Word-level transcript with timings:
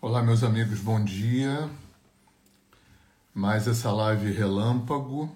Olá, 0.00 0.22
meus 0.22 0.44
amigos, 0.44 0.78
bom 0.78 1.04
dia. 1.04 1.68
Mais 3.34 3.66
essa 3.66 3.90
live 3.90 4.30
relâmpago, 4.30 5.28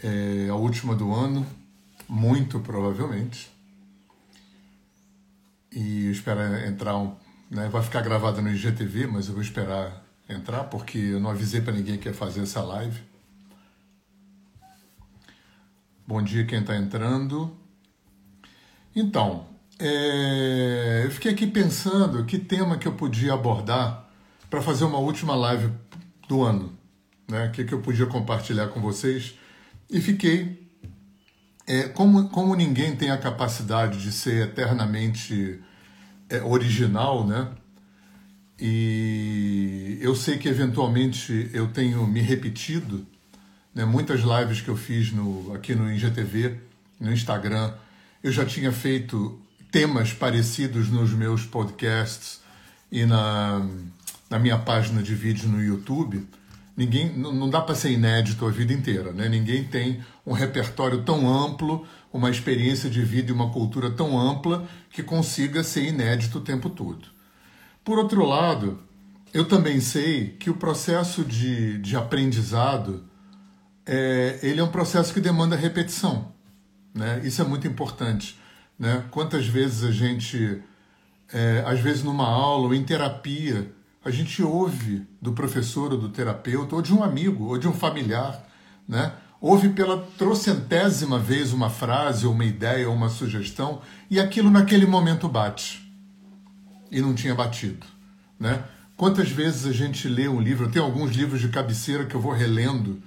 é 0.00 0.46
a 0.48 0.54
última 0.54 0.94
do 0.94 1.12
ano, 1.12 1.44
muito 2.08 2.60
provavelmente. 2.60 3.50
E 5.72 6.08
espero 6.08 6.40
entrar, 6.68 6.96
um, 6.98 7.16
né, 7.50 7.68
vai 7.68 7.82
ficar 7.82 8.00
gravada 8.00 8.40
no 8.40 8.48
IGTV, 8.48 9.08
mas 9.08 9.26
eu 9.26 9.32
vou 9.32 9.42
esperar 9.42 10.04
entrar 10.28 10.62
porque 10.62 10.96
eu 10.96 11.18
não 11.18 11.30
avisei 11.30 11.60
para 11.60 11.72
ninguém 11.72 11.98
que 11.98 12.08
ia 12.08 12.14
fazer 12.14 12.42
essa 12.42 12.62
live. 12.62 13.02
Bom 16.06 16.22
dia 16.22 16.46
quem 16.46 16.60
está 16.60 16.76
entrando. 16.76 17.58
Então, 18.94 19.48
é, 19.78 21.02
eu 21.04 21.10
fiquei 21.10 21.32
aqui 21.32 21.46
pensando 21.46 22.24
que 22.24 22.38
tema 22.38 22.76
que 22.76 22.88
eu 22.88 22.92
podia 22.92 23.34
abordar 23.34 24.08
para 24.50 24.60
fazer 24.60 24.84
uma 24.84 24.98
última 24.98 25.34
live 25.36 25.72
do 26.28 26.42
ano, 26.42 26.76
né? 27.28 27.46
O 27.46 27.52
que, 27.52 27.64
que 27.64 27.72
eu 27.72 27.80
podia 27.80 28.06
compartilhar 28.06 28.68
com 28.68 28.80
vocês 28.80 29.34
e 29.88 30.00
fiquei 30.00 30.68
é, 31.66 31.84
como, 31.84 32.28
como 32.30 32.56
ninguém 32.56 32.96
tem 32.96 33.10
a 33.10 33.18
capacidade 33.18 34.00
de 34.00 34.10
ser 34.10 34.48
eternamente 34.48 35.60
é, 36.28 36.42
original, 36.42 37.26
né? 37.26 37.48
E 38.60 39.98
eu 40.00 40.16
sei 40.16 40.38
que 40.38 40.48
eventualmente 40.48 41.50
eu 41.52 41.68
tenho 41.68 42.04
me 42.06 42.20
repetido, 42.20 43.06
né? 43.72 43.84
Muitas 43.84 44.22
lives 44.22 44.60
que 44.60 44.68
eu 44.68 44.76
fiz 44.76 45.12
no, 45.12 45.54
aqui 45.54 45.74
no 45.74 45.92
IGTV, 45.92 46.58
no 46.98 47.12
Instagram, 47.12 47.72
eu 48.24 48.32
já 48.32 48.44
tinha 48.44 48.72
feito 48.72 49.40
temas 49.70 50.12
parecidos 50.12 50.88
nos 50.88 51.12
meus 51.12 51.44
podcasts 51.44 52.40
e 52.90 53.04
na, 53.04 53.66
na 54.30 54.38
minha 54.38 54.58
página 54.58 55.02
de 55.02 55.14
vídeo 55.14 55.48
no 55.48 55.62
YouTube, 55.62 56.26
ninguém 56.76 57.12
não 57.16 57.50
dá 57.50 57.60
para 57.60 57.74
ser 57.74 57.90
inédito 57.90 58.46
a 58.46 58.50
vida 58.50 58.72
inteira, 58.72 59.12
né? 59.12 59.28
Ninguém 59.28 59.64
tem 59.64 60.00
um 60.24 60.32
repertório 60.32 61.02
tão 61.02 61.28
amplo, 61.28 61.86
uma 62.12 62.30
experiência 62.30 62.88
de 62.88 63.02
vida 63.02 63.30
e 63.30 63.34
uma 63.34 63.50
cultura 63.50 63.90
tão 63.90 64.18
ampla 64.18 64.66
que 64.90 65.02
consiga 65.02 65.62
ser 65.62 65.84
inédito 65.84 66.38
o 66.38 66.42
tempo 66.42 66.70
todo. 66.70 67.08
Por 67.84 67.98
outro 67.98 68.24
lado, 68.24 68.80
eu 69.32 69.44
também 69.44 69.80
sei 69.80 70.36
que 70.38 70.50
o 70.50 70.54
processo 70.54 71.24
de, 71.24 71.78
de 71.78 71.96
aprendizado 71.96 73.04
é, 73.84 74.38
ele 74.42 74.60
é 74.60 74.64
um 74.64 74.70
processo 74.70 75.12
que 75.12 75.20
demanda 75.20 75.56
repetição. 75.56 76.32
Né? 76.94 77.20
Isso 77.24 77.40
é 77.40 77.44
muito 77.44 77.66
importante. 77.66 78.38
Né? 78.78 79.04
Quantas 79.10 79.46
vezes 79.46 79.82
a 79.82 79.90
gente, 79.90 80.62
é, 81.32 81.64
às 81.66 81.80
vezes 81.80 82.02
numa 82.02 82.26
aula 82.26 82.66
ou 82.66 82.74
em 82.74 82.84
terapia, 82.84 83.72
a 84.04 84.10
gente 84.10 84.42
ouve 84.42 85.06
do 85.20 85.32
professor 85.32 85.92
ou 85.92 85.98
do 85.98 86.08
terapeuta, 86.08 86.76
ou 86.76 86.82
de 86.82 86.94
um 86.94 87.02
amigo, 87.02 87.46
ou 87.46 87.58
de 87.58 87.66
um 87.66 87.72
familiar, 87.72 88.46
né? 88.88 89.12
ouve 89.40 89.70
pela 89.70 89.98
trocentésima 90.16 91.18
vez 91.18 91.52
uma 91.52 91.70
frase, 91.70 92.26
ou 92.26 92.32
uma 92.32 92.44
ideia, 92.44 92.88
ou 92.88 92.94
uma 92.94 93.08
sugestão, 93.08 93.80
e 94.10 94.18
aquilo 94.18 94.50
naquele 94.50 94.86
momento 94.86 95.28
bate. 95.28 95.86
E 96.90 97.00
não 97.00 97.14
tinha 97.14 97.34
batido. 97.34 97.86
Né? 98.38 98.62
Quantas 98.96 99.30
vezes 99.30 99.66
a 99.66 99.72
gente 99.72 100.08
lê 100.08 100.28
um 100.28 100.40
livro, 100.40 100.70
tem 100.70 100.80
alguns 100.80 101.14
livros 101.14 101.40
de 101.40 101.48
cabeceira 101.48 102.06
que 102.06 102.14
eu 102.14 102.20
vou 102.20 102.32
relendo 102.32 103.02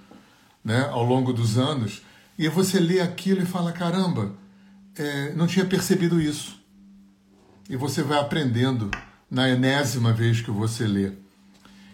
né, 0.64 0.88
ao 0.92 1.04
longo 1.04 1.34
dos 1.34 1.58
anos, 1.58 2.02
e 2.38 2.48
você 2.48 2.80
lê 2.80 3.02
aquilo 3.02 3.42
e 3.42 3.46
fala: 3.46 3.72
caramba, 3.72 4.32
é, 4.98 5.34
não 5.34 5.48
tinha 5.48 5.66
percebido 5.66 6.22
isso. 6.22 6.60
E 7.70 7.76
você 7.76 8.04
vai 8.04 8.20
aprendendo 8.20 8.92
na 9.30 9.50
enésima 9.50 10.12
vez 10.12 10.42
que 10.42 10.52
você 10.52 10.86
lê. 10.86 11.12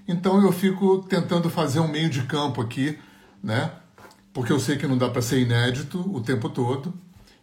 Então 0.07 0.41
eu 0.41 0.51
fico 0.51 1.05
tentando 1.09 1.49
fazer 1.49 1.79
um 1.79 1.87
meio 1.87 2.09
de 2.09 2.23
campo 2.23 2.61
aqui, 2.61 2.97
né? 3.43 3.71
Porque 4.33 4.51
eu 4.51 4.59
sei 4.59 4.77
que 4.77 4.87
não 4.87 4.97
dá 4.97 5.09
para 5.09 5.21
ser 5.21 5.39
inédito 5.39 5.99
o 6.13 6.21
tempo 6.21 6.49
todo. 6.49 6.93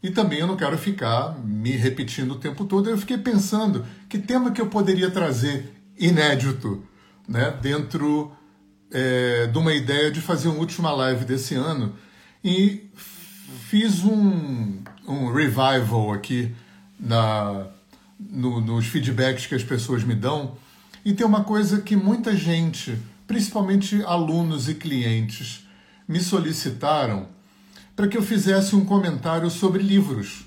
E 0.03 0.11
também 0.11 0.41
eu 0.41 0.47
não 0.47 0.57
quero 0.57 0.77
ficar 0.77 1.39
me 1.45 1.71
repetindo 1.71 2.33
o 2.33 2.39
tempo 2.39 2.65
todo. 2.65 2.89
Eu 2.89 2.99
fiquei 2.99 3.19
pensando 3.19 3.85
que 4.09 4.19
tema 4.19 4.51
que 4.51 4.61
eu 4.61 4.67
poderia 4.67 5.11
trazer 5.11 5.75
inédito, 5.99 6.83
né? 7.29 7.57
Dentro 7.63 8.33
é, 8.91 9.47
de 9.47 9.59
uma 9.59 9.75
ideia 9.75 10.11
de 10.11 10.21
fazer 10.21 10.49
uma 10.49 10.59
última 10.59 10.93
live 10.93 11.25
desse 11.25 11.55
ano. 11.55 11.95
E 12.43 12.91
fiz 13.69 14.05
um, 14.05 14.83
um 15.07 15.33
revival 15.33 16.13
aqui 16.13 16.55
na, 16.99 17.67
no, 18.19 18.61
nos 18.61 18.87
feedbacks 18.87 19.47
que 19.47 19.55
as 19.55 19.63
pessoas 19.63 20.05
me 20.05 20.15
dão. 20.15 20.57
E 21.05 21.13
tem 21.13 21.27
uma 21.27 21.45
coisa 21.45 21.81
que 21.81 21.97
muita 21.97 22.35
gente, 22.35 22.99
principalmente 23.27 24.03
alunos 24.05 24.69
e 24.69 24.75
clientes, 24.75 25.67
me 26.09 26.21
solicitaram 26.21 27.29
para 27.95 28.09
que 28.09 28.17
eu 28.17 28.23
fizesse 28.23 28.75
um 28.75 28.85
comentário 28.85 29.51
sobre 29.51 29.83
livros, 29.83 30.45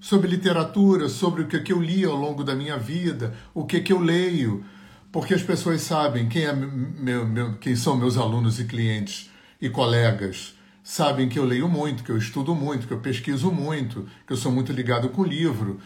sobre 0.00 0.28
literatura, 0.28 1.08
sobre 1.08 1.42
o 1.42 1.46
que, 1.46 1.60
que 1.60 1.72
eu 1.72 1.80
li 1.80 2.04
ao 2.04 2.16
longo 2.16 2.44
da 2.44 2.54
minha 2.54 2.76
vida, 2.76 3.34
o 3.54 3.64
que, 3.64 3.80
que 3.80 3.92
eu 3.92 4.00
leio, 4.00 4.64
porque 5.10 5.34
as 5.34 5.42
pessoas 5.42 5.82
sabem 5.82 6.28
quem, 6.28 6.44
é 6.44 6.52
meu, 6.52 7.26
meu, 7.26 7.54
quem 7.54 7.74
são 7.74 7.96
meus 7.96 8.16
alunos 8.16 8.60
e 8.60 8.64
clientes 8.64 9.30
e 9.60 9.68
colegas 9.68 10.54
sabem 10.82 11.28
que 11.28 11.38
eu 11.38 11.44
leio 11.44 11.68
muito, 11.68 12.02
que 12.02 12.10
eu 12.10 12.18
estudo 12.18 12.54
muito, 12.54 12.86
que 12.86 12.92
eu 12.92 13.00
pesquiso 13.00 13.50
muito, 13.50 14.08
que 14.26 14.32
eu 14.32 14.36
sou 14.36 14.50
muito 14.50 14.72
ligado 14.72 15.08
com 15.10 15.22
o 15.22 15.26
livro. 15.26 15.80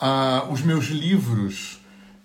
Ah, 0.00 0.46
os 0.50 0.62
meus 0.62 0.86
livros 0.86 1.80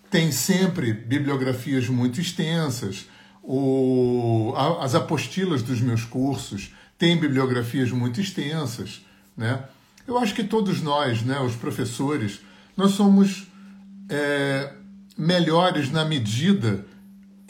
têm 0.09 0.31
sempre 0.31 0.93
bibliografias 0.93 1.87
muito 1.89 2.21
extensas. 2.21 3.07
O, 3.41 4.53
as 4.79 4.95
apostilas 4.95 5.61
dos 5.63 5.81
meus 5.81 6.05
cursos 6.05 6.73
têm 6.97 7.17
bibliografias 7.17 7.91
muito 7.91 8.21
extensas. 8.21 9.05
Né? 9.35 9.63
Eu 10.07 10.17
acho 10.17 10.33
que 10.33 10.43
todos 10.43 10.81
nós, 10.81 11.21
né, 11.23 11.39
os 11.39 11.55
professores, 11.55 12.39
nós 12.77 12.91
somos 12.91 13.47
é, 14.09 14.73
melhores 15.17 15.91
na 15.91 16.05
medida 16.05 16.85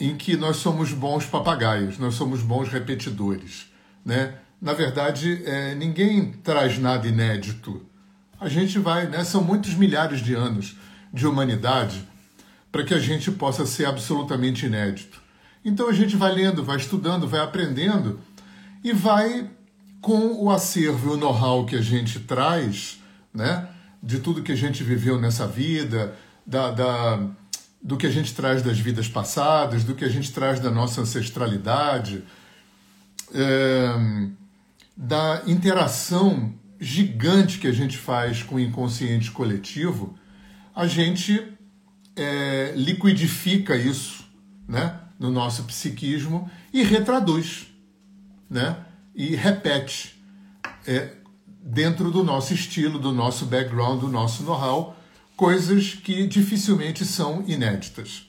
em 0.00 0.16
que 0.16 0.36
nós 0.36 0.56
somos 0.56 0.92
bons 0.92 1.24
papagaios, 1.26 1.98
nós 1.98 2.14
somos 2.14 2.40
bons 2.40 2.68
repetidores. 2.68 3.66
Né? 4.04 4.34
Na 4.64 4.72
verdade, 4.72 5.42
é, 5.44 5.74
ninguém 5.74 6.32
traz 6.42 6.78
nada 6.78 7.06
inédito. 7.06 7.84
A 8.40 8.48
gente 8.48 8.78
vai, 8.78 9.06
né? 9.06 9.22
São 9.22 9.44
muitos 9.44 9.74
milhares 9.74 10.20
de 10.20 10.32
anos 10.32 10.74
de 11.12 11.26
humanidade 11.26 12.02
para 12.72 12.82
que 12.82 12.94
a 12.94 12.98
gente 12.98 13.30
possa 13.30 13.66
ser 13.66 13.84
absolutamente 13.84 14.64
inédito. 14.64 15.20
Então 15.62 15.86
a 15.86 15.92
gente 15.92 16.16
vai 16.16 16.32
lendo, 16.32 16.64
vai 16.64 16.78
estudando, 16.78 17.28
vai 17.28 17.40
aprendendo 17.40 18.18
e 18.82 18.90
vai 18.94 19.50
com 20.00 20.42
o 20.42 20.50
acervo 20.50 21.10
e 21.10 21.12
o 21.12 21.16
know-how 21.18 21.66
que 21.66 21.76
a 21.76 21.82
gente 21.82 22.20
traz, 22.20 22.98
né? 23.34 23.68
De 24.02 24.18
tudo 24.18 24.42
que 24.42 24.52
a 24.52 24.56
gente 24.56 24.82
viveu 24.82 25.20
nessa 25.20 25.46
vida, 25.46 26.16
da, 26.46 26.70
da, 26.70 27.20
do 27.82 27.98
que 27.98 28.06
a 28.06 28.10
gente 28.10 28.34
traz 28.34 28.62
das 28.62 28.78
vidas 28.78 29.08
passadas, 29.08 29.84
do 29.84 29.94
que 29.94 30.06
a 30.06 30.10
gente 30.10 30.32
traz 30.32 30.58
da 30.58 30.70
nossa 30.70 31.02
ancestralidade. 31.02 32.24
É, 33.34 33.83
da 35.14 35.42
interação 35.46 36.52
gigante 36.80 37.60
que 37.60 37.68
a 37.68 37.72
gente 37.72 37.96
faz 37.96 38.42
com 38.42 38.56
o 38.56 38.60
inconsciente 38.60 39.30
coletivo, 39.30 40.18
a 40.74 40.88
gente 40.88 41.52
é, 42.16 42.72
liquidifica 42.74 43.76
isso 43.76 44.24
né, 44.66 44.98
no 45.16 45.30
nosso 45.30 45.62
psiquismo 45.64 46.50
e 46.72 46.82
retraduz, 46.82 47.68
né, 48.50 48.76
e 49.14 49.36
repete 49.36 50.20
é, 50.84 51.12
dentro 51.62 52.10
do 52.10 52.24
nosso 52.24 52.52
estilo, 52.52 52.98
do 52.98 53.12
nosso 53.12 53.46
background, 53.46 54.00
do 54.00 54.08
nosso 54.08 54.42
know-how, 54.42 54.96
coisas 55.36 55.94
que 55.94 56.26
dificilmente 56.26 57.04
são 57.04 57.44
inéditas. 57.46 58.28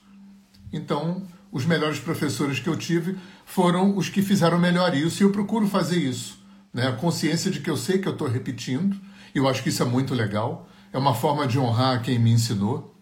Então, 0.71 1.23
os 1.51 1.65
melhores 1.65 1.97
professores 1.97 2.59
que 2.59 2.69
eu 2.69 2.77
tive 2.77 3.17
foram 3.43 3.97
os 3.97 4.07
que 4.07 4.21
fizeram 4.21 4.59
melhor 4.59 4.95
isso 4.95 5.23
e 5.23 5.25
eu 5.25 5.31
procuro 5.31 5.67
fazer 5.67 5.97
isso 5.97 6.34
né? 6.75 6.87
a 6.89 6.91
consciência 6.91 7.49
de 7.49 7.61
que 7.61 7.69
eu 7.69 7.77
sei 7.77 7.99
que 7.99 8.07
eu 8.07 8.11
estou 8.11 8.27
repetindo, 8.27 8.99
e 9.33 9.37
eu 9.37 9.47
acho 9.47 9.63
que 9.63 9.69
isso 9.69 9.81
é 9.81 9.85
muito 9.85 10.13
legal, 10.13 10.67
é 10.91 10.97
uma 10.97 11.15
forma 11.15 11.47
de 11.47 11.57
honrar 11.57 12.01
quem 12.01 12.19
me 12.19 12.31
ensinou, 12.31 12.93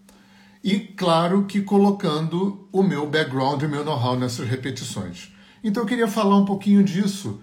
e 0.64 0.80
claro 0.80 1.46
que 1.46 1.60
colocando 1.60 2.68
o 2.72 2.84
meu 2.84 3.10
background 3.10 3.64
e 3.64 3.66
o 3.66 3.70
meu 3.70 3.84
know-how 3.84 4.16
nessas 4.16 4.48
repetições. 4.48 5.34
Então 5.64 5.82
eu 5.82 5.88
queria 5.88 6.08
falar 6.08 6.38
um 6.38 6.46
pouquinho 6.46 6.84
disso, 6.84 7.42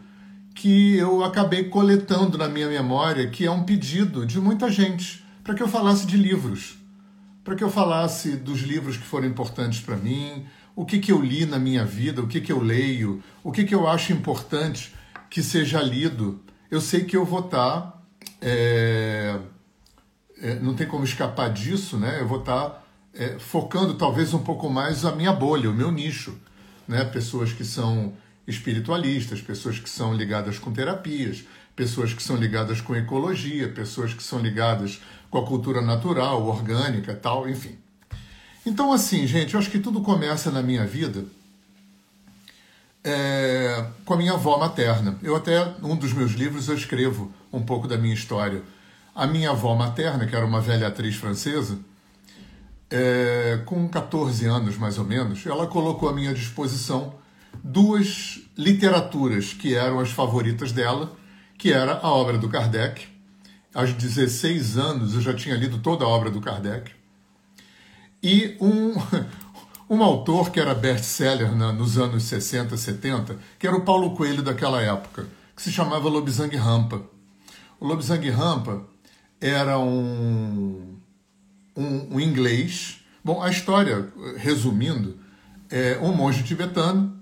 que 0.55 0.97
eu 0.97 1.25
acabei 1.25 1.65
coletando 1.65 2.38
na 2.38 2.49
minha 2.49 2.69
memória, 2.69 3.29
que 3.29 3.44
é 3.44 3.50
um 3.50 3.65
pedido 3.65 4.25
de 4.25 4.41
muita 4.41 4.71
gente, 4.71 5.25
para 5.43 5.55
que 5.55 5.62
eu 5.62 5.69
falasse 5.69 6.06
de 6.06 6.17
livros, 6.17 6.79
para 7.43 7.56
que 7.56 7.65
eu 7.65 7.71
falasse 7.71 8.37
dos 8.37 8.61
livros 8.61 8.97
que 8.97 9.05
foram 9.05 9.27
importantes 9.27 9.81
para 9.81 9.97
mim, 9.97 10.47
o 10.77 10.85
que, 10.85 11.00
que 11.00 11.11
eu 11.11 11.21
li 11.21 11.44
na 11.44 11.59
minha 11.59 11.85
vida, 11.85 12.23
o 12.23 12.29
que, 12.29 12.41
que 12.41 12.53
eu 12.53 12.62
leio, 12.62 13.21
o 13.43 13.50
que, 13.50 13.65
que 13.65 13.75
eu 13.75 13.88
acho 13.88 14.12
importante 14.12 14.93
que 15.31 15.43
seja 15.43 15.81
lido. 15.81 16.41
Eu 16.69 16.81
sei 16.81 17.05
que 17.05 17.17
eu 17.17 17.25
vou 17.25 17.41
estar. 17.41 17.81
Tá, 17.81 18.00
é, 18.43 19.38
é, 20.43 20.55
não 20.56 20.75
tem 20.75 20.87
como 20.87 21.05
escapar 21.05 21.50
disso, 21.53 21.97
né? 21.97 22.21
Eu 22.21 22.27
vou 22.27 22.41
estar 22.41 22.69
tá, 22.69 22.82
é, 23.15 23.38
focando 23.38 23.94
talvez 23.94 24.35
um 24.35 24.41
pouco 24.41 24.69
mais 24.69 25.05
a 25.05 25.12
minha 25.12 25.32
bolha, 25.32 25.71
o 25.71 25.75
meu 25.75 25.93
nicho. 25.93 26.37
Né? 26.88 27.05
Pessoas 27.05 27.53
que 27.53 27.65
são 27.65 28.12
espiritualistas, 28.47 29.41
pessoas 29.41 29.79
que 29.79 29.88
são 29.88 30.12
ligadas 30.12 30.59
com 30.59 30.73
terapias, 30.73 31.44
pessoas 31.77 32.12
que 32.12 32.23
são 32.23 32.37
ligadas 32.37 32.81
com 32.81 32.97
ecologia, 32.97 33.69
pessoas 33.69 34.12
que 34.12 34.23
são 34.23 34.41
ligadas 34.41 35.00
com 35.31 35.38
a 35.38 35.47
cultura 35.47 35.81
natural, 35.81 36.44
orgânica, 36.44 37.15
tal, 37.15 37.49
enfim. 37.49 37.79
Então, 38.67 38.93
assim, 38.93 39.27
gente, 39.27 39.55
eu 39.55 39.61
acho 39.61 39.71
que 39.71 39.79
tudo 39.79 40.00
começa 40.00 40.50
na 40.50 40.62
minha 40.62 40.85
vida 40.85 41.25
é, 43.05 43.87
com 44.05 44.14
a 44.14 44.17
minha 44.17 44.32
avó 44.32 44.58
materna. 44.58 45.19
Eu 45.23 45.37
até, 45.37 45.75
um 45.82 45.97
dos 45.97 46.12
meus 46.12 46.32
livros, 46.32 46.69
eu 46.69 46.75
escrevo 46.75 47.32
um 47.52 47.62
pouco 47.62 47.88
da 47.88 47.97
minha 47.97 48.14
história. 48.14 48.62
A 49.14 49.26
minha 49.26 49.50
avó 49.50 49.75
materna, 49.75 50.26
que 50.26 50.37
era 50.37 50.44
uma 50.44 50.61
velha 50.61 50.88
atriz 50.88 51.17
francesa, 51.17 51.79
é, 52.91 53.61
com 53.64 53.88
14 53.88 54.47
anos 54.47 54.76
mais 54.76 54.99
ou 54.99 55.05
menos, 55.05 55.47
ela 55.47 55.67
colocou 55.67 56.08
à 56.08 56.12
minha 56.12 56.35
disposição 56.35 57.14
duas 57.62 58.41
literaturas 58.56 59.53
que 59.53 59.75
eram 59.75 60.00
as 60.00 60.11
favoritas 60.11 60.73
dela, 60.73 61.12
que 61.56 61.73
era 61.73 61.99
a 61.99 62.11
obra 62.11 62.38
do 62.38 62.49
Kardec. 62.49 63.06
Aos 63.75 63.93
16 63.93 64.76
anos 64.76 65.14
eu 65.14 65.20
já 65.20 65.35
tinha 65.35 65.55
lido 65.55 65.79
toda 65.79 66.05
a 66.05 66.08
obra 66.08 66.31
do 66.31 66.41
Kardec. 66.41 66.91
E 68.23 68.56
um, 68.61 68.94
um 69.90 70.02
autor 70.02 70.50
que 70.50 70.60
era 70.60 70.75
best-seller 70.75 71.54
nos 71.54 71.98
anos 71.98 72.22
60, 72.22 72.76
70, 72.76 73.37
que 73.58 73.66
era 73.66 73.76
o 73.76 73.84
Paulo 73.84 74.14
Coelho 74.14 74.42
daquela 74.42 74.81
época, 74.81 75.26
que 75.54 75.60
se 75.60 75.72
chamava 75.72 76.08
Lobisang 76.08 76.56
Rampa. 76.56 77.02
O 77.78 77.87
Lobisang 77.87 78.31
Rampa 78.31 78.82
era 79.40 79.78
um, 79.78 80.96
um, 81.76 82.14
um 82.14 82.20
inglês. 82.20 83.00
Bom, 83.22 83.42
a 83.42 83.50
história, 83.50 84.08
resumindo, 84.38 85.19
é 85.69 85.98
um 86.00 86.14
monge 86.14 86.44
tibetano 86.44 87.20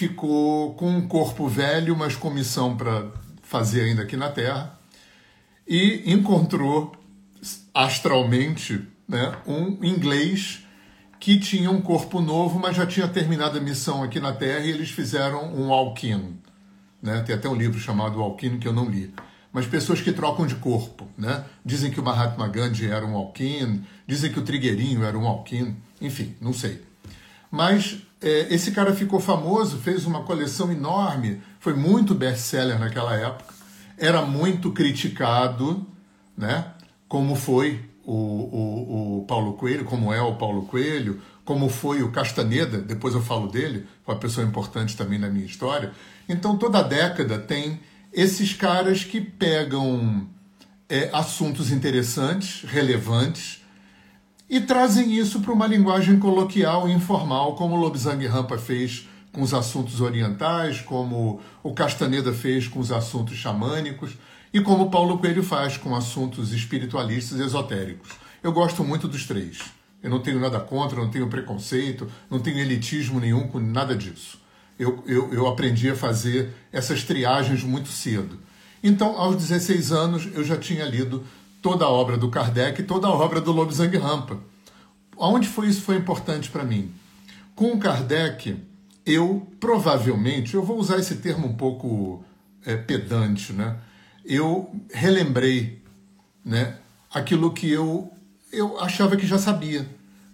ficou 0.00 0.72
com 0.74 0.88
um 0.88 1.06
corpo 1.06 1.46
velho, 1.46 1.94
mas 1.94 2.16
com 2.16 2.30
missão 2.30 2.74
para 2.74 3.10
fazer 3.42 3.82
ainda 3.82 4.02
aqui 4.02 4.16
na 4.16 4.30
Terra, 4.30 4.78
e 5.68 6.10
encontrou 6.10 6.92
astralmente 7.74 8.80
né, 9.06 9.36
um 9.46 9.84
inglês 9.84 10.64
que 11.20 11.38
tinha 11.38 11.70
um 11.70 11.82
corpo 11.82 12.18
novo, 12.18 12.58
mas 12.58 12.74
já 12.74 12.86
tinha 12.86 13.06
terminado 13.06 13.58
a 13.58 13.60
missão 13.60 14.02
aqui 14.02 14.18
na 14.18 14.32
Terra 14.32 14.64
e 14.64 14.70
eles 14.70 14.90
fizeram 14.90 15.54
um 15.54 15.70
Alkin. 15.70 16.38
Né? 17.02 17.20
Tem 17.20 17.34
até 17.34 17.46
um 17.46 17.54
livro 17.54 17.78
chamado 17.78 18.22
Alkin 18.22 18.58
que 18.58 18.66
eu 18.66 18.72
não 18.72 18.88
li. 18.88 19.12
Mas 19.52 19.66
pessoas 19.66 20.00
que 20.00 20.12
trocam 20.12 20.46
de 20.46 20.54
corpo. 20.54 21.06
Né? 21.18 21.44
Dizem 21.62 21.90
que 21.90 22.00
o 22.00 22.02
Mahatma 22.02 22.48
Gandhi 22.48 22.86
era 22.86 23.04
um 23.04 23.14
Alkin, 23.14 23.84
dizem 24.06 24.32
que 24.32 24.38
o 24.38 24.42
Trigueirinho 24.42 25.04
era 25.04 25.18
um 25.18 25.26
Alkin, 25.28 25.76
enfim, 26.00 26.34
não 26.40 26.54
sei. 26.54 26.82
Mas 27.50 27.98
é, 28.22 28.52
esse 28.54 28.70
cara 28.72 28.94
ficou 28.94 29.20
famoso, 29.20 29.76
fez 29.76 30.06
uma 30.06 30.22
coleção 30.22 30.72
enorme, 30.72 31.42
foi 31.58 31.74
muito 31.74 32.14
best-seller 32.14 32.78
naquela 32.78 33.14
época, 33.14 33.52
era 33.98 34.22
muito 34.22 34.72
criticado, 34.72 35.86
né? 36.34 36.64
como 37.06 37.34
foi 37.34 37.89
o, 38.12 38.12
o, 38.12 39.18
o 39.18 39.24
Paulo 39.24 39.52
Coelho, 39.52 39.84
como 39.84 40.12
é 40.12 40.20
o 40.20 40.34
Paulo 40.34 40.62
Coelho, 40.62 41.20
como 41.44 41.68
foi 41.68 42.02
o 42.02 42.10
Castaneda, 42.10 42.78
depois 42.78 43.14
eu 43.14 43.22
falo 43.22 43.46
dele, 43.46 43.86
foi 44.04 44.14
uma 44.14 44.20
pessoa 44.20 44.44
importante 44.44 44.96
também 44.96 45.18
na 45.18 45.28
minha 45.28 45.46
história. 45.46 45.92
Então, 46.28 46.56
toda 46.56 46.82
década 46.82 47.38
tem 47.38 47.78
esses 48.12 48.52
caras 48.52 49.04
que 49.04 49.20
pegam 49.20 50.26
é, 50.88 51.08
assuntos 51.12 51.70
interessantes, 51.70 52.68
relevantes, 52.68 53.64
e 54.48 54.60
trazem 54.60 55.16
isso 55.16 55.38
para 55.38 55.52
uma 55.52 55.68
linguagem 55.68 56.18
coloquial 56.18 56.88
e 56.88 56.92
informal, 56.92 57.54
como 57.54 57.76
o 57.76 57.78
Lobsang 57.78 58.26
Rampa 58.26 58.58
fez 58.58 59.08
com 59.30 59.42
os 59.42 59.54
assuntos 59.54 60.00
orientais, 60.00 60.80
como 60.80 61.40
o 61.62 61.72
Castaneda 61.72 62.32
fez 62.32 62.66
com 62.66 62.80
os 62.80 62.90
assuntos 62.90 63.36
xamânicos 63.36 64.18
e 64.52 64.60
como 64.60 64.90
Paulo 64.90 65.18
Coelho 65.18 65.42
faz 65.42 65.76
com 65.76 65.94
assuntos 65.94 66.52
espiritualistas 66.52 67.38
e 67.38 67.42
esotéricos. 67.42 68.10
Eu 68.42 68.52
gosto 68.52 68.82
muito 68.82 69.06
dos 69.06 69.26
três. 69.26 69.58
Eu 70.02 70.10
não 70.10 70.20
tenho 70.20 70.40
nada 70.40 70.58
contra, 70.58 70.98
não 70.98 71.10
tenho 71.10 71.28
preconceito, 71.28 72.10
não 72.30 72.40
tenho 72.40 72.58
elitismo 72.58 73.20
nenhum 73.20 73.46
com 73.46 73.60
nada 73.60 73.94
disso. 73.94 74.40
Eu, 74.78 75.04
eu, 75.06 75.32
eu 75.32 75.46
aprendi 75.46 75.90
a 75.90 75.96
fazer 75.96 76.50
essas 76.72 77.04
triagens 77.04 77.62
muito 77.62 77.88
cedo. 77.90 78.38
Então, 78.82 79.18
aos 79.18 79.36
16 79.36 79.92
anos, 79.92 80.28
eu 80.34 80.42
já 80.42 80.56
tinha 80.56 80.84
lido 80.86 81.22
toda 81.60 81.84
a 81.84 81.90
obra 81.90 82.16
do 82.16 82.30
Kardec 82.30 82.80
e 82.80 82.84
toda 82.84 83.06
a 83.06 83.10
obra 83.10 83.40
do 83.40 83.52
Lobsang 83.52 83.94
Rampa. 83.98 84.38
Aonde 85.18 85.46
foi 85.46 85.68
isso 85.68 85.82
foi 85.82 85.96
importante 85.96 86.48
para 86.48 86.64
mim? 86.64 86.90
Com 87.54 87.72
o 87.72 87.78
Kardec, 87.78 88.56
eu 89.04 89.46
provavelmente, 89.60 90.54
eu 90.54 90.62
vou 90.62 90.78
usar 90.78 90.98
esse 90.98 91.16
termo 91.16 91.46
um 91.46 91.54
pouco 91.54 92.24
é, 92.64 92.74
pedante, 92.74 93.52
né? 93.52 93.76
Eu 94.32 94.72
relembrei, 94.94 95.82
né, 96.44 96.76
aquilo 97.12 97.52
que 97.52 97.68
eu 97.68 98.12
eu 98.52 98.80
achava 98.80 99.16
que 99.16 99.26
já 99.26 99.38
sabia, 99.38 99.86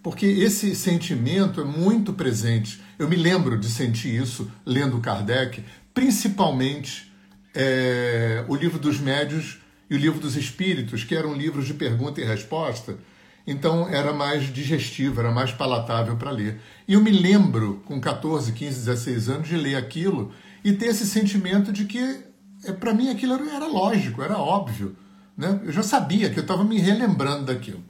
porque 0.02 0.26
esse 0.26 0.76
sentimento 0.76 1.62
é 1.62 1.64
muito 1.64 2.12
presente. 2.12 2.78
Eu 2.98 3.08
me 3.08 3.16
lembro 3.16 3.58
de 3.58 3.68
sentir 3.70 4.22
isso 4.22 4.50
lendo 4.64 5.00
Kardec, 5.00 5.64
principalmente 5.94 7.10
é, 7.54 8.44
o 8.48 8.54
livro 8.54 8.78
dos 8.78 9.00
médios 9.00 9.58
e 9.88 9.94
o 9.94 9.98
livro 9.98 10.20
dos 10.20 10.36
espíritos, 10.36 11.02
que 11.02 11.14
eram 11.14 11.34
livros 11.34 11.66
de 11.66 11.72
pergunta 11.72 12.20
e 12.20 12.24
resposta, 12.24 12.98
então 13.46 13.88
era 13.88 14.12
mais 14.12 14.52
digestivo, 14.52 15.20
era 15.20 15.30
mais 15.30 15.52
palatável 15.52 16.16
para 16.16 16.30
ler. 16.30 16.60
E 16.86 16.92
eu 16.92 17.00
me 17.00 17.10
lembro, 17.10 17.82
com 17.86 17.98
14, 17.98 18.52
15, 18.52 18.78
16 18.78 19.28
anos, 19.30 19.48
de 19.48 19.56
ler 19.56 19.76
aquilo 19.76 20.32
e 20.62 20.72
ter 20.72 20.86
esse 20.86 21.06
sentimento 21.06 21.72
de 21.72 21.84
que, 21.84 22.25
é, 22.66 22.72
para 22.72 22.94
mim, 22.94 23.10
aquilo 23.10 23.34
era 23.48 23.66
lógico, 23.66 24.22
era 24.22 24.38
óbvio. 24.38 24.96
Né? 25.36 25.60
Eu 25.64 25.72
já 25.72 25.82
sabia 25.82 26.30
que 26.30 26.38
eu 26.38 26.42
estava 26.42 26.64
me 26.64 26.78
relembrando 26.78 27.46
daquilo. 27.46 27.82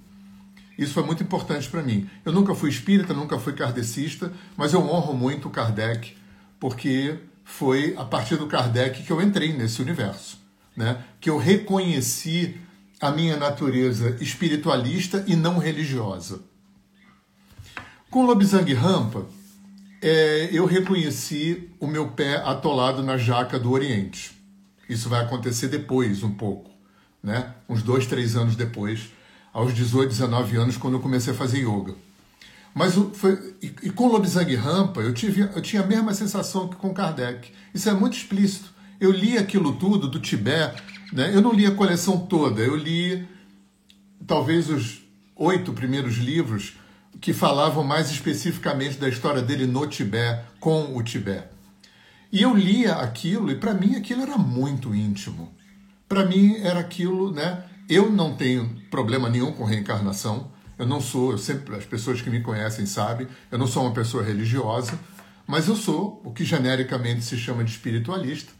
Isso 0.78 0.92
foi 0.92 1.04
muito 1.04 1.22
importante 1.22 1.68
para 1.68 1.82
mim. 1.82 2.08
Eu 2.24 2.32
nunca 2.32 2.54
fui 2.54 2.68
espírita, 2.68 3.14
nunca 3.14 3.38
fui 3.38 3.52
kardecista, 3.54 4.32
mas 4.56 4.72
eu 4.72 4.80
honro 4.80 5.14
muito 5.14 5.48
o 5.48 5.50
Kardec, 5.50 6.14
porque 6.60 7.18
foi 7.44 7.94
a 7.96 8.04
partir 8.04 8.36
do 8.36 8.46
Kardec 8.46 9.02
que 9.02 9.10
eu 9.10 9.22
entrei 9.22 9.56
nesse 9.56 9.80
universo 9.80 10.44
né? 10.76 11.02
que 11.20 11.30
eu 11.30 11.38
reconheci 11.38 12.60
a 13.00 13.10
minha 13.10 13.36
natureza 13.36 14.16
espiritualista 14.20 15.24
e 15.26 15.34
não 15.34 15.58
religiosa. 15.58 16.40
Com 18.10 18.26
Lobsang 18.26 18.72
Rampa, 18.74 19.26
é, 20.02 20.50
eu 20.52 20.66
reconheci 20.66 21.70
o 21.80 21.86
meu 21.86 22.08
pé 22.08 22.36
atolado 22.36 23.02
na 23.02 23.16
jaca 23.16 23.58
do 23.58 23.70
Oriente. 23.70 24.35
Isso 24.88 25.08
vai 25.08 25.24
acontecer 25.24 25.68
depois, 25.68 26.22
um 26.22 26.32
pouco, 26.32 26.70
né? 27.22 27.54
uns 27.68 27.82
dois, 27.82 28.06
três 28.06 28.36
anos 28.36 28.56
depois, 28.56 29.10
aos 29.52 29.74
18, 29.74 30.10
19 30.10 30.56
anos, 30.56 30.76
quando 30.76 30.94
eu 30.94 31.00
comecei 31.00 31.32
a 31.32 31.36
fazer 31.36 31.58
yoga. 31.58 31.94
Mas 32.74 32.94
foi, 33.14 33.54
e, 33.62 33.66
e 33.84 33.90
com 33.90 34.06
Lobsang 34.06 34.54
Rampa, 34.54 35.00
eu, 35.00 35.14
tive, 35.14 35.40
eu 35.40 35.62
tinha 35.62 35.82
a 35.82 35.86
mesma 35.86 36.12
sensação 36.12 36.68
que 36.68 36.76
com 36.76 36.92
Kardec. 36.92 37.50
Isso 37.72 37.88
é 37.88 37.94
muito 37.94 38.18
explícito. 38.18 38.70
Eu 39.00 39.10
li 39.10 39.38
aquilo 39.38 39.72
tudo 39.72 40.08
do 40.08 40.20
Tibete, 40.20 40.82
né? 41.10 41.34
eu 41.34 41.40
não 41.40 41.54
li 41.54 41.64
a 41.64 41.70
coleção 41.70 42.18
toda, 42.26 42.60
eu 42.60 42.76
li 42.76 43.26
talvez 44.26 44.68
os 44.68 45.02
oito 45.34 45.72
primeiros 45.72 46.16
livros 46.16 46.74
que 47.20 47.32
falavam 47.32 47.82
mais 47.82 48.10
especificamente 48.10 48.98
da 48.98 49.08
história 49.08 49.40
dele 49.40 49.66
no 49.66 49.86
Tibete, 49.86 50.44
com 50.60 50.94
o 50.94 51.02
Tibete. 51.02 51.55
E 52.36 52.42
eu 52.42 52.54
lia 52.54 52.96
aquilo 52.96 53.50
e 53.50 53.54
para 53.54 53.72
mim 53.72 53.96
aquilo 53.96 54.20
era 54.20 54.36
muito 54.36 54.94
íntimo. 54.94 55.54
Para 56.06 56.26
mim 56.26 56.58
era 56.58 56.78
aquilo, 56.78 57.32
né? 57.32 57.64
Eu 57.88 58.12
não 58.12 58.34
tenho 58.34 58.76
problema 58.90 59.30
nenhum 59.30 59.52
com 59.52 59.64
reencarnação. 59.64 60.50
Eu 60.78 60.86
não 60.86 61.00
sou, 61.00 61.32
eu 61.32 61.38
sempre 61.38 61.74
as 61.74 61.86
pessoas 61.86 62.20
que 62.20 62.28
me 62.28 62.42
conhecem 62.42 62.84
sabem, 62.84 63.26
eu 63.50 63.56
não 63.56 63.66
sou 63.66 63.84
uma 63.84 63.94
pessoa 63.94 64.22
religiosa, 64.22 65.00
mas 65.46 65.66
eu 65.66 65.74
sou 65.74 66.20
o 66.26 66.30
que 66.30 66.44
genericamente 66.44 67.22
se 67.22 67.38
chama 67.38 67.64
de 67.64 67.70
espiritualista. 67.70 68.52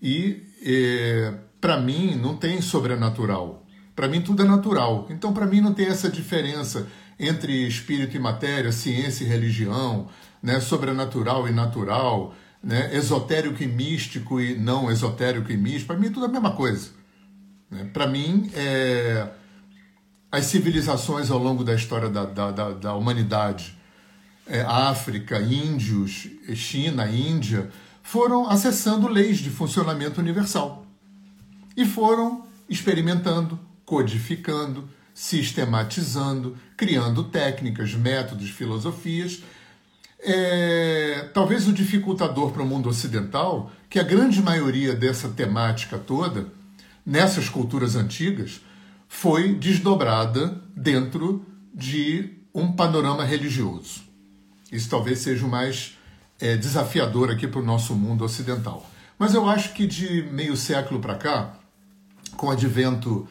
E 0.00 0.44
é, 0.64 1.34
para 1.60 1.78
mim 1.78 2.14
não 2.14 2.34
tem 2.34 2.62
sobrenatural. 2.62 3.66
Para 3.94 4.08
mim 4.08 4.22
tudo 4.22 4.42
é 4.42 4.46
natural. 4.46 5.06
Então 5.10 5.34
para 5.34 5.44
mim 5.44 5.60
não 5.60 5.74
tem 5.74 5.84
essa 5.84 6.08
diferença 6.08 6.86
entre 7.20 7.68
espírito 7.68 8.16
e 8.16 8.18
matéria, 8.18 8.72
ciência 8.72 9.22
e 9.24 9.28
religião, 9.28 10.08
né, 10.42 10.60
sobrenatural 10.60 11.46
e 11.46 11.52
natural, 11.52 12.34
né, 12.62 12.94
esotérico 12.94 13.62
e 13.62 13.66
místico 13.66 14.40
e 14.40 14.56
não 14.56 14.90
esotérico 14.90 15.52
e 15.52 15.56
místico. 15.56 15.86
Para 15.88 15.96
mim 15.96 16.10
tudo 16.10 16.26
é 16.26 16.28
a 16.28 16.32
mesma 16.32 16.52
coisa. 16.52 16.90
Né? 17.70 17.88
Para 17.92 18.06
mim 18.06 18.50
é, 18.54 19.28
as 20.30 20.46
civilizações 20.46 21.30
ao 21.30 21.38
longo 21.38 21.64
da 21.64 21.74
história 21.74 22.08
da, 22.08 22.24
da, 22.24 22.50
da, 22.50 22.70
da 22.70 22.94
humanidade, 22.94 23.76
é, 24.46 24.62
África, 24.62 25.40
índios, 25.40 26.28
China, 26.54 27.06
Índia, 27.06 27.70
foram 28.02 28.48
acessando 28.48 29.06
leis 29.06 29.38
de 29.38 29.50
funcionamento 29.50 30.20
universal 30.20 30.86
e 31.76 31.84
foram 31.84 32.46
experimentando, 32.68 33.58
codificando, 33.84 34.88
sistematizando, 35.12 36.56
criando 36.76 37.24
técnicas, 37.24 37.92
métodos, 37.94 38.50
filosofias. 38.50 39.42
É, 40.20 41.30
talvez 41.32 41.68
o 41.68 41.72
dificultador 41.72 42.50
para 42.50 42.62
o 42.62 42.66
mundo 42.66 42.88
ocidental, 42.88 43.70
que 43.88 43.98
a 43.98 44.02
grande 44.02 44.42
maioria 44.42 44.94
dessa 44.94 45.28
temática 45.28 45.96
toda, 45.96 46.46
nessas 47.06 47.48
culturas 47.48 47.94
antigas, 47.94 48.60
foi 49.08 49.54
desdobrada 49.54 50.60
dentro 50.76 51.46
de 51.72 52.30
um 52.54 52.72
panorama 52.72 53.24
religioso. 53.24 54.02
Isso 54.70 54.90
talvez 54.90 55.20
seja 55.20 55.46
o 55.46 55.48
mais 55.48 55.96
é, 56.40 56.56
desafiador 56.56 57.30
aqui 57.30 57.46
para 57.46 57.60
o 57.60 57.64
nosso 57.64 57.94
mundo 57.94 58.24
ocidental. 58.24 58.88
Mas 59.18 59.34
eu 59.34 59.48
acho 59.48 59.72
que 59.72 59.86
de 59.86 60.22
meio 60.30 60.56
século 60.56 61.00
para 61.00 61.14
cá, 61.14 61.54
com 62.36 62.48
o 62.48 62.50
advento, 62.50 63.26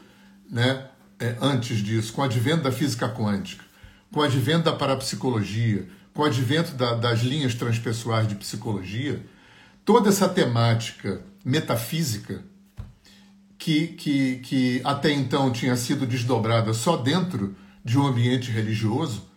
né, 0.50 0.88
é, 1.20 1.36
antes 1.42 1.78
disso, 1.78 2.12
com 2.14 2.22
o 2.22 2.26
advento 2.26 2.64
da 2.64 2.72
física 2.72 3.08
quântica, 3.08 3.64
com 4.12 4.20
o 4.20 4.24
advento 4.24 4.64
da 4.64 4.74
parapsicologia, 4.74 5.88
com 6.18 6.24
o 6.24 6.26
advento 6.26 6.74
da, 6.74 6.96
das 6.96 7.22
linhas 7.22 7.54
transpessoais 7.54 8.28
de 8.28 8.34
psicologia, 8.34 9.24
toda 9.86 10.10
essa 10.10 10.28
temática 10.28 11.22
metafísica 11.46 12.44
que, 13.56 13.90
que, 13.90 14.38
que 14.38 14.82
até 14.84 15.12
então 15.12 15.52
tinha 15.52 15.76
sido 15.76 16.08
desdobrada 16.08 16.74
só 16.74 16.98
dentro 16.98 17.56
de 17.86 18.00
um 18.00 18.08
ambiente 18.08 18.50
religioso, 18.50 19.28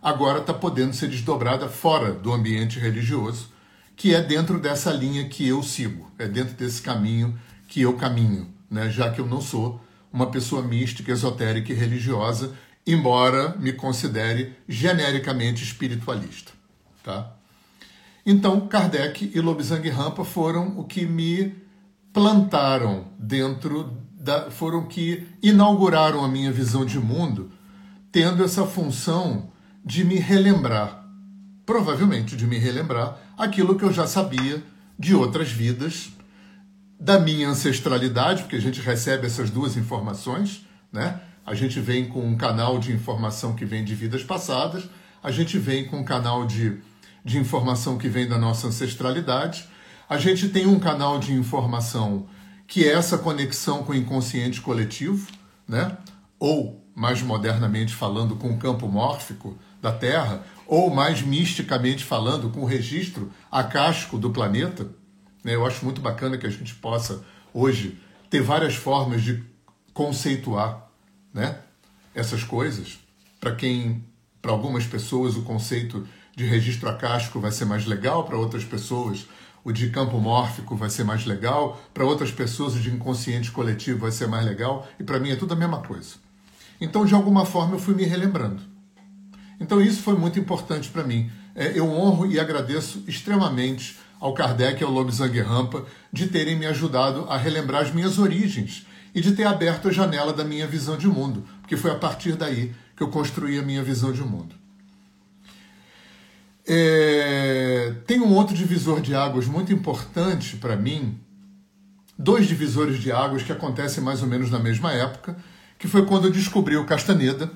agora 0.00 0.38
está 0.38 0.54
podendo 0.54 0.94
ser 0.94 1.08
desdobrada 1.08 1.68
fora 1.68 2.14
do 2.14 2.32
ambiente 2.32 2.78
religioso, 2.78 3.50
que 3.94 4.14
é 4.14 4.22
dentro 4.22 4.58
dessa 4.58 4.90
linha 4.90 5.28
que 5.28 5.46
eu 5.46 5.62
sigo, 5.62 6.10
é 6.18 6.26
dentro 6.26 6.54
desse 6.54 6.80
caminho 6.80 7.38
que 7.68 7.82
eu 7.82 7.92
caminho, 7.92 8.48
né? 8.70 8.88
já 8.88 9.10
que 9.10 9.20
eu 9.20 9.26
não 9.26 9.42
sou 9.42 9.84
uma 10.10 10.30
pessoa 10.30 10.62
mística, 10.62 11.12
esotérica 11.12 11.74
e 11.74 11.76
religiosa, 11.76 12.54
embora 12.86 13.56
me 13.58 13.72
considere 13.72 14.56
genericamente 14.68 15.62
espiritualista. 15.62 16.52
Tá? 17.02 17.32
Então, 18.24 18.68
Kardec 18.68 19.30
e 19.34 19.40
Lobsang 19.40 19.88
Rampa 19.88 20.24
foram 20.24 20.78
o 20.78 20.84
que 20.84 21.04
me 21.04 21.54
plantaram 22.12 23.06
dentro 23.18 23.96
da. 24.18 24.50
foram 24.50 24.86
que 24.86 25.26
inauguraram 25.42 26.24
a 26.24 26.28
minha 26.28 26.52
visão 26.52 26.84
de 26.84 26.98
mundo, 26.98 27.50
tendo 28.12 28.44
essa 28.44 28.64
função 28.64 29.50
de 29.84 30.04
me 30.04 30.16
relembrar, 30.16 31.04
provavelmente 31.66 32.36
de 32.36 32.46
me 32.46 32.58
relembrar, 32.58 33.18
aquilo 33.36 33.76
que 33.76 33.84
eu 33.84 33.92
já 33.92 34.06
sabia 34.06 34.62
de 34.98 35.14
outras 35.14 35.50
vidas, 35.50 36.10
da 37.00 37.18
minha 37.18 37.48
ancestralidade, 37.48 38.42
porque 38.42 38.54
a 38.54 38.60
gente 38.60 38.80
recebe 38.80 39.26
essas 39.26 39.50
duas 39.50 39.76
informações, 39.76 40.64
né? 40.92 41.20
A 41.44 41.54
gente 41.54 41.80
vem 41.80 42.08
com 42.08 42.20
um 42.20 42.36
canal 42.36 42.78
de 42.78 42.92
informação 42.92 43.54
que 43.54 43.64
vem 43.64 43.84
de 43.84 43.94
vidas 43.94 44.22
passadas, 44.22 44.84
a 45.22 45.30
gente 45.30 45.58
vem 45.58 45.86
com 45.86 45.98
um 45.98 46.04
canal 46.04 46.46
de, 46.46 46.78
de 47.24 47.38
informação 47.38 47.98
que 47.98 48.08
vem 48.08 48.28
da 48.28 48.38
nossa 48.38 48.68
ancestralidade, 48.68 49.68
a 50.08 50.18
gente 50.18 50.48
tem 50.48 50.66
um 50.66 50.78
canal 50.78 51.18
de 51.18 51.32
informação 51.32 52.26
que 52.66 52.84
é 52.84 52.92
essa 52.92 53.18
conexão 53.18 53.82
com 53.82 53.92
o 53.92 53.94
inconsciente 53.94 54.60
coletivo, 54.60 55.26
né? 55.66 55.96
ou, 56.38 56.84
mais 56.94 57.22
modernamente 57.22 57.94
falando, 57.94 58.36
com 58.36 58.50
o 58.50 58.58
campo 58.58 58.88
mórfico 58.88 59.58
da 59.80 59.92
Terra, 59.92 60.42
ou 60.66 60.94
mais 60.94 61.22
misticamente 61.22 62.04
falando, 62.04 62.50
com 62.50 62.60
o 62.60 62.66
registro 62.66 63.30
acástico 63.50 64.18
do 64.18 64.30
planeta. 64.30 64.90
Né? 65.44 65.54
Eu 65.54 65.66
acho 65.66 65.84
muito 65.84 66.00
bacana 66.00 66.38
que 66.38 66.46
a 66.46 66.50
gente 66.50 66.74
possa, 66.74 67.24
hoje, 67.52 67.98
ter 68.30 68.42
várias 68.42 68.74
formas 68.74 69.22
de 69.22 69.42
conceituar 69.92 70.91
né? 71.32 71.58
essas 72.14 72.44
coisas. 72.44 72.98
Para 73.40 73.54
quem, 73.54 74.04
para 74.40 74.52
algumas 74.52 74.86
pessoas, 74.86 75.36
o 75.36 75.42
conceito 75.42 76.06
de 76.36 76.44
registro 76.44 76.88
acástico 76.88 77.40
vai 77.40 77.50
ser 77.50 77.64
mais 77.64 77.86
legal, 77.86 78.24
para 78.24 78.36
outras 78.36 78.64
pessoas, 78.64 79.26
o 79.64 79.72
de 79.72 79.90
campo 79.90 80.18
mórfico 80.18 80.76
vai 80.76 80.90
ser 80.90 81.04
mais 81.04 81.24
legal, 81.24 81.80
para 81.92 82.04
outras 82.04 82.30
pessoas, 82.30 82.74
o 82.74 82.80
de 82.80 82.90
inconsciente 82.90 83.50
coletivo 83.50 84.00
vai 84.00 84.10
ser 84.10 84.26
mais 84.26 84.44
legal, 84.44 84.86
e 84.98 85.04
para 85.04 85.18
mim 85.18 85.30
é 85.30 85.36
tudo 85.36 85.52
a 85.52 85.56
mesma 85.56 85.80
coisa. 85.80 86.14
Então, 86.80 87.04
de 87.04 87.14
alguma 87.14 87.44
forma, 87.44 87.76
eu 87.76 87.78
fui 87.78 87.94
me 87.94 88.04
relembrando. 88.04 88.72
Então 89.62 89.80
isso 89.80 90.02
foi 90.02 90.16
muito 90.16 90.40
importante 90.40 90.88
para 90.88 91.04
mim. 91.04 91.30
É, 91.54 91.78
eu 91.78 91.88
honro 91.88 92.26
e 92.26 92.40
agradeço 92.40 93.04
extremamente 93.06 93.96
ao 94.18 94.34
Kardec 94.34 94.80
e 94.80 94.84
ao 94.84 94.90
Lobsang 94.90 95.40
Rampa 95.40 95.86
de 96.12 96.26
terem 96.26 96.56
me 96.56 96.66
ajudado 96.66 97.26
a 97.28 97.36
relembrar 97.36 97.82
as 97.82 97.92
minhas 97.92 98.18
origens 98.18 98.84
e 99.14 99.20
de 99.20 99.32
ter 99.32 99.44
aberto 99.44 99.88
a 99.88 99.92
janela 99.92 100.32
da 100.32 100.44
minha 100.44 100.66
visão 100.66 100.96
de 100.96 101.06
mundo, 101.06 101.44
porque 101.60 101.76
foi 101.76 101.90
a 101.90 101.96
partir 101.96 102.32
daí 102.32 102.74
que 102.96 103.02
eu 103.02 103.08
construí 103.08 103.58
a 103.58 103.62
minha 103.62 103.82
visão 103.82 104.12
de 104.12 104.22
mundo. 104.22 104.54
É, 106.66 107.94
tem 108.06 108.20
um 108.20 108.34
outro 108.34 108.54
divisor 108.54 109.00
de 109.00 109.14
águas 109.14 109.46
muito 109.46 109.72
importante 109.72 110.56
para 110.56 110.76
mim, 110.76 111.18
dois 112.16 112.46
divisores 112.46 113.00
de 113.00 113.10
águas 113.10 113.42
que 113.42 113.52
acontecem 113.52 114.02
mais 114.02 114.22
ou 114.22 114.28
menos 114.28 114.50
na 114.50 114.58
mesma 114.58 114.92
época, 114.92 115.36
que 115.78 115.88
foi 115.88 116.06
quando 116.06 116.26
eu 116.26 116.30
descobri 116.30 116.76
o 116.76 116.86
Castaneda, 116.86 117.50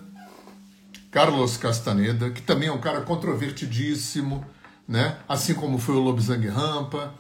Carlos 1.11 1.57
Castaneda, 1.57 2.31
que 2.31 2.43
também 2.43 2.69
é 2.69 2.73
um 2.73 2.81
cara 2.81 3.01
controvertidíssimo, 3.03 4.45
né? 4.87 5.17
assim 5.29 5.55
como 5.55 5.79
foi 5.79 5.95
o 5.95 6.01
Lobsang 6.01 6.47
Rampa, 6.49 7.15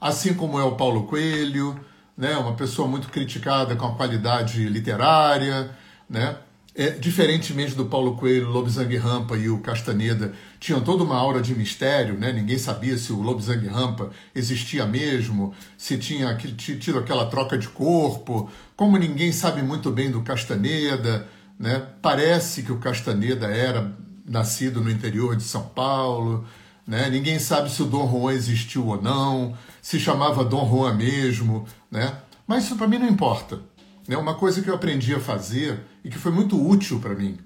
assim 0.00 0.34
como 0.34 0.58
é 0.58 0.64
o 0.64 0.76
Paulo 0.76 1.04
Coelho, 1.04 1.78
né? 2.16 2.36
uma 2.36 2.54
pessoa 2.54 2.88
muito 2.88 3.08
criticada 3.08 3.76
com 3.76 3.86
a 3.86 3.94
qualidade 3.94 4.68
literária, 4.68 5.70
né? 6.08 6.36
É, 6.78 6.90
diferentemente 6.90 7.74
do 7.74 7.86
Paulo 7.86 8.18
Coelho, 8.18 8.50
Lobsang 8.50 8.94
Rampa 8.98 9.34
e 9.34 9.48
o 9.48 9.60
Castaneda 9.60 10.34
tinham 10.60 10.82
toda 10.82 11.04
uma 11.04 11.16
aura 11.16 11.40
de 11.40 11.54
mistério, 11.54 12.18
né? 12.18 12.30
ninguém 12.30 12.58
sabia 12.58 12.98
se 12.98 13.14
o 13.14 13.22
Lobsang 13.22 13.66
Rampa 13.66 14.10
existia 14.34 14.84
mesmo, 14.84 15.54
se 15.78 15.96
tinha 15.96 16.36
tido 16.36 16.98
aquela 16.98 17.30
troca 17.30 17.56
de 17.56 17.66
corpo, 17.66 18.50
como 18.76 18.98
ninguém 18.98 19.32
sabe 19.32 19.62
muito 19.62 19.90
bem 19.90 20.10
do 20.10 20.20
Castaneda, 20.20 21.26
né? 21.58 21.82
Parece 22.02 22.62
que 22.62 22.72
o 22.72 22.78
Castaneda 22.78 23.46
era 23.46 23.96
nascido 24.28 24.80
no 24.80 24.90
interior 24.90 25.36
de 25.36 25.42
São 25.42 25.62
Paulo. 25.62 26.46
Né? 26.86 27.10
Ninguém 27.10 27.38
sabe 27.38 27.70
se 27.70 27.82
o 27.82 27.86
Dom 27.86 28.08
Juan 28.08 28.32
existiu 28.32 28.86
ou 28.86 29.00
não, 29.00 29.56
se 29.82 29.98
chamava 29.98 30.44
Dom 30.44 30.68
Juan 30.68 30.94
mesmo. 30.94 31.66
Né? 31.90 32.16
Mas 32.46 32.64
isso 32.64 32.76
para 32.76 32.86
mim 32.86 32.98
não 32.98 33.08
importa. 33.08 33.60
Né? 34.06 34.16
Uma 34.16 34.34
coisa 34.34 34.62
que 34.62 34.70
eu 34.70 34.74
aprendi 34.74 35.14
a 35.14 35.20
fazer 35.20 35.80
e 36.04 36.10
que 36.10 36.18
foi 36.18 36.30
muito 36.30 36.56
útil 36.64 37.00
para 37.00 37.14
mim 37.14 37.38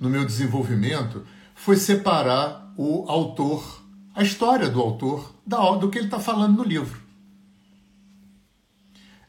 no 0.00 0.08
meu 0.08 0.24
desenvolvimento 0.24 1.22
foi 1.54 1.76
separar 1.76 2.72
o 2.76 3.04
autor, 3.06 3.82
a 4.14 4.22
história 4.22 4.68
do 4.68 4.80
autor, 4.80 5.34
do 5.46 5.90
que 5.90 5.98
ele 5.98 6.06
está 6.06 6.18
falando 6.18 6.56
no 6.56 6.64
livro. 6.64 6.98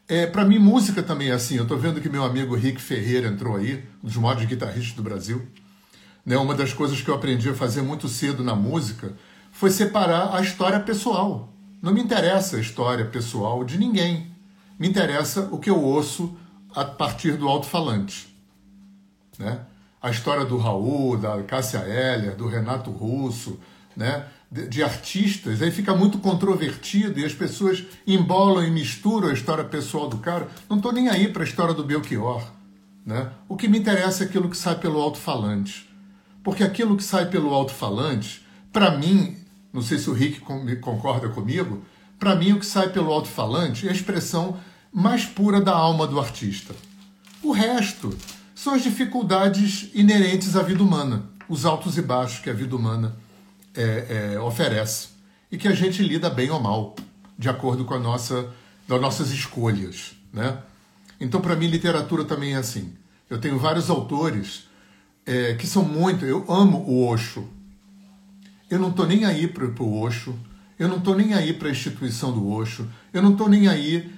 É, 0.08 0.26
para 0.26 0.44
mim, 0.44 0.58
música 0.58 1.02
também 1.02 1.28
é 1.28 1.32
assim. 1.32 1.56
Eu 1.56 1.64
estou 1.64 1.78
vendo 1.78 2.00
que 2.00 2.08
meu 2.08 2.24
amigo 2.24 2.54
Rick 2.54 2.80
Ferreira 2.80 3.28
entrou 3.28 3.56
aí, 3.56 3.84
um 4.02 4.06
dos 4.06 4.16
maiores 4.16 4.46
guitarristas 4.46 4.94
do 4.94 5.02
Brasil. 5.02 5.46
Né, 6.24 6.36
uma 6.36 6.54
das 6.54 6.72
coisas 6.72 7.00
que 7.00 7.08
eu 7.08 7.14
aprendi 7.14 7.48
a 7.48 7.54
fazer 7.54 7.82
muito 7.82 8.08
cedo 8.08 8.42
na 8.44 8.54
música 8.54 9.12
foi 9.52 9.70
separar 9.70 10.34
a 10.34 10.40
história 10.40 10.80
pessoal. 10.80 11.52
Não 11.80 11.92
me 11.92 12.02
interessa 12.02 12.56
a 12.56 12.60
história 12.60 13.04
pessoal 13.04 13.62
de 13.62 13.78
ninguém. 13.78 14.32
Me 14.78 14.88
interessa 14.88 15.48
o 15.52 15.58
que 15.58 15.70
eu 15.70 15.80
ouço 15.80 16.36
a 16.74 16.84
partir 16.84 17.36
do 17.36 17.46
alto-falante. 17.46 18.34
Né? 19.38 19.60
A 20.00 20.10
história 20.10 20.44
do 20.44 20.56
Raul, 20.56 21.16
da 21.16 21.42
Cássia 21.42 21.78
Eller, 21.78 22.34
do 22.34 22.48
Renato 22.48 22.90
Russo, 22.90 23.60
né? 23.96 24.26
de, 24.50 24.68
de, 24.68 24.82
artistas, 24.82 25.62
aí 25.62 25.70
fica 25.70 25.94
muito 25.94 26.18
controvertido 26.18 27.20
e 27.20 27.24
as 27.24 27.32
pessoas 27.32 27.84
embolam 28.06 28.66
e 28.66 28.70
misturam 28.70 29.28
a 29.28 29.32
história 29.32 29.64
pessoal 29.64 30.08
do 30.08 30.18
cara. 30.18 30.48
Não 30.68 30.78
estou 30.78 30.92
nem 30.92 31.08
aí 31.08 31.28
para 31.28 31.42
a 31.42 31.46
história 31.46 31.74
do 31.74 31.84
Belchior. 31.84 32.42
Né? 33.04 33.30
O 33.48 33.56
que 33.56 33.68
me 33.68 33.78
interessa 33.78 34.24
é 34.24 34.26
aquilo 34.26 34.48
que 34.48 34.56
sai 34.56 34.76
pelo 34.76 35.00
alto-falante. 35.00 35.88
Porque 36.42 36.64
aquilo 36.64 36.96
que 36.96 37.04
sai 37.04 37.26
pelo 37.26 37.54
alto-falante, 37.54 38.44
para 38.72 38.96
mim, 38.96 39.36
não 39.72 39.82
sei 39.82 39.98
se 39.98 40.10
o 40.10 40.12
Rick 40.12 40.40
concorda 40.80 41.28
comigo, 41.28 41.84
para 42.18 42.36
mim 42.36 42.52
o 42.52 42.60
que 42.60 42.66
sai 42.66 42.90
pelo 42.90 43.12
alto-falante 43.12 43.86
é 43.86 43.90
a 43.90 43.94
expressão 43.94 44.58
mais 44.92 45.24
pura 45.24 45.60
da 45.60 45.72
alma 45.72 46.06
do 46.06 46.20
artista. 46.20 46.74
O 47.42 47.52
resto 47.52 48.16
são 48.54 48.74
as 48.74 48.82
dificuldades 48.82 49.90
inerentes 49.94 50.54
à 50.54 50.62
vida 50.62 50.82
humana, 50.82 51.24
os 51.48 51.64
altos 51.64 51.98
e 51.98 52.02
baixos 52.02 52.40
que 52.40 52.50
a 52.50 52.52
vida 52.52 52.76
humana 52.76 53.16
é, 53.74 54.34
é, 54.34 54.40
oferece 54.40 55.08
e 55.50 55.58
que 55.58 55.66
a 55.66 55.74
gente 55.74 56.02
lida 56.02 56.30
bem 56.30 56.50
ou 56.50 56.60
mal, 56.60 56.94
de 57.38 57.48
acordo 57.48 57.84
com 57.84 57.94
a 57.94 57.98
nossa, 57.98 58.50
das 58.86 59.00
nossas 59.00 59.30
escolhas. 59.30 60.12
Né? 60.32 60.58
Então, 61.20 61.40
para 61.40 61.56
mim, 61.56 61.66
literatura 61.66 62.24
também 62.24 62.54
é 62.54 62.56
assim. 62.56 62.94
Eu 63.28 63.38
tenho 63.38 63.58
vários 63.58 63.90
autores 63.90 64.68
é, 65.26 65.54
que 65.54 65.66
são 65.66 65.84
muito. 65.84 66.24
Eu 66.24 66.44
amo 66.48 66.78
o 66.78 67.06
Osho. 67.06 67.48
Eu 68.72 68.78
não 68.78 68.88
estou 68.88 69.06
nem 69.06 69.26
aí 69.26 69.46
para 69.46 69.66
o 69.66 70.00
Osho. 70.00 70.34
Eu 70.78 70.88
não 70.88 70.96
estou 70.96 71.14
nem 71.14 71.34
aí 71.34 71.52
para 71.52 71.68
a 71.68 71.70
instituição 71.70 72.32
do 72.32 72.48
Osho. 72.48 72.88
Eu 73.12 73.20
não 73.20 73.32
estou 73.32 73.46
nem 73.46 73.68
aí 73.68 74.10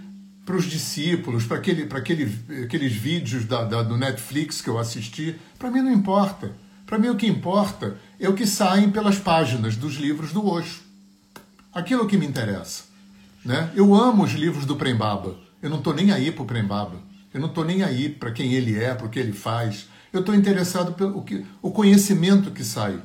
para 0.46 0.54
os 0.54 0.66
discípulos, 0.66 1.44
para 1.44 1.56
aquele, 1.56 1.88
aquele, 1.92 2.62
aqueles 2.62 2.92
vídeos 2.92 3.46
da, 3.46 3.64
da, 3.64 3.82
do 3.82 3.96
Netflix 3.96 4.60
que 4.60 4.70
eu 4.70 4.78
assisti, 4.78 5.34
para 5.58 5.72
mim 5.72 5.80
não 5.80 5.92
importa. 5.92 6.52
Para 6.86 7.00
mim 7.00 7.08
o 7.08 7.16
que 7.16 7.26
importa 7.26 7.98
é 8.20 8.28
o 8.28 8.34
que 8.34 8.46
saem 8.46 8.92
pelas 8.92 9.18
páginas 9.18 9.74
dos 9.74 9.96
livros 9.96 10.32
do 10.32 10.48
hoje. 10.48 10.82
Aquilo 11.72 12.06
que 12.06 12.16
me 12.16 12.24
interessa. 12.24 12.84
Né? 13.44 13.72
Eu 13.74 13.92
amo 13.92 14.22
os 14.22 14.34
livros 14.34 14.64
do 14.64 14.76
Prembaba. 14.76 15.36
Eu 15.60 15.68
não 15.68 15.78
estou 15.78 15.92
nem 15.92 16.12
aí 16.12 16.30
para 16.30 16.44
o 16.44 16.46
Prembaba. 16.46 17.02
Eu 17.32 17.40
não 17.40 17.48
estou 17.48 17.64
nem 17.64 17.82
aí 17.82 18.08
para 18.08 18.30
quem 18.30 18.54
ele 18.54 18.78
é, 18.78 18.94
para 18.94 19.06
o 19.06 19.10
que 19.10 19.18
ele 19.18 19.32
faz. 19.32 19.88
Eu 20.12 20.20
estou 20.20 20.32
interessado 20.32 20.92
pelo 20.92 21.24
que, 21.24 21.44
o 21.60 21.72
conhecimento 21.72 22.52
que 22.52 22.62
sai. 22.62 23.00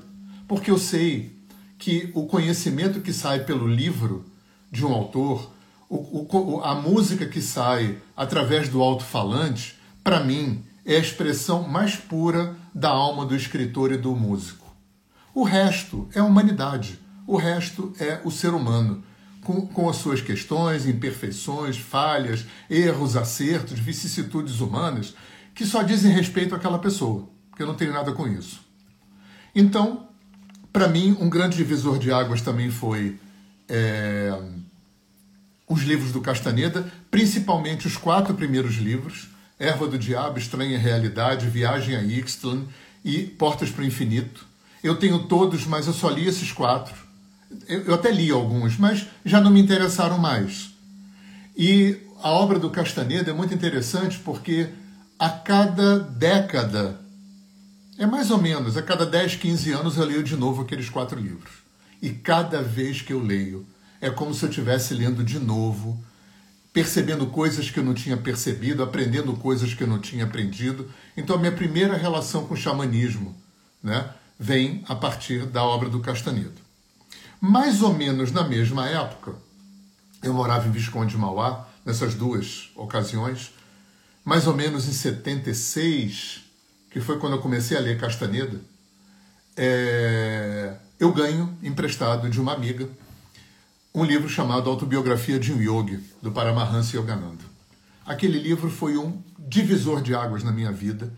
Porque 0.47 0.69
eu 0.69 0.77
sei 0.77 1.38
que 1.79 2.11
o 2.13 2.27
conhecimento 2.27 2.99
que 2.99 3.13
sai 3.13 3.45
pelo 3.45 3.65
livro 3.65 4.25
de 4.69 4.85
um 4.85 4.93
autor, 4.93 5.49
o, 5.89 5.95
o, 5.95 6.61
a 6.61 6.75
música 6.75 7.25
que 7.25 7.41
sai 7.41 7.97
através 8.15 8.67
do 8.67 8.83
alto-falante, 8.83 9.79
para 10.03 10.19
mim, 10.19 10.63
é 10.85 10.97
a 10.97 10.99
expressão 10.99 11.67
mais 11.67 11.95
pura 11.95 12.55
da 12.75 12.89
alma 12.89 13.25
do 13.25 13.35
escritor 13.35 13.93
e 13.93 13.97
do 13.97 14.13
músico. 14.13 14.75
O 15.33 15.43
resto 15.43 16.09
é 16.13 16.19
a 16.19 16.25
humanidade, 16.25 16.99
o 17.25 17.37
resto 17.37 17.93
é 17.97 18.19
o 18.25 18.29
ser 18.29 18.53
humano, 18.53 19.01
com, 19.41 19.65
com 19.65 19.89
as 19.89 19.95
suas 19.95 20.19
questões, 20.19 20.85
imperfeições, 20.85 21.77
falhas, 21.77 22.45
erros, 22.69 23.15
acertos, 23.15 23.79
vicissitudes 23.79 24.59
humanas, 24.59 25.15
que 25.55 25.65
só 25.65 25.81
dizem 25.81 26.11
respeito 26.11 26.53
àquela 26.53 26.79
pessoa, 26.79 27.29
que 27.55 27.63
eu 27.63 27.67
não 27.67 27.75
tenho 27.75 27.93
nada 27.93 28.11
com 28.11 28.27
isso. 28.27 28.59
Então, 29.55 30.08
para 30.71 30.87
mim, 30.87 31.15
um 31.19 31.29
grande 31.29 31.57
divisor 31.57 31.97
de 31.97 32.11
águas 32.11 32.41
também 32.41 32.69
foi 32.69 33.19
é, 33.67 34.37
os 35.67 35.83
livros 35.83 36.11
do 36.11 36.21
Castaneda, 36.21 36.91
principalmente 37.11 37.87
os 37.87 37.95
quatro 37.95 38.33
primeiros 38.33 38.75
livros, 38.75 39.29
Erva 39.59 39.87
do 39.87 39.97
Diabo, 39.97 40.39
Estranha 40.39 40.79
Realidade, 40.79 41.49
Viagem 41.49 41.95
a 41.95 42.01
Ixtlan 42.01 42.65
e 43.03 43.23
Portas 43.23 43.69
para 43.69 43.83
o 43.83 43.85
Infinito. 43.85 44.45
Eu 44.83 44.95
tenho 44.95 45.19
todos, 45.19 45.65
mas 45.65 45.85
eu 45.87 45.93
só 45.93 46.09
li 46.09 46.27
esses 46.27 46.51
quatro. 46.51 46.95
Eu, 47.67 47.81
eu 47.81 47.93
até 47.93 48.11
li 48.11 48.31
alguns, 48.31 48.77
mas 48.77 49.05
já 49.25 49.41
não 49.41 49.51
me 49.51 49.59
interessaram 49.59 50.17
mais. 50.17 50.69
E 51.57 51.97
a 52.23 52.29
obra 52.29 52.57
do 52.57 52.69
Castaneda 52.69 53.31
é 53.31 53.33
muito 53.33 53.53
interessante 53.53 54.17
porque 54.19 54.69
a 55.17 55.29
cada 55.29 55.99
década, 55.99 56.99
é 57.99 58.05
mais 58.07 58.31
ou 58.31 58.41
menos, 58.41 58.77
a 58.77 58.81
cada 58.81 59.05
10, 59.05 59.35
15 59.35 59.71
anos 59.73 59.97
eu 59.97 60.05
leio 60.05 60.23
de 60.23 60.37
novo 60.37 60.61
aqueles 60.61 60.89
quatro 60.89 61.19
livros. 61.19 61.51
E 62.01 62.11
cada 62.11 62.61
vez 62.61 63.01
que 63.01 63.11
eu 63.11 63.21
leio, 63.21 63.67
é 63.99 64.09
como 64.09 64.33
se 64.33 64.45
eu 64.45 64.49
estivesse 64.49 64.93
lendo 64.93 65.21
de 65.21 65.37
novo, 65.37 66.01
percebendo 66.71 67.27
coisas 67.27 67.69
que 67.69 67.77
eu 67.77 67.83
não 67.83 67.93
tinha 67.93 68.15
percebido, 68.15 68.81
aprendendo 68.81 69.33
coisas 69.33 69.73
que 69.73 69.83
eu 69.83 69.87
não 69.87 69.99
tinha 69.99 70.23
aprendido. 70.23 70.89
Então, 71.17 71.35
a 71.35 71.39
minha 71.39 71.51
primeira 71.51 71.97
relação 71.97 72.45
com 72.45 72.53
o 72.53 72.57
xamanismo 72.57 73.35
né, 73.83 74.09
vem 74.39 74.81
a 74.87 74.95
partir 74.95 75.45
da 75.45 75.61
obra 75.61 75.89
do 75.89 75.99
Castaneda. 75.99 76.55
Mais 77.41 77.81
ou 77.81 77.93
menos 77.93 78.31
na 78.31 78.47
mesma 78.47 78.87
época, 78.87 79.35
eu 80.23 80.33
morava 80.33 80.69
em 80.69 80.71
Visconde 80.71 81.11
de 81.11 81.17
Mauá, 81.17 81.67
nessas 81.85 82.15
duas 82.15 82.69
ocasiões, 82.77 83.51
mais 84.23 84.47
ou 84.47 84.53
menos 84.53 84.87
em 84.87 84.93
76, 84.93 86.48
que 86.89 86.99
foi 86.99 87.19
quando 87.19 87.33
eu 87.33 87.41
comecei 87.41 87.77
a 87.77 87.79
ler 87.79 87.99
Castaneda, 87.99 88.59
é, 89.55 90.75
eu 90.99 91.13
ganho 91.13 91.57
emprestado 91.61 92.29
de 92.29 92.39
uma 92.39 92.53
amiga 92.53 92.89
um 93.93 94.03
livro 94.03 94.29
chamado 94.29 94.69
Autobiografia 94.69 95.39
de 95.39 95.51
um 95.51 95.61
Yogi, 95.61 95.99
do 96.21 96.31
Paramahansa 96.31 96.95
Yogananda. 96.95 97.43
Aquele 98.05 98.39
livro 98.39 98.69
foi 98.69 98.97
um 98.97 99.21
divisor 99.37 100.01
de 100.01 100.13
águas 100.13 100.43
na 100.43 100.51
minha 100.51 100.71
vida. 100.71 101.11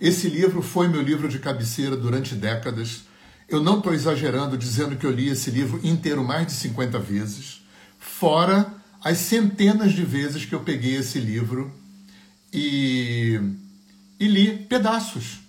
Esse 0.00 0.28
livro 0.28 0.62
foi 0.62 0.88
meu 0.88 1.02
livro 1.02 1.28
de 1.28 1.38
cabeceira 1.38 1.96
durante 1.96 2.34
décadas. 2.34 3.02
Eu 3.48 3.62
não 3.62 3.78
estou 3.78 3.94
exagerando 3.94 4.58
dizendo 4.58 4.96
que 4.96 5.06
eu 5.06 5.10
li 5.10 5.28
esse 5.28 5.50
livro 5.50 5.80
inteiro 5.82 6.22
mais 6.22 6.46
de 6.46 6.52
50 6.52 6.98
vezes, 6.98 7.62
fora 7.98 8.72
as 9.02 9.18
centenas 9.18 9.92
de 9.92 10.04
vezes 10.04 10.44
que 10.44 10.54
eu 10.54 10.60
peguei 10.60 10.96
esse 10.96 11.18
livro 11.18 11.72
e, 12.52 13.40
e 14.18 14.26
li 14.26 14.56
pedaços. 14.56 15.40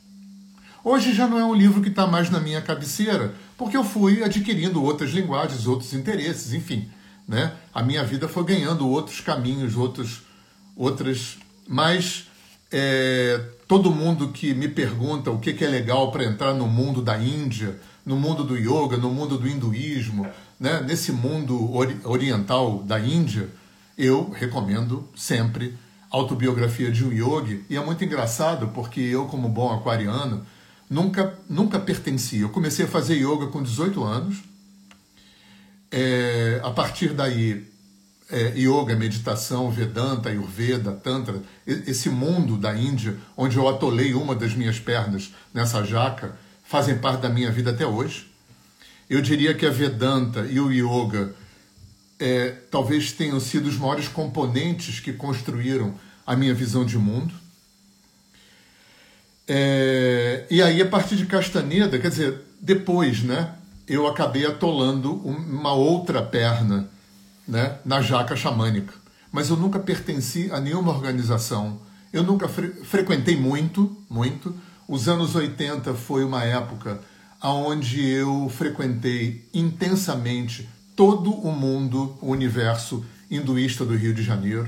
Hoje 0.84 1.13
já 1.13 1.27
não 1.27 1.39
é 1.39 1.43
um 1.43 1.53
livro 1.53 1.82
que 1.82 1.89
está 1.89 2.08
mais 2.08 2.29
na 2.29 2.39
minha 2.39 2.62
cabeceira, 2.62 3.34
porque 3.58 3.75
eu 3.75 3.84
fui 3.84 4.23
adquirindo 4.23 4.82
outras 4.84 5.12
linguagens, 5.12 5.67
outros 5.67 5.93
interesses, 5.93 6.53
enfim. 6.53 6.89
Né? 7.27 7.51
A 7.73 7.84
minha 7.84 8.03
vida 8.03 8.27
foi 8.27 8.43
ganhando 8.45 8.88
outros 8.88 9.19
caminhos, 9.19 9.75
outros, 9.75 10.21
outras. 10.75 11.38
Mas 11.67 12.27
é, 12.71 13.41
todo 13.67 13.91
mundo 13.91 14.29
que 14.29 14.53
me 14.53 14.67
pergunta 14.67 15.29
o 15.29 15.39
que, 15.39 15.53
que 15.53 15.65
é 15.65 15.67
legal 15.67 16.12
para 16.12 16.23
entrar 16.23 16.53
no 16.53 16.67
mundo 16.67 17.01
da 17.01 17.17
Índia, 17.17 17.79
no 18.05 18.15
mundo 18.15 18.43
do 18.43 18.58
yoga, 18.58 18.97
no 18.97 19.12
mundo 19.12 19.38
do 19.38 19.47
hinduísmo, 19.47 20.25
né? 20.60 20.82
nesse 20.82 21.12
mundo 21.12 21.71
oriental 22.05 22.82
da 22.84 22.99
Índia, 22.99 23.49
eu 23.97 24.29
recomendo 24.29 25.08
sempre 25.15 25.77
Autobiografia 26.10 26.91
de 26.91 27.06
um 27.06 27.12
Yogi. 27.12 27.63
E 27.69 27.78
é 27.78 27.84
muito 27.84 28.04
engraçado 28.04 28.69
porque 28.69 29.00
eu, 29.00 29.26
como 29.26 29.48
bom 29.48 29.72
aquariano, 29.74 30.45
nunca, 30.89 31.38
nunca 31.48 31.80
pertenci. 31.80 32.39
Eu 32.39 32.50
comecei 32.50 32.86
a 32.86 32.88
fazer 32.88 33.15
yoga 33.15 33.48
com 33.48 33.62
18 33.62 34.04
anos. 34.04 34.38
É, 35.91 36.60
a 36.63 36.72
partir 36.72 37.13
daí, 37.13 37.67
é, 38.32 38.54
yoga, 38.58 38.95
meditação, 38.95 39.72
Vedanta, 39.72 40.30
Ayurveda, 40.30 40.91
Tantra, 40.91 41.41
esse 41.65 42.10
mundo 42.10 42.58
da 42.58 42.76
Índia, 42.76 43.15
onde 43.36 43.58
eu 43.58 43.67
atolei 43.67 44.13
uma 44.13 44.36
das 44.36 44.54
minhas 44.54 44.80
pernas 44.80 45.34
nessa 45.54 45.84
jaca, 45.84 46.38
fazem 46.63 46.98
parte 46.98 47.22
da 47.22 47.30
minha 47.30 47.52
vida 47.52 47.72
até 47.72 47.86
hoje. 47.86 48.30
Eu 49.10 49.22
diria 49.22 49.56
que 49.56 49.65
a 49.65 49.72
Vedanta 49.72 50.41
e 50.41 50.60
o 50.60 50.72
Yoga 50.72 51.34
é, 52.19 52.49
talvez 52.69 53.12
tenham 53.12 53.39
sido 53.39 53.67
os 53.67 53.77
maiores 53.77 54.08
componentes 54.08 54.99
que 54.99 55.13
construíram 55.13 55.93
a 56.27 56.36
minha 56.36 56.53
visão 56.53 56.86
de 56.86 56.97
mundo. 56.97 57.34
É, 59.47 60.45
e 60.51 60.62
aí, 60.62 60.82
a 60.82 60.86
partir 60.86 61.15
de 61.15 61.25
Castaneda, 61.25 61.97
quer 61.97 62.10
dizer, 62.10 62.41
depois, 62.62 63.23
né, 63.23 63.55
eu 63.88 64.05
acabei 64.05 64.45
atolando 64.45 65.13
uma 65.13 65.73
outra 65.73 66.21
perna 66.21 66.88
né, 67.47 67.79
na 67.84 68.01
jaca 68.01 68.36
xamânica. 68.36 68.93
Mas 69.32 69.49
eu 69.49 69.55
nunca 69.55 69.79
pertenci 69.79 70.51
a 70.51 70.60
nenhuma 70.60 70.91
organização. 70.91 71.79
Eu 72.12 72.23
nunca 72.23 72.47
fre 72.47 72.67
frequentei 72.84 73.36
muito, 73.36 73.95
muito. 74.10 74.55
Os 74.88 75.08
anos 75.08 75.36
80 75.36 75.93
foi 75.93 76.23
uma 76.23 76.43
época 76.43 76.99
onde 77.41 78.08
eu 78.08 78.51
frequentei 78.55 79.47
intensamente 79.53 80.67
todo 80.99 81.31
o 81.31 81.53
mundo, 81.53 82.17
o 82.19 82.29
universo 82.29 83.05
hinduísta 83.31 83.85
do 83.85 83.95
Rio 83.95 84.13
de 84.13 84.21
Janeiro 84.21 84.67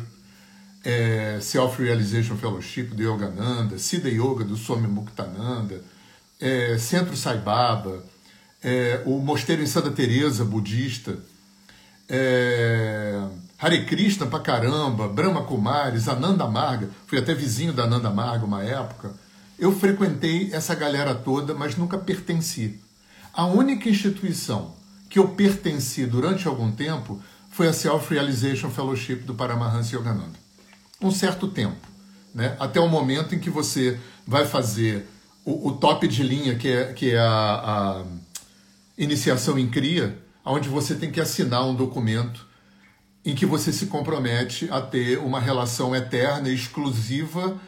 é, 0.82 1.40
Self-Realization 1.42 2.38
Fellowship 2.38 2.84
do 2.84 3.04
Yogananda, 3.04 3.78
Siddha 3.78 4.08
Yoga 4.08 4.46
do 4.46 4.56
Swami 4.56 4.88
Muktananda, 4.88 5.84
é, 6.40 6.78
Centro 6.78 7.18
Sai 7.18 7.38
Baba, 7.38 8.02
é, 8.64 9.04
o 9.06 9.20
Mosteiro 9.20 9.62
em 9.62 9.66
Santa 9.66 9.92
Teresa 9.92 10.46
budista, 10.46 11.18
é, 12.08 13.28
Hare 13.60 13.86
Krishna 13.86 14.26
pra 14.26 14.40
caramba, 14.40 15.10
Brahma 15.10 15.44
Kumaris, 15.44 16.08
Ananda 16.08 16.48
Marga, 16.48 16.90
fui 17.08 17.20
até 17.20 17.34
vizinho 17.34 17.74
da 17.74 17.84
Ananda 17.84 18.10
Marga 18.10 18.46
uma 18.46 18.64
época. 18.64 19.12
Eu 19.60 19.78
frequentei 19.78 20.50
essa 20.54 20.74
galera 20.76 21.14
toda, 21.14 21.54
mas 21.54 21.76
nunca 21.76 21.98
pertenci. 21.98 22.80
A 23.34 23.46
única 23.48 23.90
instituição 23.90 24.80
que 25.12 25.20
eu 25.20 25.28
pertenci 25.28 26.08
durante 26.08 26.48
algum 26.48 26.72
tempo 26.72 27.22
foi 27.52 27.68
a 27.68 27.74
Self-Realization 27.74 28.72
Fellowship 28.72 29.18
do 29.18 29.36
Paramahansa 29.36 29.96
Yogananda 29.96 30.42
um 31.02 31.12
certo 31.12 31.48
tempo, 31.48 31.88
né? 32.34 32.56
até 32.60 32.80
o 32.80 32.88
momento 32.88 33.34
em 33.34 33.40
que 33.40 33.50
você 33.50 34.00
vai 34.26 34.46
fazer 34.46 35.08
o, 35.44 35.70
o 35.70 35.72
top 35.74 36.08
de 36.08 36.22
linha, 36.22 36.56
que 36.56 36.68
é, 36.68 36.94
que 36.94 37.12
é 37.12 37.20
a, 37.20 37.26
a 37.26 38.04
iniciação 38.98 39.58
em 39.58 39.68
CRIA, 39.68 40.18
onde 40.46 40.70
você 40.70 40.94
tem 40.96 41.12
que 41.12 41.20
assinar 41.20 41.66
um 41.68 41.74
documento 41.74 42.48
em 43.26 43.36
que 43.36 43.46
você 43.46 43.74
se 43.74 43.88
compromete 43.88 44.68
a 44.72 44.80
ter 44.80 45.18
uma 45.18 45.40
relação 45.40 45.96
eterna, 45.96 46.50
exclusiva 46.50 47.60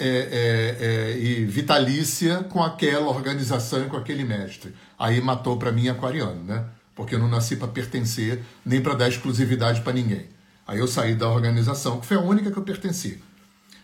é, 0.00 0.06
é, 0.08 0.76
é, 0.80 1.18
e 1.18 1.44
vitalícia 1.44 2.42
com 2.44 2.62
aquela 2.62 3.08
organização 3.08 3.84
e 3.84 3.88
com 3.88 3.96
aquele 3.96 4.24
mestre. 4.24 4.74
Aí 4.98 5.20
matou 5.20 5.56
para 5.56 5.70
mim 5.70 5.88
aquariano, 5.88 6.42
né? 6.42 6.64
Porque 6.94 7.14
eu 7.14 7.18
não 7.18 7.28
nasci 7.28 7.56
para 7.56 7.68
pertencer 7.68 8.42
nem 8.64 8.80
para 8.80 8.94
dar 8.94 9.08
exclusividade 9.08 9.82
para 9.82 9.92
ninguém. 9.92 10.26
Aí 10.66 10.78
eu 10.78 10.88
saí 10.88 11.14
da 11.14 11.28
organização, 11.28 12.00
que 12.00 12.06
foi 12.06 12.16
a 12.16 12.20
única 12.20 12.50
que 12.50 12.56
eu 12.56 12.62
pertenci. 12.62 13.22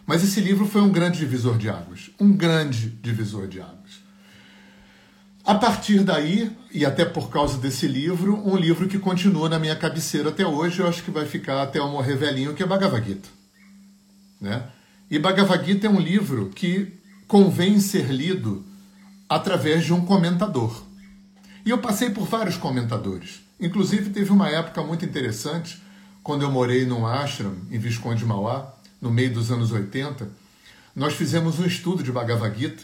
Mas 0.06 0.22
esse 0.22 0.40
livro 0.40 0.66
foi 0.66 0.80
um 0.80 0.90
grande 0.90 1.18
divisor 1.18 1.58
de 1.58 1.68
águas. 1.68 2.10
Um 2.18 2.32
grande 2.32 2.88
divisor 2.88 3.46
de 3.46 3.60
águas. 3.60 4.06
A 5.44 5.54
partir 5.54 6.00
daí, 6.00 6.50
e 6.72 6.84
até 6.84 7.04
por 7.04 7.30
causa 7.30 7.58
desse 7.58 7.86
livro, 7.86 8.36
um 8.44 8.56
livro 8.56 8.88
que 8.88 8.98
continua 8.98 9.48
na 9.48 9.58
minha 9.58 9.76
cabeceira 9.76 10.30
até 10.30 10.44
hoje, 10.44 10.80
eu 10.80 10.88
acho 10.88 11.04
que 11.04 11.10
vai 11.10 11.24
ficar 11.24 11.62
até 11.62 11.78
eu 11.78 11.88
morrer 11.88 12.16
velhinho, 12.16 12.54
que 12.54 12.62
é 12.62 12.66
Bhagavad 12.66 13.06
Gita. 13.06 13.28
Né? 14.40 14.62
E 15.08 15.18
Bhagavad 15.18 15.64
Gita 15.64 15.86
é 15.86 15.90
um 15.90 16.00
livro 16.00 16.50
que 16.54 16.92
convém 17.28 17.78
ser 17.78 18.10
lido 18.10 18.64
através 19.28 19.84
de 19.84 19.92
um 19.92 20.04
comentador. 20.04 20.82
E 21.64 21.70
eu 21.70 21.78
passei 21.78 22.10
por 22.10 22.26
vários 22.26 22.56
comentadores. 22.56 23.40
Inclusive, 23.60 24.10
teve 24.10 24.30
uma 24.32 24.48
época 24.48 24.82
muito 24.82 25.04
interessante, 25.04 25.80
quando 26.22 26.42
eu 26.42 26.50
morei 26.50 26.84
num 26.84 27.06
ashram 27.06 27.54
em 27.70 27.78
Visconde 27.78 28.24
Mauá, 28.24 28.74
no 29.00 29.10
meio 29.10 29.32
dos 29.32 29.52
anos 29.52 29.70
80, 29.70 30.28
nós 30.94 31.14
fizemos 31.14 31.60
um 31.60 31.66
estudo 31.66 32.02
de 32.02 32.10
Bhagavad 32.10 32.58
Gita. 32.58 32.82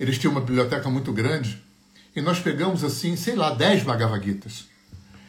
Eles 0.00 0.18
tinham 0.18 0.32
uma 0.32 0.40
biblioteca 0.40 0.90
muito 0.90 1.12
grande 1.12 1.62
e 2.14 2.20
nós 2.20 2.40
pegamos 2.40 2.82
assim, 2.82 3.16
sei 3.16 3.36
lá, 3.36 3.54
10 3.54 3.84
Bhagavad 3.84 4.24
Gitas. 4.24 4.66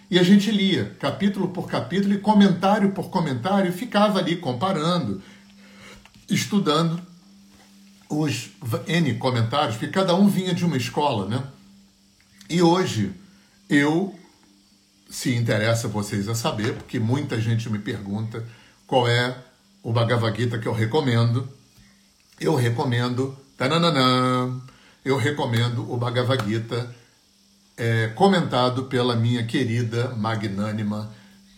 E 0.10 0.20
a 0.20 0.24
gente 0.24 0.52
lia 0.52 0.96
capítulo 1.00 1.50
por 1.50 1.68
capítulo 1.68 2.14
e 2.14 2.20
comentário 2.20 2.92
por 2.92 3.10
comentário, 3.10 3.70
e 3.70 3.74
ficava 3.74 4.20
ali 4.20 4.36
comparando, 4.36 5.22
estudando 6.30 7.02
os 8.10 8.50
N 8.88 9.14
comentários, 9.16 9.76
porque 9.76 9.92
cada 9.92 10.16
um 10.16 10.28
vinha 10.28 10.54
de 10.54 10.66
uma 10.66 10.78
escola, 10.78 11.28
né? 11.28 11.44
E 12.50 12.62
hoje 12.62 13.12
eu, 13.70 14.18
se 15.10 15.36
interessa 15.36 15.88
vocês 15.88 16.28
a 16.28 16.36
saber, 16.36 16.76
porque 16.76 17.00
muita 17.00 17.40
gente 17.42 17.70
me 17.70 17.80
pergunta 17.80 18.46
qual 18.86 19.08
é 19.08 19.36
o 19.82 19.92
Bhagavad 19.92 20.38
Gita 20.38 20.60
que 20.60 20.68
eu 20.68 20.74
recomendo, 20.74 21.48
eu 22.40 22.56
recomendo, 22.56 23.36
tananana, 23.58 24.62
eu 25.04 25.18
recomendo 25.18 25.92
o 25.92 25.98
Bhagavad 25.98 26.46
Gita 26.48 26.94
é, 27.76 28.08
comentado 28.10 28.86
pela 28.86 29.16
minha 29.16 29.46
querida, 29.46 30.10
magnânima, 30.10 31.12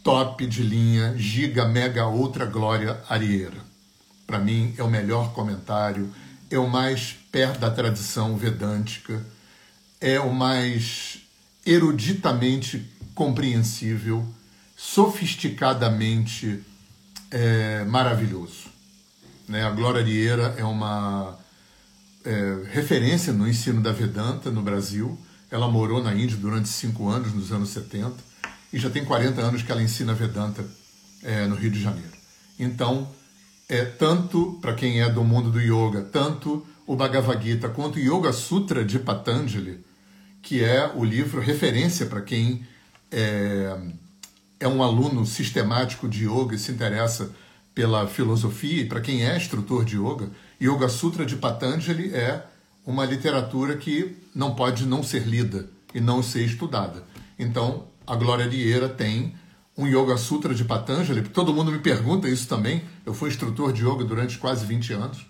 top 0.03 0.45
de 0.45 0.63
linha, 0.63 1.15
giga, 1.17 1.67
mega, 1.67 2.07
ultra 2.07 2.45
glória 2.45 3.01
Arieira. 3.09 3.64
Para 4.25 4.39
mim 4.39 4.73
é 4.77 4.83
o 4.83 4.89
melhor 4.89 5.33
comentário, 5.33 6.11
é 6.49 6.57
o 6.57 6.69
mais 6.69 7.15
perto 7.31 7.59
da 7.59 7.69
tradição 7.69 8.35
vedântica, 8.37 9.23
é 10.01 10.19
o 10.19 10.33
mais 10.33 11.19
eruditamente 11.65 12.89
compreensível, 13.13 14.25
sofisticadamente 14.75 16.63
é, 17.31 17.83
maravilhoso. 17.85 18.65
Né? 19.47 19.63
A 19.63 19.71
Glória 19.71 20.01
Arieira 20.01 20.55
é 20.57 20.63
uma 20.63 21.37
é, 22.23 22.63
referência 22.71 23.31
no 23.31 23.47
ensino 23.47 23.81
da 23.81 23.91
Vedanta 23.91 24.51
no 24.51 24.61
Brasil. 24.61 25.17
Ela 25.49 25.67
morou 25.67 26.03
na 26.03 26.13
Índia 26.13 26.37
durante 26.37 26.67
cinco 26.67 27.07
anos, 27.09 27.33
nos 27.33 27.51
anos 27.51 27.69
70, 27.69 28.15
e 28.73 28.79
já 28.79 28.89
tem 28.89 29.05
40 29.05 29.41
anos 29.41 29.61
que 29.61 29.71
ela 29.71 29.81
ensina 29.81 30.13
Vedanta 30.13 30.65
é, 31.23 31.45
no 31.45 31.55
Rio 31.55 31.71
de 31.71 31.81
Janeiro. 31.81 32.11
Então, 32.59 33.09
é 33.67 33.83
tanto 33.83 34.57
para 34.61 34.73
quem 34.73 35.01
é 35.01 35.09
do 35.09 35.23
mundo 35.23 35.51
do 35.51 35.59
yoga, 35.59 36.01
tanto 36.01 36.65
o 36.85 36.95
Bhagavad 36.95 37.43
Gita 37.43 37.69
quanto 37.69 37.97
o 37.97 37.99
Yoga 37.99 38.31
Sutra 38.31 38.85
de 38.85 38.99
Patanjali, 38.99 39.83
que 40.41 40.63
é 40.63 40.91
o 40.95 41.03
livro 41.03 41.41
referência 41.41 42.05
para 42.05 42.21
quem 42.21 42.65
é, 43.11 43.75
é 44.59 44.67
um 44.67 44.83
aluno 44.83 45.25
sistemático 45.25 46.07
de 46.07 46.25
yoga 46.25 46.53
e 46.53 46.59
se 46.59 46.71
interessa 46.71 47.31
pela 47.73 48.07
filosofia, 48.07 48.83
e 48.83 48.85
para 48.85 49.01
quem 49.01 49.25
é 49.25 49.35
instrutor 49.35 49.83
de 49.83 49.97
yoga, 49.97 50.29
Yoga 50.61 50.87
Sutra 50.87 51.25
de 51.25 51.35
Patanjali 51.35 52.13
é 52.13 52.45
uma 52.85 53.03
literatura 53.03 53.75
que 53.75 54.15
não 54.33 54.55
pode 54.55 54.85
não 54.85 55.03
ser 55.03 55.27
lida 55.27 55.67
e 55.93 55.99
não 55.99 56.21
ser 56.21 56.45
estudada. 56.45 57.03
Então, 57.37 57.87
a 58.05 58.15
Glória 58.15 58.45
Lieira 58.45 58.87
tem 58.87 59.33
um 59.77 59.85
Yoga 59.87 60.17
Sutra 60.17 60.53
de 60.53 60.63
Patanjali, 60.63 61.21
todo 61.23 61.53
mundo 61.53 61.71
me 61.71 61.79
pergunta 61.79 62.29
isso 62.29 62.47
também. 62.47 62.83
Eu 63.05 63.13
fui 63.13 63.29
instrutor 63.29 63.73
de 63.73 63.83
yoga 63.83 64.05
durante 64.05 64.37
quase 64.37 64.65
20 64.65 64.93
anos. 64.93 65.27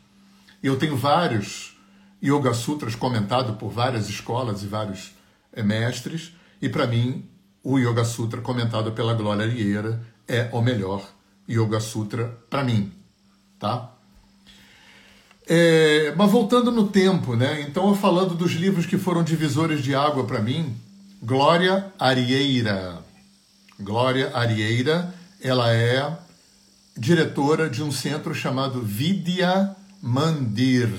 E 0.61 0.67
eu 0.67 0.77
tenho 0.77 0.95
vários 0.95 1.75
Yoga 2.23 2.53
Sutras 2.53 2.95
comentados 2.95 3.55
por 3.57 3.69
várias 3.69 4.09
escolas 4.09 4.63
e 4.63 4.67
vários 4.67 5.13
eh, 5.53 5.63
mestres. 5.63 6.33
E 6.61 6.69
para 6.69 6.87
mim, 6.87 7.25
o 7.63 7.77
Yoga 7.79 8.05
Sutra 8.05 8.41
comentado 8.41 8.91
pela 8.91 9.13
Glória 9.13 9.45
Lieira 9.45 10.01
é 10.27 10.49
o 10.51 10.61
melhor 10.61 11.03
Yoga 11.49 11.79
Sutra 11.79 12.37
para 12.49 12.63
mim, 12.63 12.91
tá? 13.59 13.91
É, 15.47 16.13
mas 16.17 16.31
voltando 16.31 16.71
no 16.71 16.87
tempo, 16.87 17.35
né? 17.35 17.61
Então, 17.61 17.93
falando 17.95 18.33
dos 18.33 18.53
livros 18.53 18.87
que 18.87 18.97
foram 18.97 19.23
divisores 19.23 19.83
de 19.83 19.93
água 19.93 20.23
para 20.23 20.39
mim, 20.39 20.75
Glória 21.21 21.93
Arieira. 21.99 23.04
Glória 23.79 24.31
Arieira, 24.35 25.13
ela 25.41 25.73
é 25.73 26.17
diretora 26.97 27.69
de 27.69 27.83
um 27.83 27.91
centro 27.91 28.33
chamado 28.33 28.81
Vidya 28.81 29.75
Mandir. 30.01 30.89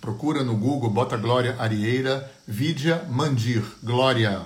Procura 0.00 0.42
no 0.42 0.56
Google, 0.56 0.90
bota 0.90 1.16
Glória 1.16 1.56
Arieira, 1.58 2.30
Vidya 2.46 3.04
Mandir, 3.10 3.62
Glória, 3.82 4.40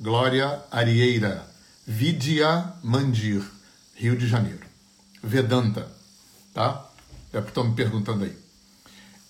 Glória 0.00 0.60
Arieira, 0.70 1.44
Vidya 1.84 2.72
Mandir, 2.84 3.42
Rio 3.96 4.16
de 4.16 4.28
Janeiro. 4.28 4.66
Vedanta, 5.22 5.88
tá? 6.54 6.86
É 7.32 7.38
o 7.38 7.42
que 7.42 7.48
estão 7.48 7.64
me 7.64 7.74
perguntando 7.74 8.24
aí. 8.24 8.36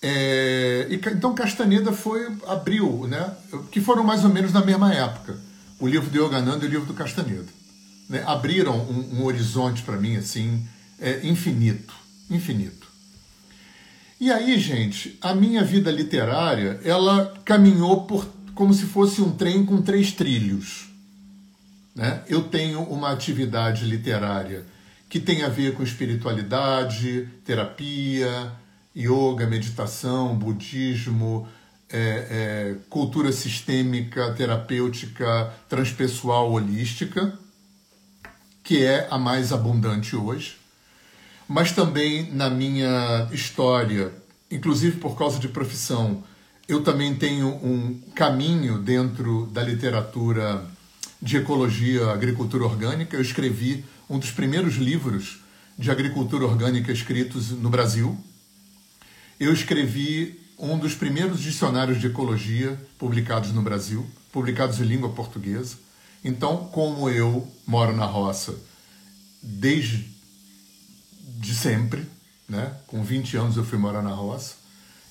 É, 0.03 0.87
e, 0.91 0.95
então 0.97 1.35
Castaneda 1.35 1.93
foi 1.93 2.37
abriu, 2.47 3.07
né? 3.07 3.35
Que 3.73 3.81
foram 3.81 4.05
mais 4.05 4.25
ou 4.25 4.31
menos 4.31 4.53
na 4.53 4.65
mesma 4.65 4.93
época. 4.93 5.39
O 5.81 5.87
livro 5.87 6.11
do 6.11 6.19
Yogananda 6.19 6.65
e 6.65 6.69
o 6.69 6.71
livro 6.71 6.87
do 6.87 6.95
Castaneda, 6.95 7.47
né? 8.09 8.23
Abriram 8.27 8.77
um, 8.77 9.19
um 9.19 9.25
horizonte 9.25 9.83
para 9.83 9.97
mim 9.97 10.17
assim 10.17 10.67
é, 11.01 11.27
infinito, 11.27 11.95
infinito. 12.31 12.89
E 14.21 14.33
aí, 14.33 14.59
gente, 14.59 15.17
a 15.21 15.35
minha 15.35 15.63
vida 15.63 15.91
literária 15.91 16.81
ela 16.83 17.35
caminhou 17.45 18.05
por 18.05 18.27
como 18.55 18.75
se 18.75 18.87
fosse 18.87 19.23
um 19.23 19.31
trem 19.31 19.65
com 19.65 19.81
três 19.81 20.11
trilhos. 20.11 20.89
Né? 21.95 22.23
Eu 22.29 22.43
tenho 22.43 22.83
uma 22.83 23.13
atividade 23.13 23.85
literária 23.85 24.65
que 25.09 25.21
tem 25.21 25.45
a 25.45 25.49
ver 25.49 25.75
com 25.75 25.83
espiritualidade, 25.83 27.29
terapia, 27.45 28.53
yoga, 28.97 29.47
meditação, 29.47 30.37
budismo, 30.37 31.49
é, 31.89 31.99
é, 31.99 32.77
cultura 32.91 33.31
sistêmica, 33.33 34.33
terapêutica, 34.35 35.53
transpessoal, 35.69 36.51
holística, 36.53 37.39
que 38.69 38.85
é 38.85 39.09
a 39.11 39.17
mais 39.17 39.51
abundante 39.51 40.15
hoje, 40.15 40.59
mas 41.49 41.73
também 41.73 42.31
na 42.33 42.51
minha 42.51 43.27
história, 43.33 44.13
inclusive 44.51 44.99
por 44.99 45.17
causa 45.17 45.39
de 45.39 45.49
profissão, 45.49 46.23
eu 46.69 46.83
também 46.83 47.15
tenho 47.15 47.49
um 47.49 47.99
caminho 48.15 48.77
dentro 48.79 49.47
da 49.47 49.63
literatura 49.63 50.63
de 51.23 51.39
ecologia, 51.39 52.11
agricultura 52.11 52.65
orgânica. 52.65 53.17
Eu 53.17 53.23
escrevi 53.23 53.87
um 54.07 54.19
dos 54.19 54.33
primeiros 54.33 54.75
livros 54.75 55.39
de 55.79 55.91
agricultura 55.91 56.45
orgânica 56.45 56.93
escritos 56.93 57.49
no 57.49 57.71
Brasil. 57.71 58.23
Eu 59.41 59.55
escrevi 59.55 60.39
um 60.59 60.79
dos 60.79 60.95
primeiros 60.95 61.41
dicionários 61.41 61.99
de 61.99 62.09
ecologia 62.09 62.79
publicados 62.99 63.51
no 63.51 63.63
Brasil, 63.63 64.07
publicados 64.31 64.79
em 64.79 64.85
língua 64.85 65.09
portuguesa. 65.09 65.88
Então, 66.29 66.69
como 66.71 67.09
eu 67.09 67.51
moro 67.67 67.97
na 67.97 68.05
roça 68.05 68.55
desde 69.43 70.07
de 71.39 71.55
sempre, 71.55 72.07
né? 72.47 72.77
com 72.87 73.03
20 73.03 73.35
anos 73.39 73.57
eu 73.57 73.65
fui 73.65 73.79
morar 73.79 74.03
na 74.03 74.11
roça, 74.11 74.57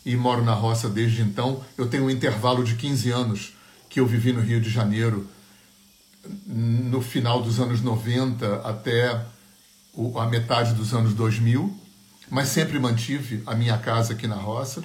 e 0.05 0.15
moro 0.15 0.45
na 0.45 0.53
roça 0.53 0.87
desde 0.87 1.23
então, 1.23 1.65
eu 1.75 1.87
tenho 1.87 2.03
um 2.03 2.09
intervalo 2.11 2.63
de 2.63 2.75
15 2.75 3.09
anos 3.09 3.53
que 3.89 3.99
eu 3.99 4.05
vivi 4.05 4.31
no 4.31 4.41
Rio 4.41 4.61
de 4.61 4.69
Janeiro 4.69 5.27
no 6.45 7.01
final 7.01 7.41
dos 7.41 7.59
anos 7.59 7.81
90 7.81 8.57
até 8.57 9.19
a 10.17 10.25
metade 10.27 10.75
dos 10.75 10.93
anos 10.93 11.15
2000, 11.15 11.75
mas 12.29 12.49
sempre 12.49 12.77
mantive 12.77 13.41
a 13.47 13.55
minha 13.55 13.79
casa 13.79 14.13
aqui 14.13 14.27
na 14.27 14.35
roça. 14.35 14.83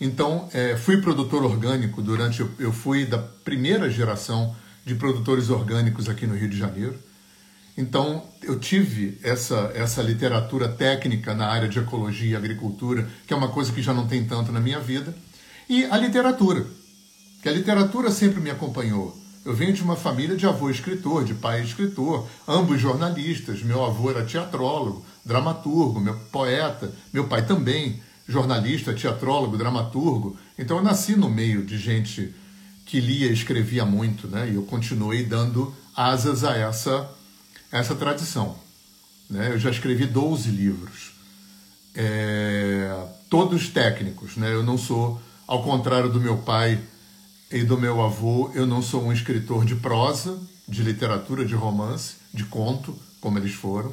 Então, 0.00 0.48
é, 0.54 0.78
fui 0.78 1.02
produtor 1.02 1.44
orgânico 1.44 2.00
durante. 2.00 2.40
Eu 2.58 2.72
fui 2.72 3.04
da 3.04 3.18
primeira 3.18 3.90
geração 3.90 4.56
de 4.84 4.94
produtores 4.94 5.50
orgânicos 5.50 6.08
aqui 6.08 6.26
no 6.26 6.36
Rio 6.36 6.48
de 6.48 6.58
Janeiro. 6.58 6.98
Então, 7.76 8.22
eu 8.42 8.58
tive 8.58 9.18
essa, 9.22 9.72
essa 9.74 10.02
literatura 10.02 10.68
técnica 10.68 11.34
na 11.34 11.46
área 11.46 11.68
de 11.68 11.78
ecologia 11.78 12.32
e 12.32 12.36
agricultura, 12.36 13.08
que 13.26 13.32
é 13.32 13.36
uma 13.36 13.48
coisa 13.48 13.72
que 13.72 13.80
já 13.80 13.94
não 13.94 14.06
tem 14.06 14.24
tanto 14.24 14.52
na 14.52 14.60
minha 14.60 14.78
vida, 14.78 15.14
e 15.68 15.84
a 15.86 15.96
literatura, 15.96 16.66
que 17.42 17.48
a 17.48 17.52
literatura 17.52 18.10
sempre 18.10 18.40
me 18.40 18.50
acompanhou. 18.50 19.16
Eu 19.44 19.54
venho 19.54 19.72
de 19.72 19.82
uma 19.82 19.96
família 19.96 20.36
de 20.36 20.46
avô 20.46 20.70
escritor, 20.70 21.24
de 21.24 21.34
pai 21.34 21.62
escritor, 21.62 22.28
ambos 22.46 22.80
jornalistas. 22.80 23.62
Meu 23.62 23.84
avô 23.84 24.10
era 24.10 24.24
teatrólogo, 24.24 25.04
dramaturgo, 25.24 26.00
meu 26.00 26.14
poeta, 26.30 26.92
meu 27.12 27.26
pai 27.26 27.44
também 27.44 28.00
jornalista, 28.28 28.94
teatrólogo, 28.94 29.56
dramaturgo. 29.56 30.36
Então 30.58 30.76
eu 30.76 30.82
nasci 30.82 31.16
no 31.16 31.28
meio 31.28 31.64
de 31.64 31.76
gente 31.76 32.34
que 32.92 33.00
lia 33.00 33.28
e 33.28 33.32
escrevia 33.32 33.86
muito, 33.86 34.28
né? 34.28 34.50
E 34.50 34.56
eu 34.56 34.64
continuei 34.64 35.24
dando 35.24 35.74
asas 35.96 36.44
a 36.44 36.54
essa, 36.54 37.10
essa 37.72 37.94
tradição. 37.94 38.54
Né? 39.30 39.48
Eu 39.50 39.58
já 39.58 39.70
escrevi 39.70 40.04
12 40.04 40.50
livros, 40.50 41.12
é, 41.94 42.94
todos 43.30 43.70
técnicos. 43.70 44.36
Né? 44.36 44.52
Eu 44.52 44.62
não 44.62 44.76
sou, 44.76 45.18
ao 45.46 45.62
contrário 45.62 46.10
do 46.10 46.20
meu 46.20 46.36
pai 46.36 46.78
e 47.50 47.62
do 47.62 47.78
meu 47.78 47.98
avô, 48.02 48.50
eu 48.54 48.66
não 48.66 48.82
sou 48.82 49.02
um 49.02 49.12
escritor 49.12 49.64
de 49.64 49.76
prosa, 49.76 50.38
de 50.68 50.82
literatura, 50.82 51.46
de 51.46 51.54
romance, 51.54 52.16
de 52.34 52.44
conto, 52.44 52.94
como 53.22 53.38
eles 53.38 53.54
foram. 53.54 53.90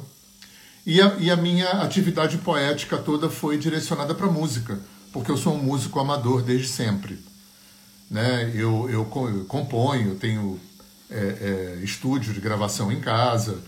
E 0.84 1.00
a, 1.00 1.14
e 1.18 1.30
a 1.30 1.36
minha 1.36 1.70
atividade 1.70 2.36
poética 2.36 2.98
toda 2.98 3.30
foi 3.30 3.56
direcionada 3.56 4.14
para 4.14 4.26
música, 4.26 4.78
porque 5.10 5.30
eu 5.30 5.38
sou 5.38 5.54
um 5.54 5.62
músico 5.62 5.98
amador 5.98 6.42
desde 6.42 6.68
sempre. 6.68 7.29
Né? 8.10 8.50
Eu, 8.54 8.90
eu, 8.90 9.04
componho, 9.46 10.10
eu 10.10 10.16
tenho 10.16 10.60
é, 11.08 11.76
é, 11.78 11.84
estúdio 11.84 12.34
de 12.34 12.40
gravação 12.40 12.90
em 12.90 13.00
casa, 13.00 13.62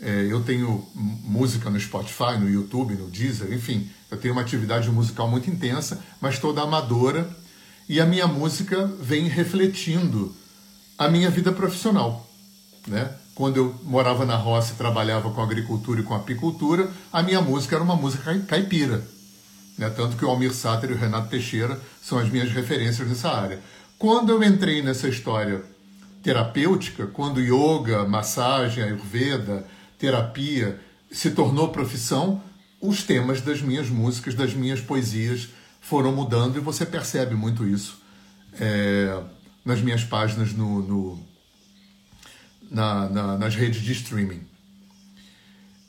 é, 0.00 0.26
eu 0.28 0.42
tenho 0.42 0.86
música 0.94 1.70
no 1.70 1.80
Spotify, 1.80 2.38
no 2.38 2.48
YouTube, 2.48 2.94
no 2.94 3.08
Deezer, 3.08 3.50
enfim, 3.52 3.90
eu 4.10 4.18
tenho 4.18 4.34
uma 4.34 4.42
atividade 4.42 4.90
musical 4.90 5.28
muito 5.28 5.50
intensa, 5.50 6.02
mas 6.20 6.38
toda 6.38 6.60
amadora, 6.60 7.28
e 7.88 8.00
a 8.00 8.04
minha 8.04 8.26
música 8.26 8.86
vem 9.00 9.28
refletindo 9.28 10.34
a 10.98 11.08
minha 11.08 11.30
vida 11.30 11.52
profissional. 11.52 12.28
Né? 12.86 13.10
Quando 13.34 13.56
eu 13.56 13.74
morava 13.84 14.24
na 14.24 14.36
roça 14.36 14.72
e 14.72 14.76
trabalhava 14.76 15.30
com 15.30 15.42
agricultura 15.42 16.00
e 16.00 16.02
com 16.02 16.14
apicultura, 16.14 16.90
a 17.12 17.22
minha 17.22 17.40
música 17.40 17.76
era 17.76 17.84
uma 17.84 17.96
música 17.96 18.36
caipira. 18.40 19.06
Né? 19.78 19.90
Tanto 19.90 20.16
que 20.16 20.24
o 20.24 20.28
Almir 20.28 20.54
Sater 20.54 20.90
e 20.90 20.94
o 20.94 20.98
Renato 20.98 21.28
Teixeira 21.28 21.80
são 22.02 22.18
as 22.18 22.30
minhas 22.30 22.50
referências 22.50 23.06
nessa 23.06 23.30
área. 23.30 23.60
Quando 23.98 24.30
eu 24.30 24.42
entrei 24.42 24.82
nessa 24.82 25.08
história 25.08 25.64
terapêutica, 26.22 27.06
quando 27.06 27.40
yoga, 27.40 28.06
massagem, 28.06 28.84
ayurveda, 28.84 29.66
terapia 29.98 30.80
se 31.10 31.30
tornou 31.30 31.68
profissão, 31.68 32.42
os 32.80 33.02
temas 33.02 33.40
das 33.40 33.62
minhas 33.62 33.88
músicas, 33.88 34.34
das 34.34 34.52
minhas 34.52 34.80
poesias 34.80 35.48
foram 35.80 36.12
mudando 36.12 36.56
e 36.56 36.60
você 36.60 36.84
percebe 36.84 37.34
muito 37.34 37.66
isso 37.66 37.98
é, 38.60 39.22
nas 39.64 39.80
minhas 39.80 40.04
páginas 40.04 40.52
no, 40.52 40.82
no 40.82 41.26
na, 42.70 43.08
na, 43.08 43.38
nas 43.38 43.54
redes 43.54 43.80
de 43.80 43.92
streaming. 43.92 44.42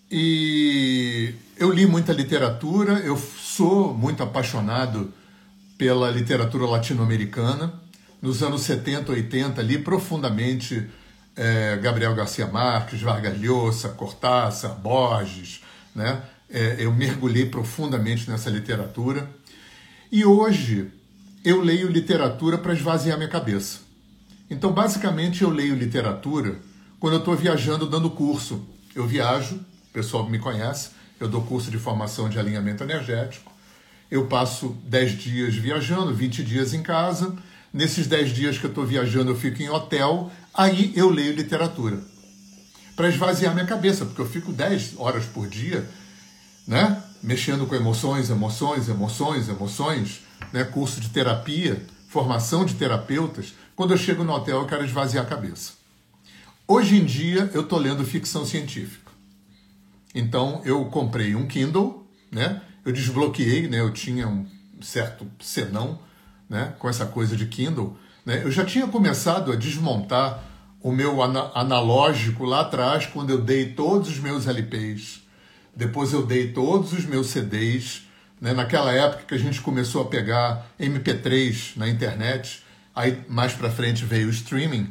E 0.09 1.33
eu 1.57 1.71
li 1.71 1.85
muita 1.85 2.13
literatura, 2.13 2.99
eu 2.99 3.17
sou 3.17 3.93
muito 3.93 4.23
apaixonado 4.23 5.13
pela 5.77 6.09
literatura 6.09 6.65
latino-americana. 6.65 7.73
Nos 8.21 8.41
anos 8.41 8.61
70, 8.61 9.11
80, 9.11 9.61
li 9.61 9.77
profundamente 9.77 10.87
é, 11.35 11.77
Gabriel 11.77 12.15
Garcia 12.15 12.47
Marques, 12.47 13.01
Vargas 13.01 13.39
Llosa, 13.39 13.89
Cortázar, 13.89 14.75
Borges, 14.75 15.61
né? 15.95 16.21
É, 16.49 16.77
eu 16.79 16.93
mergulhei 16.93 17.45
profundamente 17.45 18.29
nessa 18.29 18.49
literatura. 18.49 19.29
E 20.11 20.25
hoje 20.25 20.89
eu 21.43 21.61
leio 21.61 21.89
literatura 21.89 22.57
para 22.57 22.73
esvaziar 22.73 23.17
minha 23.17 23.29
cabeça. 23.29 23.79
Então, 24.49 24.71
basicamente, 24.71 25.43
eu 25.43 25.49
leio 25.49 25.75
literatura 25.75 26.57
quando 26.99 27.13
eu 27.13 27.19
estou 27.19 27.35
viajando 27.35 27.85
dando 27.85 28.09
curso. 28.09 28.65
Eu 28.95 29.05
viajo, 29.05 29.55
o 29.55 29.93
pessoal 29.93 30.27
me 30.29 30.39
conhece, 30.39 30.91
eu 31.19 31.27
dou 31.27 31.43
curso 31.43 31.69
de 31.69 31.77
formação 31.77 32.29
de 32.29 32.39
alinhamento 32.39 32.83
energético. 32.83 33.51
Eu 34.09 34.25
passo 34.27 34.69
10 34.85 35.11
dias 35.11 35.55
viajando, 35.55 36.13
20 36.13 36.43
dias 36.43 36.73
em 36.73 36.81
casa. 36.81 37.35
Nesses 37.73 38.07
10 38.07 38.29
dias 38.31 38.57
que 38.57 38.65
eu 38.65 38.69
estou 38.69 38.85
viajando, 38.85 39.31
eu 39.31 39.35
fico 39.35 39.61
em 39.61 39.69
hotel. 39.69 40.31
Aí 40.53 40.93
eu 40.95 41.09
leio 41.09 41.33
literatura. 41.33 41.99
Para 42.95 43.09
esvaziar 43.09 43.53
minha 43.53 43.65
cabeça, 43.65 44.05
porque 44.05 44.21
eu 44.21 44.29
fico 44.29 44.51
10 44.51 44.95
horas 44.97 45.25
por 45.25 45.47
dia, 45.47 45.87
né? 46.67 47.03
Mexendo 47.21 47.67
com 47.67 47.75
emoções, 47.75 48.29
emoções, 48.29 48.89
emoções, 48.89 49.49
emoções, 49.49 50.21
né? 50.51 50.63
Curso 50.63 50.99
de 50.99 51.09
terapia, 51.09 51.85
formação 52.07 52.65
de 52.65 52.73
terapeutas. 52.75 53.53
Quando 53.75 53.91
eu 53.93 53.97
chego 53.97 54.23
no 54.23 54.33
hotel, 54.33 54.61
eu 54.61 54.65
quero 54.65 54.83
esvaziar 54.83 55.25
a 55.25 55.29
cabeça. 55.29 55.73
Hoje 56.67 56.97
em 56.97 57.05
dia 57.05 57.49
eu 57.53 57.61
estou 57.61 57.77
lendo 57.77 58.03
ficção 58.03 58.45
científica. 58.45 59.11
Então 60.15 60.61
eu 60.65 60.83
comprei 60.85 61.35
um 61.35 61.45
Kindle, 61.45 62.07
né? 62.31 62.61
Eu 62.83 62.91
desbloqueei, 62.91 63.67
né? 63.67 63.79
Eu 63.79 63.93
tinha 63.93 64.27
um 64.27 64.47
certo 64.81 65.29
senão, 65.39 65.99
né? 66.49 66.73
Com 66.79 66.89
essa 66.89 67.05
coisa 67.05 67.35
de 67.35 67.45
Kindle, 67.45 67.97
né? 68.25 68.41
Eu 68.43 68.51
já 68.51 68.65
tinha 68.65 68.87
começado 68.87 69.51
a 69.51 69.55
desmontar 69.55 70.43
o 70.81 70.91
meu 70.91 71.21
analógico 71.21 72.45
lá 72.45 72.61
atrás 72.61 73.05
quando 73.05 73.31
eu 73.31 73.41
dei 73.41 73.73
todos 73.73 74.09
os 74.09 74.19
meus 74.19 74.47
LPs. 74.47 75.21
Depois 75.75 76.13
eu 76.13 76.25
dei 76.25 76.51
todos 76.51 76.93
os 76.93 77.05
meus 77.05 77.27
CDs, 77.27 78.03
né? 78.39 78.53
Naquela 78.53 78.91
época 78.91 79.23
que 79.27 79.33
a 79.35 79.39
gente 79.39 79.61
começou 79.61 80.01
a 80.01 80.05
pegar 80.05 80.67
MP3 80.79 81.77
na 81.77 81.87
internet, 81.87 82.63
aí 82.95 83.23
mais 83.27 83.53
para 83.53 83.69
frente 83.69 84.05
veio 84.05 84.27
o 84.27 84.31
streaming, 84.31 84.89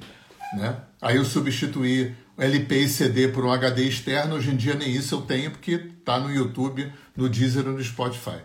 né? 0.54 0.76
Aí 1.00 1.16
eu 1.16 1.24
substituí 1.24 2.14
LP 2.38 2.74
e 2.80 2.88
CD 2.88 3.28
por 3.28 3.44
um 3.44 3.52
HD 3.52 3.84
externo. 3.84 4.36
Hoje 4.36 4.50
em 4.50 4.56
dia 4.56 4.74
nem 4.74 4.94
isso 4.94 5.14
eu 5.14 5.22
tenho, 5.22 5.50
porque 5.50 5.72
está 5.72 6.18
no 6.18 6.32
YouTube, 6.32 6.92
no 7.16 7.28
Deezer 7.28 7.66
ou 7.66 7.72
no 7.72 7.82
Spotify. 7.82 8.40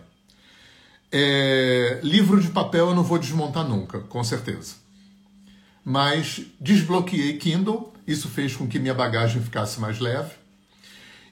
É, 1.14 2.00
livro 2.02 2.40
de 2.40 2.48
papel 2.48 2.88
eu 2.88 2.94
não 2.94 3.02
vou 3.02 3.18
desmontar 3.18 3.68
nunca, 3.68 4.00
com 4.00 4.24
certeza. 4.24 4.76
Mas 5.84 6.40
desbloqueei 6.58 7.36
Kindle, 7.36 7.92
isso 8.06 8.28
fez 8.28 8.56
com 8.56 8.66
que 8.66 8.78
minha 8.78 8.94
bagagem 8.94 9.42
ficasse 9.42 9.78
mais 9.78 9.98
leve. 9.98 10.32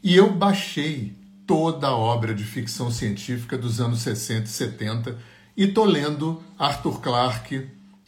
E 0.02 0.14
eu 0.14 0.30
baixei 0.30 1.14
toda 1.46 1.88
a 1.88 1.96
obra 1.96 2.34
de 2.34 2.44
ficção 2.44 2.90
científica 2.90 3.56
dos 3.56 3.80
anos 3.80 4.00
60 4.00 4.44
e 4.44 4.48
70 4.48 5.18
e 5.56 5.66
tô 5.66 5.84
lendo 5.84 6.42
Arthur 6.58 7.00
Clarke 7.00 7.66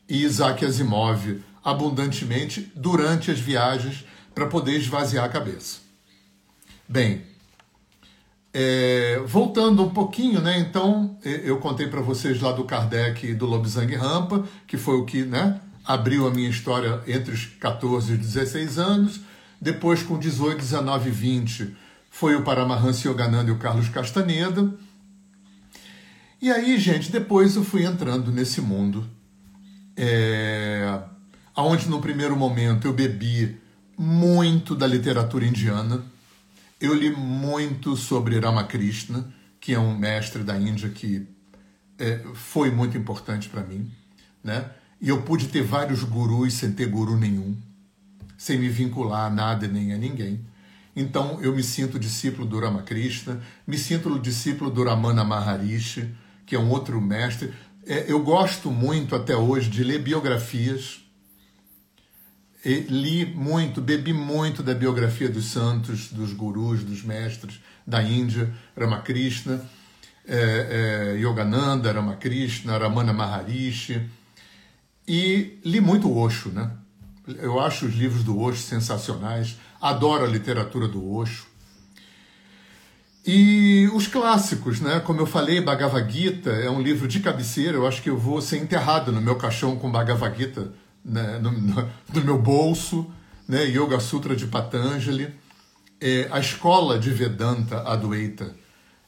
e 0.08 0.22
Isaac 0.22 0.64
Asimov 0.64 1.42
abundantemente 1.64 2.70
durante 2.74 3.30
as 3.30 3.38
viagens 3.38 4.04
para 4.34 4.46
poder 4.46 4.76
esvaziar 4.76 5.24
a 5.24 5.28
cabeça. 5.28 5.80
Bem, 6.88 7.22
é, 8.54 9.22
voltando 9.26 9.82
um 9.82 9.90
pouquinho, 9.90 10.40
né? 10.40 10.58
Então, 10.58 11.16
eu 11.24 11.58
contei 11.58 11.86
para 11.86 12.00
vocês 12.00 12.40
lá 12.40 12.52
do 12.52 12.64
Kardec 12.64 13.26
e 13.26 13.34
do 13.34 13.46
Lobsang 13.46 13.94
Rampa, 13.94 14.44
que 14.66 14.76
foi 14.76 14.96
o 14.96 15.06
que 15.06 15.24
né, 15.24 15.60
abriu 15.84 16.26
a 16.26 16.30
minha 16.30 16.50
história 16.50 17.00
entre 17.06 17.32
os 17.32 17.46
14 17.46 18.12
e 18.12 18.16
16 18.16 18.78
anos. 18.78 19.20
Depois, 19.60 20.02
com 20.02 20.18
18, 20.18 20.58
19 20.58 21.08
e 21.08 21.12
20, 21.12 21.76
foi 22.10 22.36
o 22.36 22.42
Paramahansa 22.42 23.08
Yogananda 23.08 23.50
e 23.50 23.54
o 23.54 23.58
Carlos 23.58 23.88
Castaneda. 23.88 24.72
E 26.40 26.50
aí, 26.50 26.78
gente, 26.78 27.10
depois 27.10 27.56
eu 27.56 27.64
fui 27.64 27.84
entrando 27.84 28.30
nesse 28.30 28.60
mundo. 28.60 29.08
É, 29.96 31.00
aonde 31.54 31.88
no 31.88 32.00
primeiro 32.00 32.36
momento 32.36 32.86
eu 32.86 32.92
bebi 32.92 33.56
muito 33.96 34.74
da 34.74 34.86
literatura 34.86 35.46
indiana. 35.46 36.04
Eu 36.82 36.94
li 36.94 37.14
muito 37.14 37.94
sobre 37.96 38.40
Ramakrishna, 38.40 39.32
que 39.60 39.72
é 39.72 39.78
um 39.78 39.96
mestre 39.96 40.42
da 40.42 40.58
Índia 40.58 40.88
que 40.88 41.28
é, 41.96 42.20
foi 42.34 42.72
muito 42.72 42.98
importante 42.98 43.48
para 43.48 43.62
mim, 43.62 43.88
né? 44.42 44.68
E 45.00 45.08
eu 45.08 45.22
pude 45.22 45.46
ter 45.46 45.62
vários 45.62 46.02
gurus 46.02 46.54
sem 46.54 46.72
ter 46.72 46.86
guru 46.86 47.16
nenhum, 47.16 47.56
sem 48.36 48.58
me 48.58 48.68
vincular 48.68 49.26
a 49.26 49.30
nada 49.30 49.68
nem 49.68 49.94
a 49.94 49.96
ninguém. 49.96 50.44
Então 50.96 51.40
eu 51.40 51.54
me 51.54 51.62
sinto 51.62 52.00
discípulo 52.00 52.48
do 52.48 52.58
Ramakrishna, 52.58 53.40
me 53.64 53.78
sinto 53.78 54.18
discípulo 54.18 54.68
do 54.68 54.82
Ramana 54.82 55.22
Maharishi, 55.22 56.12
que 56.44 56.56
é 56.56 56.58
um 56.58 56.68
outro 56.68 57.00
mestre. 57.00 57.54
É, 57.86 58.10
eu 58.10 58.20
gosto 58.24 58.72
muito 58.72 59.14
até 59.14 59.36
hoje 59.36 59.70
de 59.70 59.84
ler 59.84 60.02
biografias 60.02 61.01
li 62.64 63.26
muito, 63.26 63.80
bebi 63.80 64.12
muito 64.12 64.62
da 64.62 64.74
biografia 64.74 65.28
dos 65.28 65.46
santos, 65.46 66.08
dos 66.12 66.32
gurus, 66.32 66.84
dos 66.84 67.02
mestres 67.02 67.60
da 67.86 68.02
Índia, 68.02 68.52
Ramakrishna, 68.78 69.60
é, 70.26 71.14
é, 71.14 71.18
Yogananda, 71.18 71.92
Ramakrishna, 71.92 72.78
Ramana 72.78 73.12
Maharishi, 73.12 74.08
e 75.06 75.58
li 75.64 75.80
muito 75.80 76.16
Osho, 76.16 76.50
né? 76.50 76.70
Eu 77.38 77.60
acho 77.60 77.86
os 77.86 77.94
livros 77.94 78.22
do 78.22 78.38
Osho 78.38 78.62
sensacionais, 78.62 79.56
adoro 79.80 80.24
a 80.24 80.28
literatura 80.28 80.86
do 80.86 81.12
Osho. 81.12 81.46
E 83.24 83.88
os 83.94 84.06
clássicos, 84.06 84.80
né? 84.80 85.00
Como 85.00 85.20
eu 85.20 85.26
falei, 85.26 85.60
Bhagavad 85.60 86.12
Gita 86.12 86.50
é 86.50 86.70
um 86.70 86.80
livro 86.80 87.06
de 87.06 87.20
cabeceira, 87.20 87.76
eu 87.76 87.86
acho 87.86 88.02
que 88.02 88.10
eu 88.10 88.18
vou 88.18 88.40
ser 88.40 88.58
enterrado 88.58 89.12
no 89.12 89.20
meu 89.20 89.36
caixão 89.36 89.76
com 89.76 89.90
Bhagavad 89.90 90.36
Gita 90.36 90.72
né, 91.04 91.38
no, 91.38 91.50
no, 91.50 92.24
meu 92.24 92.38
bolso, 92.40 93.10
né, 93.48 93.64
Yoga 93.64 94.00
Sutra 94.00 94.36
de 94.36 94.46
Patanjali, 94.46 95.34
é, 96.00 96.28
a 96.30 96.38
escola 96.38 96.98
de 96.98 97.10
Vedanta 97.10 97.82
Adwaita, 97.88 98.54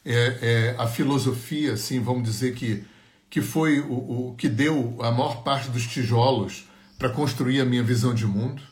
é, 0.04 0.38
é, 0.42 0.76
a 0.78 0.87
filosofia, 0.87 1.72
assim, 1.72 2.00
vamos 2.00 2.24
dizer 2.24 2.54
que, 2.54 2.85
que 3.30 3.40
foi 3.40 3.80
o, 3.80 4.30
o 4.30 4.35
que 4.37 4.48
deu 4.48 4.98
a 5.00 5.11
maior 5.11 5.42
parte 5.42 5.70
dos 5.70 5.87
tijolos 5.87 6.68
para 6.98 7.09
construir 7.09 7.61
a 7.61 7.64
minha 7.64 7.83
visão 7.83 8.14
de 8.14 8.26
mundo. 8.26 8.62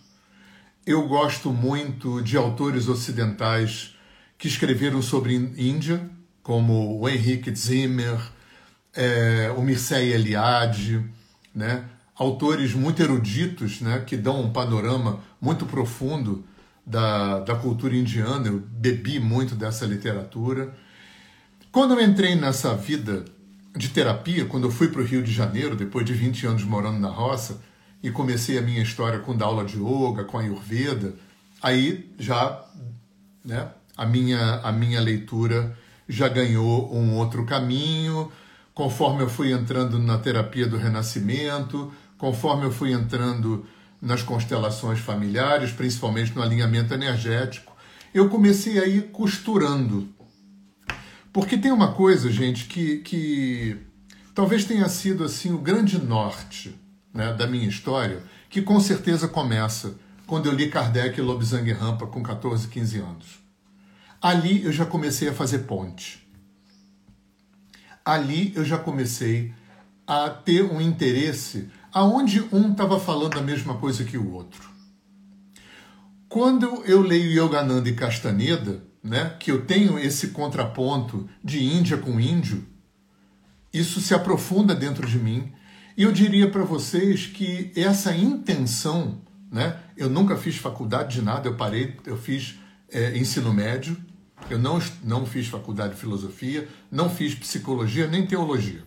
Eu 0.86 1.06
gosto 1.06 1.50
muito 1.50 2.20
de 2.22 2.36
autores 2.36 2.88
ocidentais 2.88 3.94
que 4.36 4.48
escreveram 4.48 5.00
sobre 5.00 5.34
Índia, 5.34 6.10
como 6.42 6.98
o 7.00 7.08
Henrique 7.08 7.54
Zimmer, 7.54 8.18
é, 8.94 9.52
o 9.56 9.62
Mircea 9.62 10.14
Eliade, 10.14 11.04
né? 11.54 11.84
Autores 12.22 12.72
muito 12.72 13.02
eruditos 13.02 13.80
né? 13.80 14.02
que 14.06 14.16
dão 14.16 14.40
um 14.40 14.52
panorama 14.52 15.20
muito 15.40 15.66
profundo 15.66 16.44
da, 16.86 17.40
da 17.40 17.54
cultura 17.56 17.94
indiana. 17.94 18.46
Eu 18.48 18.60
bebi 18.60 19.18
muito 19.18 19.54
dessa 19.54 19.84
literatura. 19.84 20.74
Quando 21.70 21.94
eu 21.94 22.00
entrei 22.00 22.34
nessa 22.34 22.74
vida 22.74 23.24
de 23.76 23.88
terapia, 23.88 24.44
quando 24.44 24.64
eu 24.64 24.70
fui 24.70 24.88
para 24.88 25.00
o 25.00 25.04
Rio 25.04 25.22
de 25.22 25.32
Janeiro, 25.32 25.74
depois 25.74 26.04
de 26.04 26.12
20 26.12 26.46
anos 26.46 26.64
morando 26.64 26.98
na 26.98 27.08
roça, 27.08 27.60
e 28.02 28.10
comecei 28.10 28.58
a 28.58 28.62
minha 28.62 28.82
história 28.82 29.18
com 29.20 29.36
da 29.36 29.46
aula 29.46 29.64
de 29.64 29.78
yoga, 29.78 30.24
com 30.24 30.38
a 30.38 30.42
Ayurveda, 30.42 31.14
aí 31.62 32.10
já 32.18 32.64
né, 33.44 33.68
a, 33.96 34.04
minha, 34.04 34.56
a 34.62 34.72
minha 34.72 35.00
leitura 35.00 35.76
já 36.08 36.28
ganhou 36.28 36.94
um 36.94 37.16
outro 37.16 37.46
caminho, 37.46 38.30
conforme 38.74 39.22
eu 39.22 39.28
fui 39.28 39.52
entrando 39.52 39.98
na 39.98 40.18
terapia 40.18 40.66
do 40.66 40.76
renascimento, 40.76 41.92
conforme 42.22 42.64
eu 42.64 42.70
fui 42.70 42.92
entrando 42.92 43.66
nas 44.00 44.22
constelações 44.22 45.00
familiares, 45.00 45.72
principalmente 45.72 46.32
no 46.36 46.40
alinhamento 46.40 46.94
energético, 46.94 47.74
eu 48.14 48.28
comecei 48.28 48.78
a 48.78 48.86
ir 48.86 49.10
costurando. 49.10 50.08
Porque 51.32 51.58
tem 51.58 51.72
uma 51.72 51.94
coisa, 51.94 52.30
gente, 52.30 52.66
que, 52.66 52.98
que 52.98 53.76
talvez 54.32 54.64
tenha 54.64 54.88
sido 54.88 55.24
assim 55.24 55.52
o 55.52 55.58
grande 55.58 56.00
norte 56.00 56.80
né, 57.12 57.32
da 57.32 57.44
minha 57.44 57.66
história, 57.66 58.22
que 58.48 58.62
com 58.62 58.78
certeza 58.78 59.26
começa 59.26 59.96
quando 60.24 60.46
eu 60.46 60.52
li 60.52 60.70
Kardec 60.70 61.18
e 61.18 61.22
Lobsang 61.22 61.72
Rampa 61.72 62.06
com 62.06 62.22
14, 62.22 62.68
15 62.68 62.98
anos. 63.00 63.26
Ali 64.20 64.62
eu 64.62 64.70
já 64.70 64.86
comecei 64.86 65.28
a 65.28 65.34
fazer 65.34 65.64
ponte. 65.64 66.24
Ali 68.04 68.52
eu 68.54 68.64
já 68.64 68.78
comecei 68.78 69.52
a 70.06 70.30
ter 70.30 70.62
um 70.62 70.80
interesse 70.80 71.68
aonde 71.92 72.40
um 72.52 72.72
estava 72.72 72.98
falando 72.98 73.38
a 73.38 73.42
mesma 73.42 73.76
coisa 73.76 74.04
que 74.04 74.16
o 74.16 74.32
outro. 74.32 74.70
Quando 76.28 76.82
eu 76.86 77.02
leio 77.02 77.44
Yogananda 77.44 77.88
e 77.88 77.94
Castaneda, 77.94 78.82
né, 79.02 79.36
que 79.38 79.50
eu 79.50 79.66
tenho 79.66 79.98
esse 79.98 80.28
contraponto 80.28 81.28
de 81.44 81.62
Índia 81.62 81.98
com 81.98 82.18
índio, 82.18 82.64
isso 83.72 84.00
se 84.00 84.14
aprofunda 84.14 84.74
dentro 84.74 85.06
de 85.06 85.18
mim. 85.18 85.52
E 85.96 86.04
eu 86.04 86.12
diria 86.12 86.50
para 86.50 86.64
vocês 86.64 87.26
que 87.26 87.70
essa 87.76 88.16
intenção, 88.16 89.20
né, 89.50 89.78
eu 89.96 90.08
nunca 90.08 90.36
fiz 90.36 90.56
faculdade 90.56 91.16
de 91.16 91.22
nada, 91.22 91.48
eu 91.48 91.56
parei, 91.56 91.96
eu 92.06 92.16
fiz 92.16 92.58
é, 92.90 93.16
ensino 93.16 93.52
médio, 93.52 93.96
eu 94.48 94.58
não, 94.58 94.80
não 95.04 95.26
fiz 95.26 95.48
faculdade 95.48 95.94
de 95.94 96.00
filosofia, 96.00 96.66
não 96.90 97.10
fiz 97.10 97.34
psicologia 97.34 98.06
nem 98.06 98.26
teologia. 98.26 98.82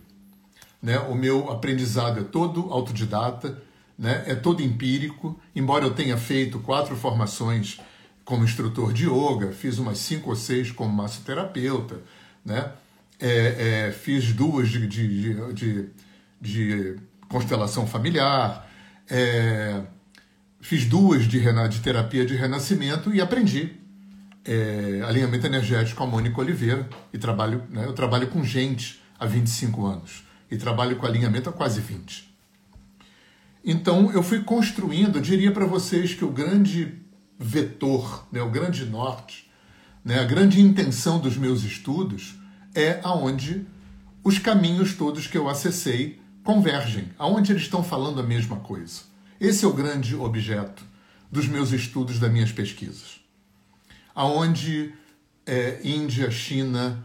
Né? 0.82 0.98
O 0.98 1.14
meu 1.14 1.50
aprendizado 1.50 2.20
é 2.20 2.24
todo 2.24 2.72
autodidata, 2.72 3.62
né? 3.98 4.24
é 4.26 4.34
todo 4.34 4.62
empírico, 4.62 5.38
embora 5.54 5.84
eu 5.84 5.94
tenha 5.94 6.16
feito 6.16 6.58
quatro 6.60 6.96
formações 6.96 7.80
como 8.24 8.44
instrutor 8.44 8.92
de 8.92 9.06
yoga, 9.06 9.52
fiz 9.52 9.78
umas 9.78 9.98
cinco 9.98 10.30
ou 10.30 10.36
seis 10.36 10.72
como 10.72 10.92
massoterapeuta, 10.92 12.02
né? 12.44 12.72
É, 13.18 13.86
é, 13.86 13.92
fiz 13.92 14.32
duas 14.32 14.68
de, 14.68 14.86
de, 14.86 15.52
de, 15.54 15.88
de 16.40 16.96
constelação 17.28 17.86
familiar, 17.86 18.68
é, 19.08 19.80
fiz 20.60 20.84
duas 20.84 21.26
de, 21.26 21.40
de 21.40 21.80
terapia 21.80 22.26
de 22.26 22.34
renascimento 22.34 23.14
e 23.14 23.20
aprendi 23.20 23.76
é, 24.44 25.02
alinhamento 25.06 25.46
energético 25.46 25.96
com 25.96 26.04
a 26.04 26.06
Mônica 26.06 26.38
Oliveira 26.40 26.86
e 27.12 27.18
trabalho, 27.18 27.62
né, 27.70 27.84
eu 27.86 27.92
trabalho 27.92 28.26
com 28.26 28.44
gente 28.44 29.00
há 29.18 29.24
25 29.24 29.86
anos 29.86 30.25
e 30.50 30.56
trabalho 30.56 30.96
com 30.96 31.06
alinhamento 31.06 31.48
há 31.48 31.52
quase 31.52 31.80
20. 31.80 32.34
Então 33.64 34.12
eu 34.12 34.22
fui 34.22 34.42
construindo, 34.42 35.18
eu 35.18 35.22
diria 35.22 35.52
para 35.52 35.66
vocês 35.66 36.14
que 36.14 36.24
o 36.24 36.30
grande 36.30 36.94
vetor, 37.38 38.26
né, 38.30 38.40
o 38.42 38.50
grande 38.50 38.84
norte, 38.84 39.50
né, 40.04 40.20
a 40.20 40.24
grande 40.24 40.60
intenção 40.60 41.18
dos 41.18 41.36
meus 41.36 41.64
estudos 41.64 42.36
é 42.74 43.00
aonde 43.02 43.66
os 44.22 44.38
caminhos 44.38 44.94
todos 44.94 45.26
que 45.26 45.36
eu 45.36 45.48
acessei 45.48 46.20
convergem, 46.44 47.08
aonde 47.18 47.52
eles 47.52 47.62
estão 47.62 47.82
falando 47.82 48.20
a 48.20 48.22
mesma 48.22 48.56
coisa. 48.56 49.02
Esse 49.40 49.64
é 49.64 49.68
o 49.68 49.72
grande 49.72 50.14
objeto 50.14 50.84
dos 51.30 51.48
meus 51.48 51.72
estudos, 51.72 52.18
das 52.18 52.30
minhas 52.30 52.52
pesquisas 52.52 53.26
aonde 54.16 54.94
é, 55.44 55.78
Índia, 55.84 56.30
China, 56.30 57.04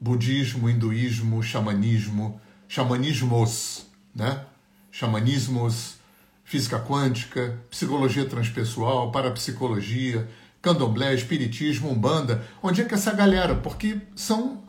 budismo, 0.00 0.70
hinduísmo, 0.70 1.42
xamanismo, 1.42 2.40
xamanismos, 2.68 3.86
né? 4.14 4.44
xamanismos, 4.90 5.96
física 6.44 6.78
quântica, 6.78 7.58
psicologia 7.70 8.24
transpessoal, 8.24 9.10
parapsicologia, 9.10 10.28
candomblé, 10.62 11.14
espiritismo, 11.14 11.90
umbanda, 11.90 12.44
onde 12.62 12.80
é 12.80 12.84
que 12.84 12.94
essa 12.94 13.12
galera? 13.12 13.54
Porque 13.54 14.00
são 14.14 14.64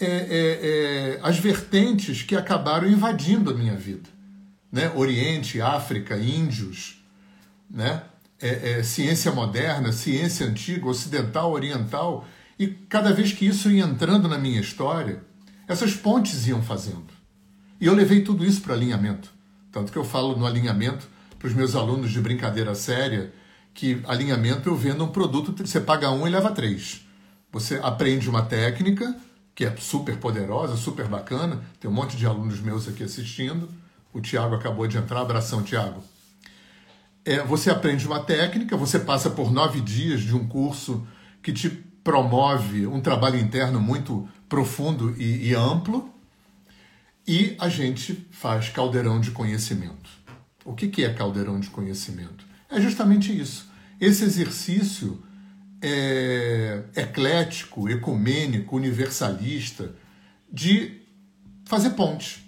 é, 0.00 0.06
é, 0.06 0.08
é, 0.08 1.20
as 1.22 1.38
vertentes 1.38 2.22
que 2.22 2.36
acabaram 2.36 2.88
invadindo 2.88 3.50
a 3.50 3.54
minha 3.54 3.76
vida. 3.76 4.08
Né? 4.70 4.90
Oriente, 4.94 5.60
África, 5.60 6.16
índios, 6.16 7.02
né? 7.70 8.02
é, 8.42 8.72
é, 8.72 8.82
ciência 8.82 9.30
moderna, 9.30 9.92
ciência 9.92 10.44
antiga, 10.46 10.88
ocidental, 10.88 11.52
oriental, 11.52 12.26
e 12.58 12.66
cada 12.66 13.12
vez 13.12 13.32
que 13.32 13.46
isso 13.46 13.70
ia 13.70 13.84
entrando 13.84 14.28
na 14.28 14.36
minha 14.36 14.60
história, 14.60 15.22
essas 15.68 15.94
pontes 15.94 16.46
iam 16.48 16.60
fazendo. 16.60 17.11
E 17.82 17.86
eu 17.86 17.94
levei 17.94 18.22
tudo 18.22 18.44
isso 18.46 18.62
para 18.62 18.74
alinhamento. 18.74 19.30
Tanto 19.72 19.90
que 19.90 19.98
eu 19.98 20.04
falo 20.04 20.36
no 20.36 20.46
alinhamento 20.46 21.08
para 21.38 21.48
os 21.48 21.54
meus 21.54 21.74
alunos 21.74 22.12
de 22.12 22.20
brincadeira 22.20 22.74
séria 22.74 23.32
que 23.74 24.00
alinhamento 24.06 24.68
eu 24.68 24.76
vendo 24.76 25.04
um 25.04 25.08
produto, 25.08 25.52
você 25.66 25.80
paga 25.80 26.10
um 26.10 26.26
e 26.26 26.30
leva 26.30 26.52
três. 26.52 27.04
Você 27.50 27.80
aprende 27.82 28.30
uma 28.30 28.42
técnica 28.42 29.16
que 29.54 29.64
é 29.64 29.76
super 29.76 30.16
poderosa, 30.18 30.76
super 30.76 31.08
bacana. 31.08 31.60
Tem 31.80 31.90
um 31.90 31.94
monte 31.94 32.16
de 32.16 32.24
alunos 32.24 32.60
meus 32.60 32.86
aqui 32.88 33.02
assistindo. 33.02 33.68
O 34.14 34.20
Tiago 34.20 34.54
acabou 34.54 34.86
de 34.86 34.96
entrar. 34.96 35.20
Abração, 35.20 35.62
Tiago 35.62 36.02
é, 37.24 37.42
você 37.42 37.70
aprende 37.70 38.06
uma 38.06 38.20
técnica, 38.20 38.76
você 38.76 38.98
passa 38.98 39.30
por 39.30 39.52
nove 39.52 39.80
dias 39.80 40.20
de 40.20 40.34
um 40.34 40.46
curso 40.46 41.06
que 41.42 41.52
te 41.52 41.68
promove 41.68 42.86
um 42.86 43.00
trabalho 43.00 43.38
interno 43.38 43.80
muito 43.80 44.28
profundo 44.48 45.14
e, 45.16 45.48
e 45.48 45.54
amplo, 45.54 46.12
e 47.26 47.56
a 47.58 47.68
gente 47.68 48.26
faz 48.30 48.68
caldeirão 48.68 49.20
de 49.20 49.30
conhecimento. 49.30 50.10
O 50.64 50.74
que, 50.74 50.88
que 50.88 51.04
é 51.04 51.12
caldeirão 51.12 51.58
de 51.58 51.70
conhecimento? 51.70 52.44
É 52.70 52.80
justamente 52.80 53.36
isso. 53.36 53.70
Esse 54.00 54.24
exercício 54.24 55.22
é, 55.80 56.84
eclético, 56.96 57.88
ecumênico, 57.88 58.76
universalista, 58.76 59.94
de 60.52 61.00
fazer 61.64 61.90
ponte 61.90 62.42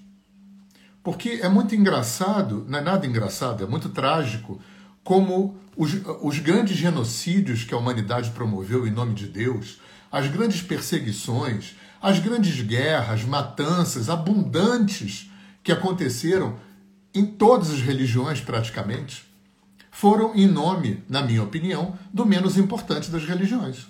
porque 1.04 1.40
é 1.42 1.48
muito 1.50 1.74
engraçado, 1.74 2.64
não 2.66 2.78
é 2.78 2.82
nada 2.82 3.06
engraçado, 3.06 3.62
é 3.62 3.66
muito 3.66 3.90
trágico, 3.90 4.58
como 5.04 5.60
os, 5.76 5.92
os 6.22 6.38
grandes 6.38 6.78
genocídios 6.78 7.62
que 7.62 7.74
a 7.74 7.76
humanidade 7.76 8.30
promoveu 8.30 8.86
em 8.86 8.90
nome 8.90 9.12
de 9.12 9.26
Deus, 9.26 9.78
as 10.10 10.26
grandes 10.28 10.62
perseguições, 10.62 11.76
as 12.04 12.18
grandes 12.18 12.60
guerras, 12.60 13.24
matanças 13.24 14.10
abundantes 14.10 15.30
que 15.62 15.72
aconteceram 15.72 16.58
em 17.14 17.24
todas 17.24 17.70
as 17.70 17.80
religiões 17.80 18.42
praticamente, 18.42 19.24
foram 19.90 20.34
em 20.34 20.46
nome, 20.46 21.02
na 21.08 21.22
minha 21.22 21.42
opinião, 21.42 21.98
do 22.12 22.26
menos 22.26 22.58
importante 22.58 23.10
das 23.10 23.24
religiões. 23.24 23.86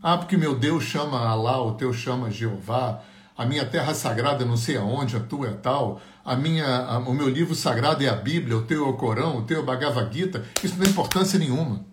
Ah, 0.00 0.16
porque 0.16 0.36
meu 0.36 0.56
Deus 0.56 0.84
chama 0.84 1.18
Alá, 1.18 1.60
o 1.60 1.72
teu 1.72 1.92
chama 1.92 2.30
Jeová, 2.30 3.02
a 3.36 3.44
minha 3.44 3.66
terra 3.66 3.92
sagrada 3.92 4.44
não 4.44 4.56
sei 4.56 4.76
aonde, 4.76 5.16
a 5.16 5.20
tua 5.20 5.48
é 5.48 5.52
tal, 5.52 6.00
a 6.24 6.36
minha, 6.36 6.64
a, 6.64 6.98
o 6.98 7.12
meu 7.12 7.28
livro 7.28 7.56
sagrado 7.56 8.04
é 8.04 8.08
a 8.08 8.14
Bíblia, 8.14 8.56
o 8.56 8.62
teu 8.62 8.86
é 8.86 8.88
o 8.88 8.92
Corão, 8.92 9.38
o 9.38 9.42
teu 9.42 9.56
é 9.56 9.60
o 9.62 9.66
Bhagavad 9.66 10.16
Gita, 10.16 10.44
isso 10.62 10.76
não 10.76 10.84
tem 10.84 10.92
importância 10.92 11.40
nenhuma. 11.40 11.84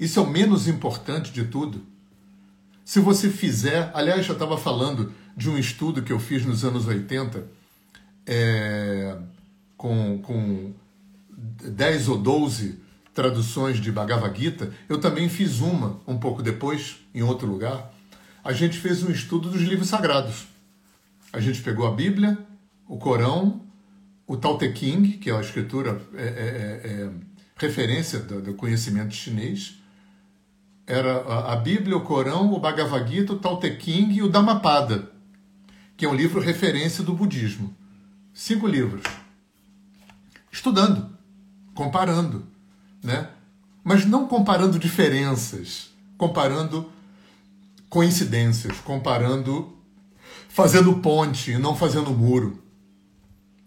Isso 0.00 0.18
é 0.18 0.22
o 0.22 0.26
menos 0.26 0.66
importante 0.66 1.30
de 1.30 1.44
tudo. 1.44 1.95
Se 2.86 3.00
você 3.00 3.28
fizer, 3.28 3.90
aliás, 3.92 4.24
eu 4.28 4.34
estava 4.34 4.56
falando 4.56 5.12
de 5.36 5.50
um 5.50 5.58
estudo 5.58 6.04
que 6.04 6.12
eu 6.12 6.20
fiz 6.20 6.46
nos 6.46 6.64
anos 6.64 6.86
80, 6.86 7.44
é, 8.24 9.18
com, 9.76 10.18
com 10.22 10.72
10 11.36 12.08
ou 12.08 12.16
12 12.16 12.78
traduções 13.12 13.80
de 13.80 13.90
Bhagavad 13.90 14.40
Gita, 14.40 14.72
eu 14.88 15.00
também 15.00 15.28
fiz 15.28 15.58
uma 15.58 16.00
um 16.06 16.16
pouco 16.16 16.44
depois, 16.44 16.98
em 17.12 17.24
outro 17.24 17.48
lugar, 17.48 17.92
a 18.44 18.52
gente 18.52 18.78
fez 18.78 19.02
um 19.02 19.10
estudo 19.10 19.50
dos 19.50 19.62
livros 19.62 19.88
sagrados. 19.88 20.46
A 21.32 21.40
gente 21.40 21.62
pegou 21.62 21.88
a 21.88 21.90
Bíblia, 21.90 22.38
o 22.86 22.98
Corão, 22.98 23.62
o 24.28 24.36
Tao 24.36 24.56
Te 24.56 24.72
Ching, 24.72 25.18
que 25.18 25.28
é 25.28 25.36
a 25.36 25.40
escritura 25.40 26.00
é, 26.14 26.22
é, 26.22 26.24
é, 26.24 26.90
é 26.92 27.10
referência 27.56 28.20
do, 28.20 28.40
do, 28.40 28.54
conhecimento 28.54 29.12
chinês, 29.12 29.74
era 30.86 31.52
a, 31.52 31.56
Bíblia, 31.56 31.96
o 31.96 32.02
Corão, 32.02 32.52
o 32.52 32.60
Bhagavad 32.60 33.10
Gita, 33.10 33.32
o 33.32 33.38
Tao 33.38 33.58
Te 33.58 33.76
e 33.86 34.22
o 34.22 34.28
Dhammapada, 34.28 35.10
que 35.96 36.04
é 36.04 36.08
um 36.08 36.14
livro 36.14 36.40
referência 36.40 37.02
do 37.02 37.12
budismo. 37.12 37.74
Cinco 38.32 38.66
livros. 38.66 39.02
Estudando, 40.52 41.10
comparando, 41.74 42.46
né? 43.02 43.30
Mas 43.82 44.04
não 44.04 44.26
comparando 44.26 44.78
diferenças, 44.78 45.90
comparando 46.16 46.90
coincidências, 47.88 48.78
comparando 48.80 49.76
fazendo 50.56 51.00
ponte 51.00 51.50
e 51.50 51.58
não 51.58 51.76
fazendo 51.76 52.10
muro, 52.12 52.62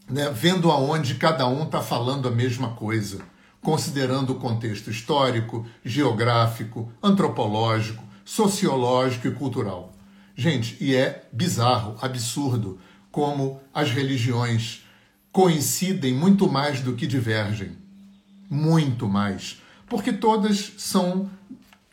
né? 0.09 0.31
vendo 0.31 0.71
aonde 0.71 1.15
cada 1.15 1.47
um 1.47 1.63
está 1.63 1.81
falando 1.81 2.27
a 2.27 2.31
mesma 2.31 2.71
coisa, 2.71 3.21
considerando 3.61 4.31
o 4.31 4.35
contexto 4.35 4.89
histórico, 4.89 5.65
geográfico, 5.83 6.91
antropológico, 7.01 8.03
sociológico 8.23 9.27
e 9.27 9.31
cultural. 9.31 9.93
Gente, 10.35 10.77
e 10.79 10.95
é 10.95 11.27
bizarro, 11.33 11.97
absurdo, 12.01 12.79
como 13.11 13.59
as 13.73 13.91
religiões 13.91 14.85
coincidem 15.31 16.13
muito 16.13 16.49
mais 16.49 16.81
do 16.81 16.95
que 16.95 17.05
divergem. 17.05 17.71
Muito 18.49 19.07
mais. 19.07 19.61
Porque 19.87 20.13
todas 20.13 20.73
são 20.77 21.29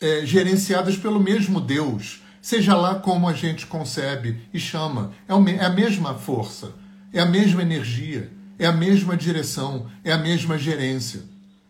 é, 0.01 0.25
gerenciadas 0.25 0.97
pelo 0.97 1.19
mesmo 1.19 1.61
Deus, 1.61 2.23
seja 2.41 2.77
lá 2.77 2.95
como 2.95 3.29
a 3.29 3.33
gente 3.33 3.67
concebe 3.67 4.41
e 4.53 4.61
chama, 4.61 5.13
é, 5.29 5.33
é 5.53 5.65
a 5.65 5.71
mesma 5.71 6.15
força, 6.15 6.73
é 7.13 7.21
a 7.21 7.27
mesma 7.27 7.63
energia, 7.63 8.31
é 8.59 8.67
a 8.67 8.73
mesma 8.73 9.17
direção, 9.17 9.91
é 10.05 10.13
a 10.13 10.19
mesma 10.19 10.57
gerência. 10.57 11.23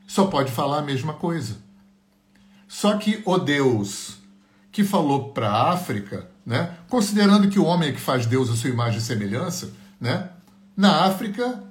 Só 0.07 0.27
pode 0.27 0.53
falar 0.53 0.79
a 0.79 0.83
mesma 0.83 1.15
coisa. 1.15 1.57
Só 2.69 2.97
que 2.97 3.23
o 3.25 3.39
Deus 3.39 4.19
que 4.71 4.85
falou 4.85 5.31
para 5.31 5.51
a 5.51 5.73
África, 5.73 6.29
né, 6.45 6.75
considerando 6.89 7.49
que 7.49 7.59
o 7.59 7.65
homem 7.65 7.89
é 7.89 7.93
que 7.93 8.01
faz 8.01 8.27
Deus 8.27 8.51
a 8.51 8.57
sua 8.57 8.69
imagem 8.69 8.99
e 8.99 9.03
semelhança, 9.03 9.73
né, 9.99 10.29
na 10.77 11.07
África 11.07 11.63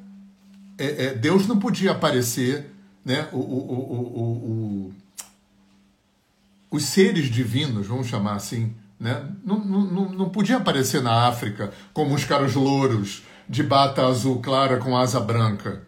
é, 0.78 1.06
é, 1.06 1.14
Deus 1.14 1.48
não 1.48 1.60
podia 1.60 1.92
aparecer, 1.92 2.72
né, 3.04 3.30
o, 3.32 3.38
o, 3.38 4.90
o, 4.90 4.94
os 6.72 6.84
seres 6.84 7.28
divinos, 7.28 7.88
vamos 7.88 8.08
chamar 8.08 8.36
assim, 8.36 8.74
né? 9.00 9.26
Não, 9.44 9.60
não, 9.60 10.10
não 10.10 10.30
podia 10.30 10.58
aparecer 10.58 11.02
na 11.02 11.28
África 11.28 11.72
como 11.94 12.16
os 12.16 12.24
caras 12.26 12.54
louros 12.56 13.24
de 13.48 13.62
bata 13.62 14.06
azul 14.06 14.42
clara 14.42 14.78
com 14.78 14.98
asa 14.98 15.20
branca. 15.20 15.84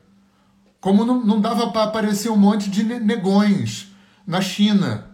Como 0.80 1.06
não, 1.06 1.24
não 1.24 1.42
dava 1.42 1.72
para 1.72 1.84
aparecer 1.84 2.30
um 2.30 2.38
monte 2.38 2.70
de 2.70 2.84
negões 2.84 3.92
na 4.26 4.42
China. 4.42 5.12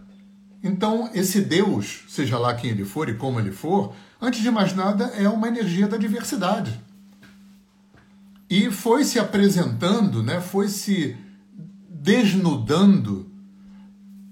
Então, 0.62 1.10
esse 1.14 1.40
Deus, 1.40 2.04
seja 2.08 2.38
lá 2.38 2.54
quem 2.54 2.70
ele 2.70 2.84
for 2.84 3.08
e 3.08 3.14
como 3.14 3.38
ele 3.38 3.52
for, 3.52 3.94
antes 4.20 4.40
de 4.40 4.50
mais 4.50 4.74
nada, 4.74 5.04
é 5.16 5.28
uma 5.28 5.48
energia 5.48 5.86
da 5.86 5.96
diversidade. 5.96 6.80
E 8.48 8.70
foi 8.70 9.04
se 9.04 9.18
apresentando, 9.18 10.22
né, 10.22 10.40
foi 10.40 10.68
se 10.68 11.16
desnudando 11.88 13.30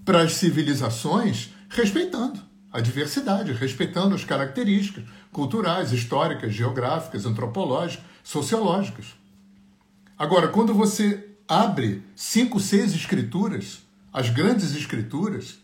para 0.05 0.23
as 0.23 0.35
civilizações, 0.35 1.51
respeitando 1.69 2.41
a 2.73 2.81
diversidade, 2.81 3.53
respeitando 3.53 4.15
as 4.15 4.25
características 4.25 5.05
culturais, 5.31 5.93
históricas, 5.93 6.53
geográficas, 6.53 7.27
antropológicas, 7.27 8.05
sociológicas. 8.23 9.07
Agora, 10.23 10.47
quando 10.47 10.73
você 10.73 11.35
abre 11.49 12.01
cinco, 12.15 12.61
seis 12.61 12.95
escrituras, 12.95 13.81
as 14.13 14.31
grandes 14.31 14.73
escrituras, 14.73 15.59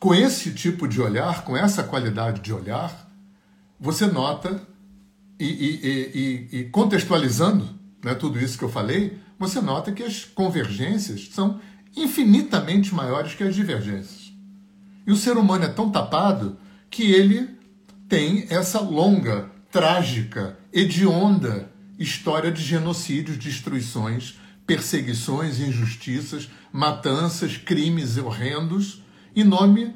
com 0.00 0.14
esse 0.14 0.54
tipo 0.54 0.88
de 0.88 1.02
olhar, 1.02 1.44
com 1.44 1.54
essa 1.54 1.82
qualidade 1.82 2.40
de 2.40 2.50
olhar, 2.50 3.06
você 3.78 4.06
nota 4.06 4.66
e, 5.38 5.44
e, 5.44 6.48
e, 6.54 6.60
e 6.60 6.64
contextualizando 6.70 7.78
né, 8.02 8.14
tudo 8.14 8.40
isso 8.40 8.56
que 8.56 8.64
eu 8.64 8.70
falei, 8.70 9.18
você 9.38 9.60
nota 9.60 9.92
que 9.92 10.02
as 10.02 10.24
convergências 10.24 11.28
são 11.30 11.60
infinitamente 11.94 12.94
maiores 12.94 13.34
que 13.34 13.44
as 13.44 13.54
divergências. 13.54 14.32
E 15.06 15.12
o 15.12 15.16
ser 15.16 15.36
humano 15.36 15.66
é 15.66 15.68
tão 15.68 15.90
tapado 15.90 16.56
que 16.88 17.12
ele 17.12 17.50
tem 18.08 18.46
essa 18.48 18.80
longa, 18.80 19.50
trágica, 19.70 20.58
hedionda 20.72 21.73
história 21.98 22.50
de 22.50 22.62
genocídios, 22.62 23.38
destruições, 23.38 24.38
perseguições, 24.66 25.60
injustiças, 25.60 26.48
matanças, 26.72 27.56
crimes 27.56 28.16
horrendos, 28.16 29.02
em 29.34 29.44
nome 29.44 29.94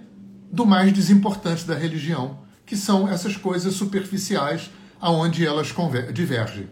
do 0.51 0.67
mais 0.67 0.93
desimportante 0.93 1.65
da 1.65 1.75
religião, 1.75 2.41
que 2.65 2.77
são 2.77 3.09
essas 3.09 3.37
coisas 3.37 3.75
superficiais 3.75 4.71
aonde 5.01 5.47
elas 5.47 5.75
divergem. 6.13 6.69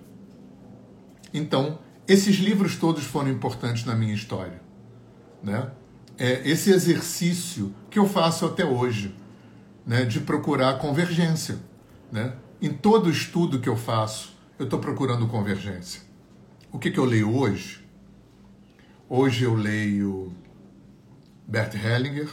Então, 1.33 1.79
esses 2.07 2.37
livros 2.37 2.77
todos 2.77 3.05
foram 3.05 3.31
importantes 3.31 3.85
na 3.85 3.95
minha 3.95 4.15
história, 4.15 4.61
né? 5.43 5.71
é, 6.19 6.49
esse 6.49 6.71
exercício 6.71 7.75
que 7.91 7.99
eu 7.99 8.09
faço 8.09 8.47
até 8.47 8.65
hoje, 8.65 9.15
né, 9.87 10.05
de 10.05 10.21
procurar 10.21 10.79
convergência. 10.79 11.59
Né? 12.11 12.35
Em 12.61 12.73
todo 12.73 13.11
estudo 13.11 13.61
que 13.61 13.69
eu 13.69 13.77
faço, 13.77 14.36
eu 14.59 14.65
estou 14.65 14.79
procurando 14.79 15.27
convergência. 15.27 16.01
O 16.73 16.79
que, 16.79 16.91
que 16.91 16.99
eu 16.99 17.05
leio 17.05 17.35
hoje? 17.35 17.85
Hoje 19.09 19.45
eu 19.45 19.55
leio 19.55 20.35
Bert 21.47 21.75
Hellinger, 21.75 22.29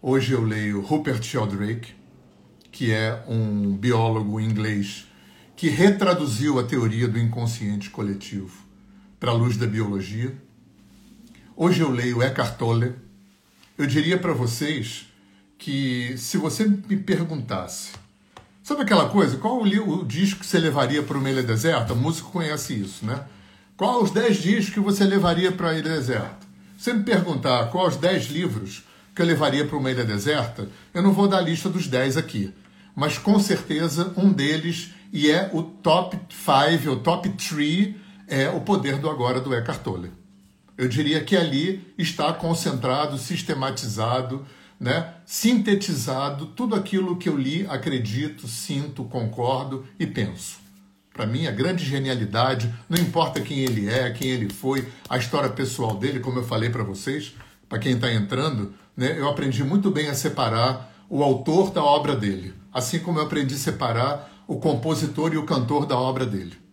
hoje 0.00 0.32
eu 0.32 0.42
leio 0.42 0.80
Rupert 0.80 1.22
Sheldrake, 1.22 1.94
que 2.72 2.90
é 2.90 3.22
um 3.28 3.76
biólogo 3.76 4.40
inglês 4.40 5.06
que 5.54 5.68
retraduziu 5.68 6.58
a 6.58 6.64
teoria 6.64 7.06
do 7.06 7.18
inconsciente 7.18 7.88
coletivo 7.90 8.66
para 9.20 9.30
a 9.30 9.34
luz 9.34 9.56
da 9.56 9.66
biologia. 9.66 10.34
Hoje 11.54 11.82
eu 11.82 11.90
leio 11.90 12.22
Eckhart 12.22 12.56
Tolle. 12.56 12.94
Eu 13.78 13.86
diria 13.86 14.18
para 14.18 14.32
vocês 14.32 15.06
que 15.56 16.16
se 16.18 16.36
você 16.36 16.66
me 16.66 16.96
perguntasse, 16.96 17.92
sabe 18.66 18.82
aquela 18.82 19.08
coisa, 19.08 19.36
qual 19.36 19.60
o, 19.60 20.00
o 20.00 20.04
disco 20.04 20.40
que 20.40 20.46
você 20.46 20.58
levaria 20.58 21.00
para 21.00 21.16
uma 21.16 21.30
ilha 21.30 21.44
deserta? 21.44 21.92
O 21.92 21.96
músico 21.96 22.32
conhece 22.32 22.74
isso, 22.74 23.06
né? 23.06 23.24
Qual 23.76 24.02
os 24.02 24.10
10 24.10 24.38
discos 24.38 24.74
que 24.74 24.80
você 24.80 25.04
levaria 25.04 25.52
para 25.52 25.70
a 25.70 25.74
ilha 25.74 25.90
deserta? 25.90 26.44
Se 26.76 26.92
me 26.92 27.04
perguntar 27.04 27.70
quais 27.70 27.94
os 27.94 28.00
10 28.00 28.24
livros 28.24 28.82
que 29.14 29.22
eu 29.22 29.26
levaria 29.26 29.64
para 29.64 29.76
uma 29.76 29.88
ilha 29.88 30.04
deserta, 30.04 30.68
eu 30.92 31.00
não 31.00 31.12
vou 31.12 31.28
dar 31.28 31.38
a 31.38 31.42
lista 31.42 31.68
dos 31.68 31.86
10 31.86 32.16
aqui. 32.16 32.52
Mas 32.92 33.16
com 33.16 33.38
certeza 33.38 34.12
um 34.16 34.32
deles, 34.32 34.90
e 35.12 35.30
é 35.30 35.48
o 35.52 35.62
top 35.62 36.18
5, 36.28 36.90
o 36.90 36.96
top 36.96 37.28
3, 37.28 37.94
é 38.26 38.48
O 38.48 38.62
Poder 38.62 38.98
do 38.98 39.08
Agora 39.08 39.40
do 39.40 39.54
Eckhart 39.54 39.80
Tolle. 39.80 40.10
Eu 40.76 40.88
diria 40.88 41.22
que 41.22 41.36
ali 41.36 41.86
está 41.96 42.32
concentrado, 42.32 43.16
sistematizado, 43.16 44.44
né, 44.78 45.14
sintetizado 45.24 46.46
tudo 46.46 46.74
aquilo 46.74 47.16
que 47.16 47.28
eu 47.28 47.36
li, 47.36 47.66
acredito, 47.68 48.46
sinto, 48.46 49.04
concordo 49.04 49.86
e 49.98 50.06
penso. 50.06 50.58
Para 51.12 51.26
mim, 51.26 51.46
a 51.46 51.50
grande 51.50 51.84
genialidade, 51.84 52.72
não 52.88 52.98
importa 52.98 53.40
quem 53.40 53.60
ele 53.60 53.88
é, 53.88 54.10
quem 54.10 54.28
ele 54.28 54.52
foi, 54.52 54.86
a 55.08 55.16
história 55.16 55.48
pessoal 55.48 55.96
dele, 55.96 56.20
como 56.20 56.38
eu 56.38 56.44
falei 56.44 56.68
para 56.68 56.84
vocês, 56.84 57.34
para 57.68 57.78
quem 57.78 57.94
está 57.94 58.12
entrando, 58.12 58.74
né, 58.94 59.18
eu 59.18 59.28
aprendi 59.28 59.64
muito 59.64 59.90
bem 59.90 60.08
a 60.08 60.14
separar 60.14 60.92
o 61.08 61.22
autor 61.22 61.70
da 61.70 61.82
obra 61.82 62.14
dele, 62.14 62.52
assim 62.72 62.98
como 62.98 63.18
eu 63.18 63.24
aprendi 63.24 63.54
a 63.54 63.58
separar 63.58 64.30
o 64.46 64.56
compositor 64.58 65.32
e 65.32 65.38
o 65.38 65.46
cantor 65.46 65.86
da 65.86 65.98
obra 65.98 66.26
dele. 66.26 66.66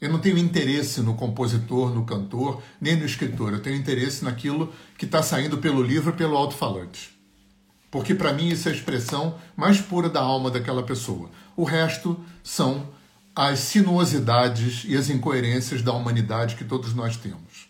Eu 0.00 0.10
não 0.10 0.18
tenho 0.18 0.38
interesse 0.38 1.02
no 1.02 1.14
compositor, 1.14 1.94
no 1.94 2.04
cantor, 2.04 2.62
nem 2.80 2.96
no 2.96 3.04
escritor. 3.04 3.52
Eu 3.52 3.60
tenho 3.60 3.76
interesse 3.76 4.24
naquilo 4.24 4.72
que 4.96 5.04
está 5.04 5.22
saindo 5.22 5.58
pelo 5.58 5.82
livro, 5.82 6.14
pelo 6.14 6.36
alto-falante. 6.36 7.19
Porque 7.90 8.14
para 8.14 8.32
mim 8.32 8.48
isso 8.48 8.68
é 8.68 8.72
a 8.72 8.74
expressão 8.74 9.38
mais 9.56 9.80
pura 9.80 10.08
da 10.08 10.20
alma 10.20 10.50
daquela 10.50 10.82
pessoa. 10.82 11.30
O 11.56 11.64
resto 11.64 12.18
são 12.42 12.88
as 13.34 13.58
sinuosidades 13.60 14.84
e 14.86 14.96
as 14.96 15.08
incoerências 15.08 15.82
da 15.82 15.92
humanidade 15.92 16.56
que 16.56 16.64
todos 16.64 16.94
nós 16.94 17.16
temos. 17.16 17.68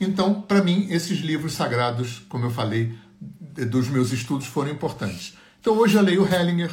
Então, 0.00 0.40
para 0.40 0.62
mim, 0.62 0.88
esses 0.90 1.20
livros 1.20 1.54
sagrados, 1.54 2.22
como 2.28 2.46
eu 2.46 2.50
falei, 2.50 2.94
dos 3.20 3.88
meus 3.88 4.12
estudos 4.12 4.46
foram 4.46 4.70
importantes. 4.70 5.36
Então, 5.60 5.78
hoje 5.78 5.96
eu 5.96 6.02
leio 6.02 6.26
Hellinger, 6.26 6.70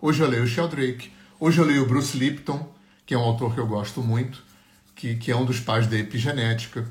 hoje 0.00 0.22
eu 0.22 0.28
leio 0.28 0.46
Sheldrake, 0.46 1.12
hoje 1.38 1.60
eu 1.60 1.64
leio 1.64 1.86
Bruce 1.86 2.16
Lipton, 2.16 2.72
que 3.06 3.14
é 3.14 3.18
um 3.18 3.22
autor 3.22 3.54
que 3.54 3.60
eu 3.60 3.66
gosto 3.66 4.02
muito, 4.02 4.42
que, 4.94 5.16
que 5.16 5.30
é 5.30 5.36
um 5.36 5.44
dos 5.44 5.60
pais 5.60 5.86
da 5.86 5.96
epigenética. 5.96 6.86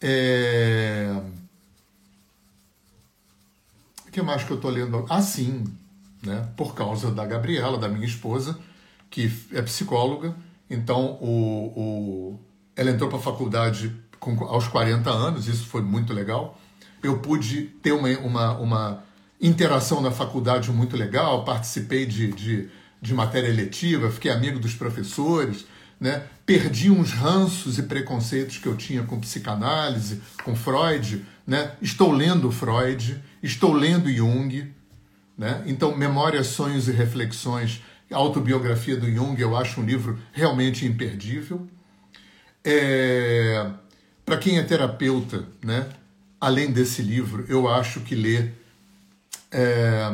É... 0.00 1.14
Que 4.14 4.22
mais 4.22 4.44
que 4.44 4.52
eu 4.52 4.56
estou 4.58 4.70
lendo? 4.70 5.04
Ah, 5.10 5.20
sim, 5.20 5.64
né? 6.24 6.48
por 6.56 6.72
causa 6.72 7.10
da 7.10 7.26
Gabriela, 7.26 7.76
da 7.76 7.88
minha 7.88 8.06
esposa, 8.06 8.56
que 9.10 9.28
é 9.52 9.60
psicóloga 9.60 10.36
Então, 10.70 11.18
o, 11.20 11.72
o 11.74 12.40
ela 12.76 12.92
entrou 12.92 13.08
para 13.10 13.18
a 13.18 13.20
faculdade 13.20 13.92
com, 14.20 14.44
aos 14.44 14.68
40 14.68 15.10
anos, 15.10 15.48
isso 15.48 15.66
foi 15.66 15.82
muito 15.82 16.12
legal. 16.12 16.56
Eu 17.02 17.18
pude 17.18 17.62
ter 17.82 17.90
uma, 17.90 18.08
uma, 18.20 18.58
uma 18.58 19.04
interação 19.40 20.00
na 20.00 20.12
faculdade 20.12 20.70
muito 20.70 20.96
legal, 20.96 21.44
participei 21.44 22.06
de, 22.06 22.30
de, 22.30 22.68
de 23.02 23.14
matéria 23.14 23.48
eletiva, 23.48 24.12
fiquei 24.12 24.30
amigo 24.30 24.60
dos 24.60 24.74
professores, 24.74 25.66
né? 25.98 26.22
perdi 26.46 26.88
uns 26.88 27.10
ranços 27.10 27.78
e 27.78 27.82
preconceitos 27.82 28.58
que 28.58 28.68
eu 28.68 28.76
tinha 28.76 29.02
com 29.02 29.18
psicanálise, 29.18 30.22
com 30.44 30.54
Freud. 30.54 31.24
Né? 31.44 31.72
Estou 31.82 32.12
lendo 32.12 32.52
Freud, 32.52 33.20
estou 33.44 33.72
lendo 33.72 34.10
Jung. 34.10 34.72
Né? 35.36 35.62
Então, 35.66 35.96
Memórias, 35.96 36.46
Sonhos 36.48 36.88
e 36.88 36.92
Reflexões, 36.92 37.82
autobiografia 38.10 38.96
do 38.96 39.10
Jung, 39.10 39.40
eu 39.40 39.56
acho 39.56 39.80
um 39.80 39.84
livro 39.84 40.18
realmente 40.32 40.86
imperdível. 40.86 41.68
É... 42.64 43.70
Para 44.24 44.38
quem 44.38 44.58
é 44.58 44.62
terapeuta, 44.62 45.44
né? 45.62 45.86
além 46.40 46.70
desse 46.70 47.02
livro, 47.02 47.44
eu 47.48 47.68
acho 47.68 48.00
que 48.00 48.14
ler 48.14 48.54
é... 49.50 50.10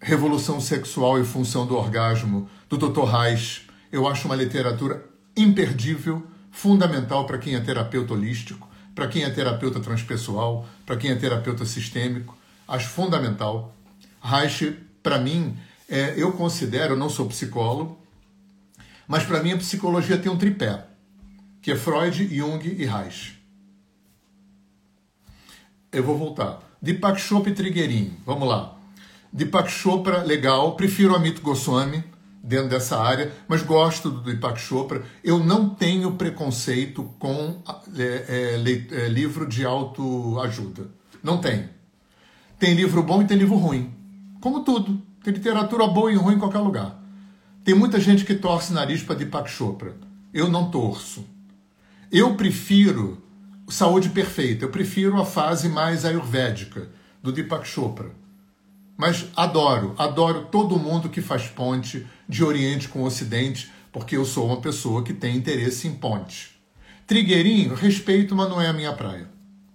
Revolução 0.00 0.60
Sexual 0.60 1.20
e 1.20 1.24
Função 1.24 1.66
do 1.66 1.74
Orgasmo, 1.74 2.48
do 2.68 2.76
Dr. 2.78 3.02
Reich, 3.04 3.68
eu 3.90 4.06
acho 4.06 4.26
uma 4.26 4.36
literatura 4.36 5.04
imperdível, 5.36 6.24
fundamental 6.52 7.26
para 7.26 7.38
quem 7.38 7.56
é 7.56 7.60
terapeuta 7.60 8.12
holístico, 8.14 8.67
para 8.98 9.06
quem 9.06 9.22
é 9.22 9.30
terapeuta 9.30 9.78
transpessoal, 9.78 10.66
para 10.84 10.96
quem 10.96 11.12
é 11.12 11.14
terapeuta 11.14 11.64
sistêmico. 11.64 12.36
Acho 12.66 12.88
fundamental. 12.88 13.72
Reich, 14.20 14.76
para 15.04 15.20
mim, 15.20 15.56
é, 15.88 16.14
eu 16.16 16.32
considero, 16.32 16.94
eu 16.94 16.98
não 16.98 17.08
sou 17.08 17.28
psicólogo, 17.28 17.96
mas 19.06 19.22
para 19.22 19.40
mim 19.40 19.52
a 19.52 19.56
psicologia 19.56 20.18
tem 20.18 20.32
um 20.32 20.36
tripé, 20.36 20.84
que 21.62 21.70
é 21.70 21.76
Freud, 21.76 22.26
Jung 22.26 22.60
e 22.66 22.84
Reich. 22.84 23.38
Eu 25.92 26.02
vou 26.02 26.18
voltar. 26.18 26.60
Deepak 26.82 27.20
Chopra 27.20 27.52
e 27.52 27.54
Trigueirinho, 27.54 28.16
vamos 28.26 28.48
lá. 28.48 28.76
Deepak 29.32 29.70
Chopra, 29.70 30.24
legal, 30.24 30.74
prefiro 30.74 31.14
Amit 31.14 31.40
Goswami, 31.40 32.02
dentro 32.42 32.68
dessa 32.68 32.98
área, 33.00 33.32
mas 33.46 33.62
gosto 33.62 34.10
do 34.10 34.20
Deepak 34.20 34.60
Chopra. 34.60 35.02
Eu 35.22 35.38
não 35.38 35.70
tenho 35.70 36.12
preconceito 36.12 37.04
com 37.18 37.62
é, 37.96 38.02
é, 38.02 38.86
é, 39.04 39.08
livro 39.08 39.46
de 39.46 39.64
autoajuda. 39.64 40.88
Não 41.22 41.38
tenho. 41.38 41.68
Tem 42.58 42.74
livro 42.74 43.02
bom 43.02 43.22
e 43.22 43.26
tem 43.26 43.36
livro 43.36 43.56
ruim. 43.56 43.92
Como 44.40 44.64
tudo. 44.64 45.00
Tem 45.22 45.32
literatura 45.32 45.86
boa 45.86 46.12
e 46.12 46.16
ruim 46.16 46.36
em 46.36 46.38
qualquer 46.38 46.60
lugar. 46.60 46.98
Tem 47.64 47.74
muita 47.74 48.00
gente 48.00 48.24
que 48.24 48.34
torce 48.34 48.72
nariz 48.72 49.02
para 49.02 49.16
Deepak 49.16 49.50
Chopra. 49.50 49.94
Eu 50.32 50.48
não 50.48 50.70
torço. 50.70 51.26
Eu 52.10 52.34
prefiro 52.34 53.22
saúde 53.68 54.08
perfeita. 54.08 54.64
Eu 54.64 54.70
prefiro 54.70 55.20
a 55.20 55.24
fase 55.24 55.68
mais 55.68 56.04
ayurvédica 56.04 56.88
do 57.22 57.32
Deepak 57.32 57.66
Chopra 57.66 58.10
mas 58.98 59.26
adoro, 59.36 59.94
adoro 59.96 60.46
todo 60.50 60.76
mundo 60.76 61.08
que 61.08 61.20
faz 61.20 61.46
ponte 61.46 62.04
de 62.28 62.42
Oriente 62.42 62.88
com 62.88 63.04
Ocidente, 63.04 63.70
porque 63.92 64.16
eu 64.16 64.24
sou 64.24 64.46
uma 64.46 64.60
pessoa 64.60 65.04
que 65.04 65.14
tem 65.14 65.36
interesse 65.36 65.86
em 65.86 65.94
ponte. 65.94 66.58
Trigueirinho, 67.06 67.74
respeito, 67.74 68.34
mas 68.34 68.48
não 68.48 68.60
é 68.60 68.66
a 68.66 68.72
minha 68.72 68.92
praia. 68.92 69.30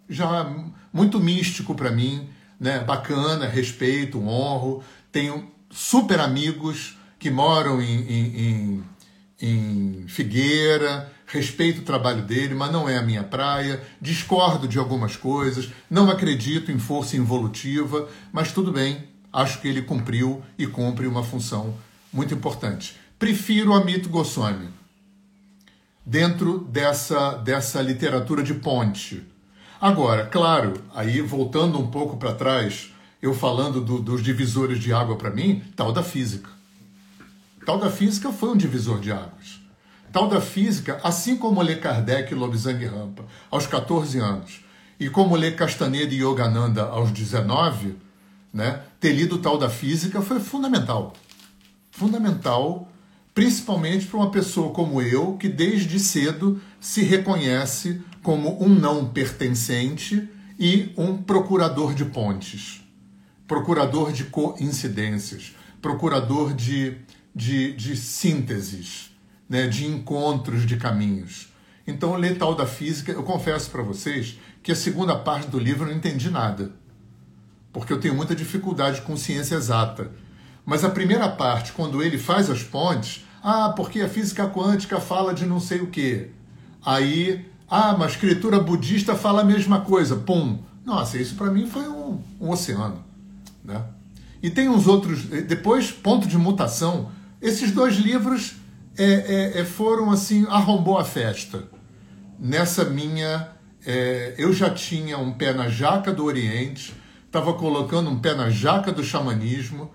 Já 0.09 0.53
muito 0.91 1.21
místico 1.21 1.73
para 1.73 1.89
mim, 1.89 2.27
né? 2.59 2.79
Bacana, 2.79 3.47
respeito, 3.47 4.21
honro. 4.21 4.83
Tenho 5.09 5.49
super 5.71 6.19
amigos 6.19 6.97
que 7.17 7.31
moram 7.31 7.81
em, 7.81 8.01
em, 8.01 8.37
em, 8.37 8.83
em 9.41 10.07
Figueira, 10.09 11.09
respeito 11.25 11.79
o 11.79 11.85
trabalho 11.85 12.23
dele, 12.23 12.53
mas 12.53 12.73
não 12.73 12.89
é 12.89 12.97
a 12.97 13.01
minha 13.01 13.23
praia. 13.23 13.81
Discordo 14.01 14.67
de 14.67 14.77
algumas 14.77 15.15
coisas, 15.15 15.69
não 15.89 16.11
acredito 16.11 16.73
em 16.73 16.77
força 16.77 17.15
involutiva, 17.15 18.09
mas 18.33 18.51
tudo 18.51 18.71
bem, 18.71 19.12
acho 19.33 19.59
que 19.59 19.67
ele 19.67 19.81
cumpriu 19.81 20.43
e 20.57 20.67
cumpre 20.67 21.07
uma 21.07 21.23
função 21.23 21.75
muito 22.13 22.33
importante. 22.33 22.95
Prefiro 23.17 23.73
Amit 23.73 24.07
Goswami 24.07 24.69
dentro 26.05 26.59
dessa, 26.59 27.35
dessa 27.37 27.81
literatura 27.81 28.43
de 28.43 28.53
ponte. 28.53 29.23
Agora, 29.81 30.25
claro, 30.25 30.73
aí 30.93 31.21
voltando 31.21 31.79
um 31.79 31.87
pouco 31.87 32.17
para 32.17 32.33
trás, 32.33 32.93
eu 33.21 33.33
falando 33.33 33.81
do, 33.81 33.99
dos 33.99 34.21
divisores 34.21 34.79
de 34.79 34.93
água 34.93 35.17
para 35.17 35.29
mim, 35.29 35.63
tal 35.75 35.91
da 35.91 36.03
física. 36.03 36.49
Tal 37.65 37.79
da 37.79 37.89
física 37.89 38.31
foi 38.31 38.49
um 38.49 38.57
divisor 38.57 38.99
de 38.99 39.11
águas. 39.11 39.61
Tal 40.11 40.27
da 40.27 40.39
física, 40.39 40.99
assim 41.03 41.35
como 41.37 41.61
ler 41.61 41.79
Kardec 41.79 42.31
e 42.31 42.35
Lobsang 42.35 42.85
Rampa 42.85 43.25
aos 43.49 43.65
14 43.65 44.19
anos, 44.19 44.63
e 44.99 45.09
como 45.09 45.35
ler 45.35 45.55
Castaneda 45.55 46.13
e 46.13 46.19
Yogananda 46.19 46.83
aos 46.83 47.11
19, 47.11 47.95
né, 48.53 48.83
ter 48.99 49.13
lido 49.13 49.39
tal 49.39 49.57
da 49.57 49.69
física 49.69 50.21
foi 50.21 50.39
fundamental. 50.39 51.13
Fundamental, 51.89 52.87
principalmente 53.33 54.05
para 54.05 54.17
uma 54.17 54.31
pessoa 54.31 54.71
como 54.71 55.01
eu, 55.01 55.35
que 55.37 55.49
desde 55.49 55.99
cedo 55.99 56.61
se 56.79 57.01
reconhece 57.01 58.01
como 58.21 58.63
um 58.63 58.69
não 58.69 59.07
pertencente 59.07 60.29
e 60.59 60.93
um 60.95 61.17
procurador 61.17 61.95
de 61.95 62.05
pontes, 62.05 62.81
procurador 63.47 64.11
de 64.13 64.25
coincidências, 64.25 65.55
procurador 65.81 66.53
de, 66.53 66.97
de, 67.35 67.73
de 67.73 67.97
sínteses, 67.97 69.11
né, 69.49 69.67
de 69.67 69.85
encontros 69.87 70.65
de 70.65 70.77
caminhos. 70.77 71.51
Então, 71.85 72.15
ler 72.15 72.37
tal 72.37 72.55
da 72.55 72.65
física, 72.65 73.11
eu 73.11 73.23
confesso 73.23 73.69
para 73.69 73.81
vocês 73.81 74.39
que 74.61 74.71
a 74.71 74.75
segunda 74.75 75.17
parte 75.17 75.49
do 75.49 75.59
livro 75.59 75.83
eu 75.83 75.89
não 75.89 75.97
entendi 75.97 76.29
nada 76.29 76.71
porque 77.73 77.91
eu 77.91 77.99
tenho 77.99 78.13
muita 78.13 78.35
dificuldade 78.35 79.01
com 79.01 79.17
ciência 79.17 79.55
exata. 79.55 80.11
Mas 80.63 80.85
a 80.85 80.89
primeira 80.89 81.27
parte, 81.27 81.73
quando 81.73 82.01
ele 82.01 82.17
faz 82.17 82.49
as 82.49 82.63
pontes, 82.63 83.25
ah, 83.43 83.73
porque 83.75 83.99
a 83.99 84.07
física 84.07 84.47
quântica 84.47 85.01
fala 85.01 85.33
de 85.33 85.45
não 85.45 85.59
sei 85.59 85.81
o 85.81 85.87
quê. 85.87 86.29
Aí, 86.85 87.45
ah, 87.69 87.93
mas 87.93 88.09
a 88.09 88.11
escritura 88.11 88.59
budista 88.59 89.15
fala 89.15 89.41
a 89.41 89.45
mesma 89.45 89.81
coisa. 89.81 90.15
Pum! 90.15 90.59
Nossa, 90.85 91.17
isso 91.17 91.35
para 91.35 91.51
mim 91.51 91.67
foi 91.67 91.87
um, 91.89 92.21
um 92.39 92.51
oceano. 92.51 93.03
Né? 93.63 93.81
E 94.41 94.49
tem 94.49 94.69
uns 94.69 94.87
outros. 94.87 95.23
Depois, 95.23 95.91
Ponto 95.91 96.27
de 96.27 96.37
Mutação. 96.37 97.09
Esses 97.41 97.71
dois 97.71 97.95
livros 97.95 98.55
é, 98.97 99.03
é, 99.03 99.59
é, 99.61 99.65
foram 99.65 100.11
assim, 100.11 100.45
arrombou 100.49 100.97
a 100.97 101.03
festa. 101.03 101.63
Nessa 102.39 102.85
minha. 102.85 103.49
É, 103.85 104.35
eu 104.37 104.53
já 104.53 104.69
tinha 104.69 105.17
um 105.17 105.33
pé 105.33 105.53
na 105.53 105.67
jaca 105.67 106.13
do 106.13 106.23
Oriente, 106.23 106.93
estava 107.33 107.51
colocando 107.55 108.11
um 108.11 108.19
pé 108.19 108.35
na 108.35 108.51
jaca 108.51 108.91
do 108.91 109.03
xamanismo 109.03 109.91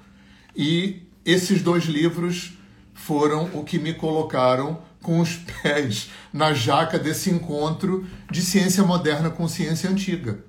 e 0.56 1.06
esses 1.24 1.62
dois 1.62 1.84
livros 1.84 2.54
foram 2.92 3.48
o 3.54 3.62
que 3.62 3.78
me 3.78 3.94
colocaram 3.94 4.82
com 5.00 5.20
os 5.20 5.36
pés 5.62 6.10
na 6.32 6.52
jaca 6.52 6.98
desse 6.98 7.30
encontro 7.30 8.04
de 8.28 8.42
ciência 8.42 8.82
moderna 8.82 9.30
com 9.30 9.46
ciência 9.46 9.88
antiga, 9.88 10.40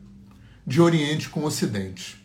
de 0.65 0.81
Oriente 0.81 1.29
com 1.29 1.43
Ocidente. 1.43 2.17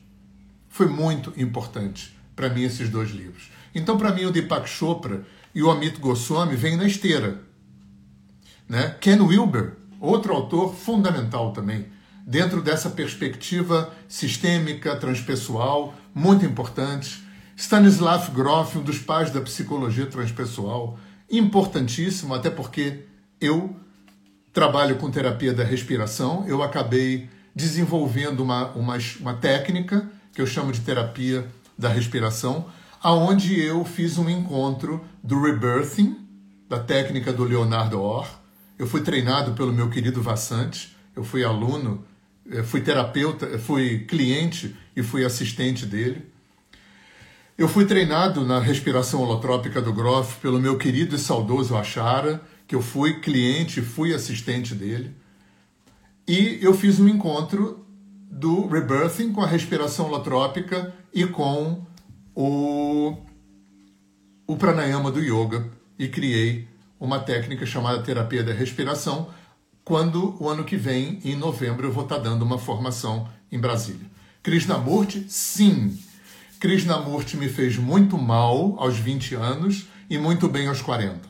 Foi 0.70 0.88
muito 0.88 1.30
importante 1.36 2.16
para 2.34 2.48
mim 2.48 2.62
esses 2.62 2.88
dois 2.88 3.10
livros. 3.10 3.50
Então, 3.74 3.98
para 3.98 4.14
mim, 4.14 4.24
o 4.24 4.30
Deepak 4.30 4.66
Chopra 4.66 5.26
e 5.54 5.62
o 5.62 5.70
Amit 5.70 6.00
Goswami 6.00 6.56
vêm 6.56 6.74
na 6.74 6.86
esteira. 6.86 7.42
Né? 8.66 8.96
Ken 8.98 9.20
Wilber, 9.20 9.74
outro 10.00 10.32
autor 10.32 10.74
fundamental 10.74 11.52
também, 11.52 11.92
dentro 12.26 12.62
dessa 12.62 12.88
perspectiva 12.88 13.92
sistêmica, 14.08 14.96
transpessoal, 14.96 15.94
muito 16.14 16.44
importante. 16.44 17.22
Stanislav 17.56 18.30
Grof, 18.30 18.76
um 18.76 18.82
dos 18.82 18.98
pais 18.98 19.30
da 19.30 19.40
psicologia 19.40 20.06
transpessoal, 20.06 20.98
importantíssimo, 21.30 22.34
até 22.34 22.50
porque 22.50 23.04
eu 23.40 23.76
trabalho 24.52 24.96
com 24.96 25.10
terapia 25.10 25.52
da 25.52 25.64
respiração, 25.64 26.44
eu 26.46 26.62
acabei 26.62 27.28
desenvolvendo 27.54 28.40
uma, 28.40 28.70
uma, 28.70 28.96
uma 29.20 29.34
técnica 29.34 30.08
que 30.32 30.40
eu 30.40 30.46
chamo 30.46 30.72
de 30.72 30.80
terapia 30.80 31.46
da 31.78 31.88
respiração, 31.88 32.66
aonde 33.02 33.60
eu 33.60 33.84
fiz 33.84 34.16
um 34.16 34.28
encontro 34.28 35.04
do 35.22 35.40
rebirthing, 35.42 36.16
da 36.68 36.78
técnica 36.78 37.32
do 37.32 37.44
Leonardo 37.44 38.00
Orr. 38.00 38.28
Eu 38.78 38.86
fui 38.86 39.02
treinado 39.02 39.52
pelo 39.52 39.72
meu 39.72 39.90
querido 39.90 40.22
Vassante, 40.22 40.96
eu 41.14 41.22
fui 41.22 41.44
aluno 41.44 42.04
fui 42.64 42.80
terapeuta, 42.80 43.58
fui 43.58 44.00
cliente 44.00 44.76
e 44.94 45.02
fui 45.02 45.24
assistente 45.24 45.86
dele. 45.86 46.30
Eu 47.56 47.68
fui 47.68 47.84
treinado 47.84 48.44
na 48.44 48.58
respiração 48.58 49.22
holotrópica 49.22 49.80
do 49.80 49.92
Groff 49.92 50.40
pelo 50.40 50.60
meu 50.60 50.76
querido 50.76 51.14
e 51.14 51.18
saudoso 51.18 51.76
Achara, 51.76 52.42
que 52.66 52.74
eu 52.74 52.82
fui 52.82 53.20
cliente 53.20 53.80
e 53.80 53.82
fui 53.82 54.12
assistente 54.12 54.74
dele. 54.74 55.14
E 56.26 56.58
eu 56.60 56.74
fiz 56.74 56.98
um 56.98 57.08
encontro 57.08 57.86
do 58.30 58.66
rebirthing 58.66 59.32
com 59.32 59.40
a 59.40 59.46
respiração 59.46 60.06
holotrópica 60.06 60.92
e 61.12 61.24
com 61.26 61.86
o, 62.34 63.16
o 64.46 64.56
pranayama 64.56 65.12
do 65.12 65.20
yoga 65.20 65.70
e 65.98 66.08
criei 66.08 66.66
uma 66.98 67.20
técnica 67.20 67.64
chamada 67.64 68.02
terapia 68.02 68.42
da 68.42 68.52
respiração, 68.52 69.28
quando 69.84 70.34
o 70.40 70.48
ano 70.48 70.64
que 70.64 70.76
vem, 70.76 71.20
em 71.24 71.36
novembro, 71.36 71.86
eu 71.86 71.92
vou 71.92 72.04
estar 72.04 72.18
dando 72.18 72.42
uma 72.42 72.58
formação 72.58 73.28
em 73.52 73.58
Brasília. 73.58 74.06
Krishnamurti, 74.42 75.26
sim. 75.28 75.98
Krishnamurti 76.58 77.36
me 77.36 77.48
fez 77.48 77.76
muito 77.76 78.16
mal 78.16 78.76
aos 78.78 78.96
20 78.96 79.34
anos 79.34 79.86
e 80.08 80.16
muito 80.16 80.48
bem 80.48 80.68
aos 80.68 80.80
40. 80.80 81.28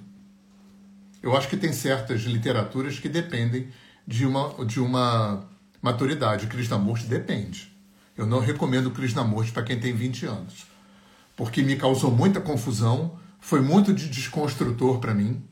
Eu 1.21 1.37
acho 1.37 1.49
que 1.49 1.57
tem 1.57 1.73
certas 1.73 2.23
literaturas 2.23 2.99
que 2.99 3.09
dependem 3.09 3.69
de 4.07 4.25
uma, 4.25 4.65
de 4.65 4.79
uma 4.79 5.49
maturidade. 5.83 6.47
Krishnamurti 6.47 7.07
depende. 7.07 7.75
Eu 8.17 8.27
não 8.27 8.39
recomendo 8.39 8.91
Krishnamurti 8.93 9.51
para 9.51 9.65
quem 9.65 9.81
tem 9.81 9.93
20 9.93 10.27
anos, 10.27 10.67
porque 11.37 11.63
me 11.63 11.75
causou 11.75 12.13
muita 12.13 12.41
confusão, 12.41 13.19
foi 13.41 13.61
muito 13.61 13.93
de 13.93 14.09
desconstrutor 14.09 15.01
para 15.01 15.13
mim, 15.13 15.43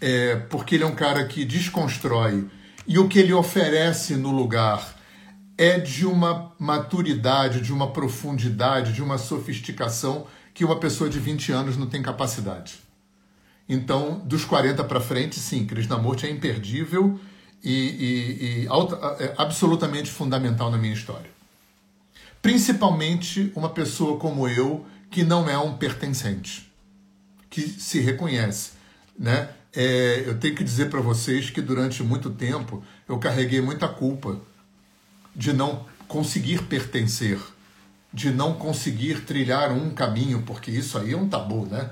é, 0.00 0.36
porque 0.36 0.74
ele 0.74 0.84
é 0.84 0.86
um 0.86 0.94
cara 0.94 1.24
que 1.26 1.44
desconstrói 1.44 2.48
e 2.86 2.98
o 2.98 3.08
que 3.08 3.18
ele 3.18 3.32
oferece 3.32 4.16
no 4.16 4.30
lugar 4.30 4.96
é 5.56 5.78
de 5.78 6.06
uma 6.06 6.52
maturidade, 6.58 7.60
de 7.60 7.72
uma 7.72 7.92
profundidade, 7.92 8.92
de 8.92 9.02
uma 9.02 9.18
sofisticação 9.18 10.26
que 10.54 10.64
uma 10.64 10.80
pessoa 10.80 11.10
de 11.10 11.18
20 11.18 11.52
anos 11.52 11.76
não 11.76 11.86
tem 11.86 12.02
capacidade. 12.02 12.80
Então, 13.68 14.20
dos 14.24 14.44
40 14.44 14.82
para 14.84 15.00
frente, 15.00 15.38
sim, 15.38 15.66
Krishnamurti 15.66 16.26
é 16.26 16.30
imperdível 16.30 17.20
e, 17.62 17.72
e, 17.72 18.64
e 18.64 18.68
é 19.20 19.34
absolutamente 19.36 20.10
fundamental 20.10 20.70
na 20.70 20.78
minha 20.78 20.94
história. 20.94 21.30
Principalmente 22.42 23.52
uma 23.54 23.68
pessoa 23.68 24.18
como 24.18 24.48
eu, 24.48 24.86
que 25.10 25.22
não 25.22 25.48
é 25.48 25.58
um 25.58 25.76
pertencente, 25.76 26.72
que 27.48 27.60
se 27.60 28.00
reconhece. 28.00 28.72
Né? 29.18 29.50
É, 29.74 30.24
eu 30.26 30.38
tenho 30.38 30.54
que 30.54 30.64
dizer 30.64 30.90
para 30.90 31.00
vocês 31.00 31.50
que 31.50 31.60
durante 31.60 32.02
muito 32.02 32.30
tempo 32.30 32.82
eu 33.08 33.18
carreguei 33.18 33.60
muita 33.60 33.86
culpa 33.86 34.40
de 35.34 35.52
não 35.52 35.86
conseguir 36.08 36.62
pertencer, 36.62 37.38
de 38.12 38.30
não 38.30 38.54
conseguir 38.54 39.20
trilhar 39.24 39.70
um 39.70 39.90
caminho, 39.90 40.42
porque 40.42 40.70
isso 40.70 40.98
aí 40.98 41.12
é 41.12 41.16
um 41.16 41.28
tabu, 41.28 41.66
né? 41.66 41.90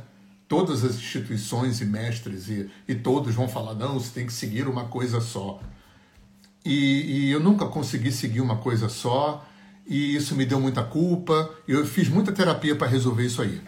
todas 0.49 0.83
as 0.83 0.97
instituições 0.97 1.81
e 1.81 1.85
mestres 1.85 2.49
e, 2.49 2.69
e 2.89 2.95
todos 2.95 3.35
vão 3.35 3.47
falar: 3.47 3.75
não, 3.75 4.01
você 4.01 4.11
tem 4.13 4.27
que 4.27 4.33
seguir 4.33 4.67
uma 4.67 4.87
coisa 4.87 5.21
só. 5.21 5.61
E, 6.65 7.27
e, 7.27 7.31
eu 7.31 7.39
nunca 7.39 7.67
consegui 7.67 8.11
seguir 8.11 8.41
uma 8.41 8.57
coisa 8.57 8.89
só, 8.89 9.47
e 9.87 10.17
isso 10.17 10.35
me 10.35 10.45
deu 10.45 10.59
muita 10.59 10.83
culpa. 10.83 11.51
Eu 11.69 11.87
fiz 11.87 12.09
muita 12.09 12.33
terapia 12.33 12.75
para 12.75 12.89
resolver 12.89 13.25
isso 13.25 13.43
aí. 13.43 13.61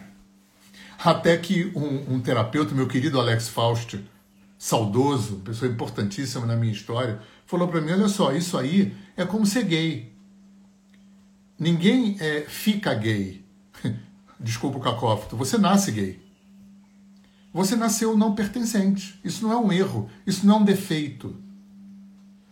Até 1.03 1.35
que 1.35 1.71
um, 1.75 2.15
um, 2.15 2.19
terapeuta, 2.19 2.75
meu 2.75 2.87
querido 2.87 3.19
Alex 3.19 3.49
Faust, 3.49 3.99
saudoso, 4.57 5.37
pessoa 5.37 5.71
importantíssima 5.71 6.45
na 6.45 6.55
minha 6.55 6.71
história, 6.71 7.19
falou 7.47 7.67
para 7.67 7.81
mim: 7.81 7.91
olha 7.91 8.07
só, 8.07 8.31
isso 8.31 8.55
aí 8.55 8.95
é 9.17 9.25
como 9.25 9.45
ser 9.45 9.63
gay. 9.63 10.13
Ninguém 11.57 12.17
é, 12.19 12.41
fica 12.41 12.93
gay. 12.93 13.43
Desculpa 14.39 14.77
o 14.77 14.81
cacófato, 14.81 15.35
você 15.35 15.57
nasce 15.57 15.91
gay. 15.91 16.21
Você 17.51 17.75
nasceu 17.75 18.15
não 18.15 18.35
pertencente. 18.35 19.19
Isso 19.23 19.43
não 19.43 19.51
é 19.51 19.57
um 19.57 19.73
erro, 19.73 20.07
isso 20.25 20.45
não 20.45 20.55
é 20.55 20.57
um 20.59 20.63
defeito. 20.65 21.35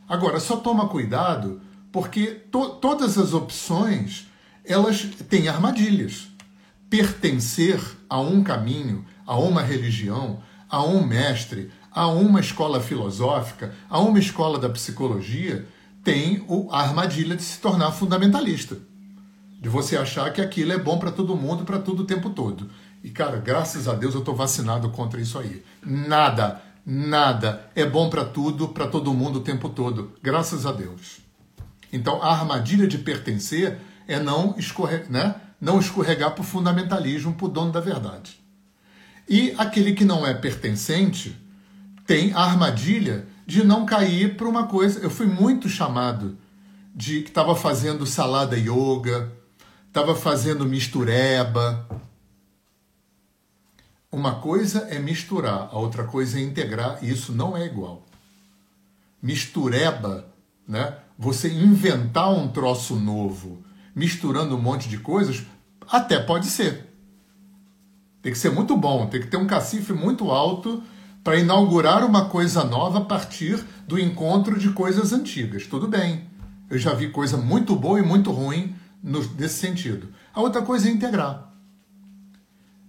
Agora, 0.07 0.39
só 0.39 0.57
toma 0.57 0.89
cuidado 0.89 1.61
porque 1.91 2.25
to 2.51 2.69
todas 2.81 3.17
as 3.17 3.33
opções 3.33 4.27
elas 4.65 5.03
têm 5.29 5.47
armadilhas. 5.47 6.29
Pertencer 6.89 7.79
a 8.09 8.19
um 8.19 8.43
caminho, 8.43 9.05
a 9.25 9.37
uma 9.37 9.61
religião, 9.61 10.41
a 10.69 10.83
um 10.83 11.05
mestre, 11.05 11.71
a 11.91 12.07
uma 12.07 12.39
escola 12.39 12.79
filosófica, 12.79 13.73
a 13.89 13.99
uma 13.99 14.19
escola 14.19 14.57
da 14.57 14.69
psicologia, 14.69 15.67
tem 16.03 16.45
a 16.71 16.81
armadilha 16.81 17.35
de 17.35 17.43
se 17.43 17.59
tornar 17.59 17.91
fundamentalista. 17.91 18.77
De 19.61 19.67
você 19.67 19.97
achar 19.97 20.31
que 20.31 20.41
aquilo 20.41 20.71
é 20.71 20.77
bom 20.77 20.97
para 20.97 21.11
todo 21.11 21.35
mundo, 21.35 21.65
para 21.65 21.79
tudo 21.79 22.03
o 22.03 22.05
tempo 22.05 22.29
todo. 22.29 22.69
E, 23.03 23.09
cara, 23.09 23.37
graças 23.37 23.87
a 23.87 23.93
Deus 23.93 24.13
eu 24.13 24.21
estou 24.21 24.35
vacinado 24.35 24.89
contra 24.89 25.19
isso 25.19 25.37
aí. 25.37 25.63
Nada, 25.85 26.61
nada 26.85 27.69
é 27.75 27.85
bom 27.85 28.09
para 28.09 28.25
tudo, 28.25 28.69
para 28.69 28.87
todo 28.87 29.13
mundo 29.13 29.39
o 29.39 29.43
tempo 29.43 29.69
todo. 29.69 30.13
Graças 30.21 30.65
a 30.65 30.71
Deus. 30.71 31.19
Então, 31.91 32.21
a 32.21 32.31
armadilha 32.31 32.87
de 32.87 32.97
pertencer 32.97 33.79
é 34.07 34.19
não, 34.19 34.55
escorre, 34.57 35.03
né? 35.09 35.35
Não 35.59 35.79
escorregar 35.79 36.31
para 36.31 36.41
o 36.41 36.45
fundamentalismo, 36.45 37.33
para 37.33 37.45
o 37.45 37.49
dono 37.49 37.71
da 37.71 37.79
verdade. 37.79 38.39
E 39.27 39.53
aquele 39.57 39.93
que 39.93 40.05
não 40.05 40.25
é 40.25 40.33
pertencente 40.33 41.37
tem 42.05 42.33
a 42.33 42.39
armadilha 42.39 43.27
de 43.45 43.63
não 43.63 43.85
cair 43.85 44.35
para 44.35 44.47
uma 44.47 44.67
coisa. 44.67 44.99
Eu 44.99 45.09
fui 45.09 45.27
muito 45.27 45.69
chamado 45.69 46.37
de 46.95 47.21
que 47.21 47.29
estava 47.29 47.55
fazendo 47.55 48.05
salada 48.05 48.57
yoga, 48.57 49.31
estava 49.87 50.15
fazendo 50.15 50.65
mistureba, 50.65 51.87
uma 54.11 54.35
coisa 54.35 54.87
é 54.89 54.97
misturar, 54.97 55.69
a 55.71 55.77
outra 55.77 56.03
coisa 56.03 56.39
é 56.39 56.41
integrar, 56.41 56.97
e 57.03 57.11
isso 57.11 57.31
não 57.31 57.55
é 57.55 57.65
igual. 57.65 58.03
Mistureba, 59.21 60.25
né? 60.67 60.97
Você 61.17 61.53
inventar 61.53 62.31
um 62.33 62.47
troço 62.47 62.95
novo, 62.95 63.63
misturando 63.99 64.55
um 64.55 64.61
monte 64.61 64.87
de 64.87 64.97
coisas, 64.97 65.45
até 65.91 66.17
pode 66.17 66.47
ser. 66.47 66.87
Tem 68.21 68.31
que 68.31 68.37
ser 68.37 68.49
muito 68.49 68.77
bom, 68.77 69.07
tem 69.07 69.19
que 69.19 69.27
ter 69.27 69.35
um 69.35 69.45
cacife 69.45 69.91
muito 69.91 70.31
alto 70.31 70.81
para 71.21 71.37
inaugurar 71.37 72.05
uma 72.05 72.29
coisa 72.29 72.63
nova 72.63 72.99
a 72.99 73.05
partir 73.05 73.61
do 73.85 73.99
encontro 73.99 74.57
de 74.57 74.69
coisas 74.69 75.11
antigas. 75.11 75.67
Tudo 75.67 75.85
bem. 75.85 76.29
Eu 76.69 76.77
já 76.77 76.93
vi 76.93 77.09
coisa 77.09 77.35
muito 77.35 77.75
boa 77.75 77.99
e 77.99 78.01
muito 78.01 78.31
ruim 78.31 78.73
nesse 79.03 79.55
sentido. 79.55 80.07
A 80.33 80.39
outra 80.39 80.61
coisa 80.61 80.87
é 80.87 80.91
integrar. 80.91 81.51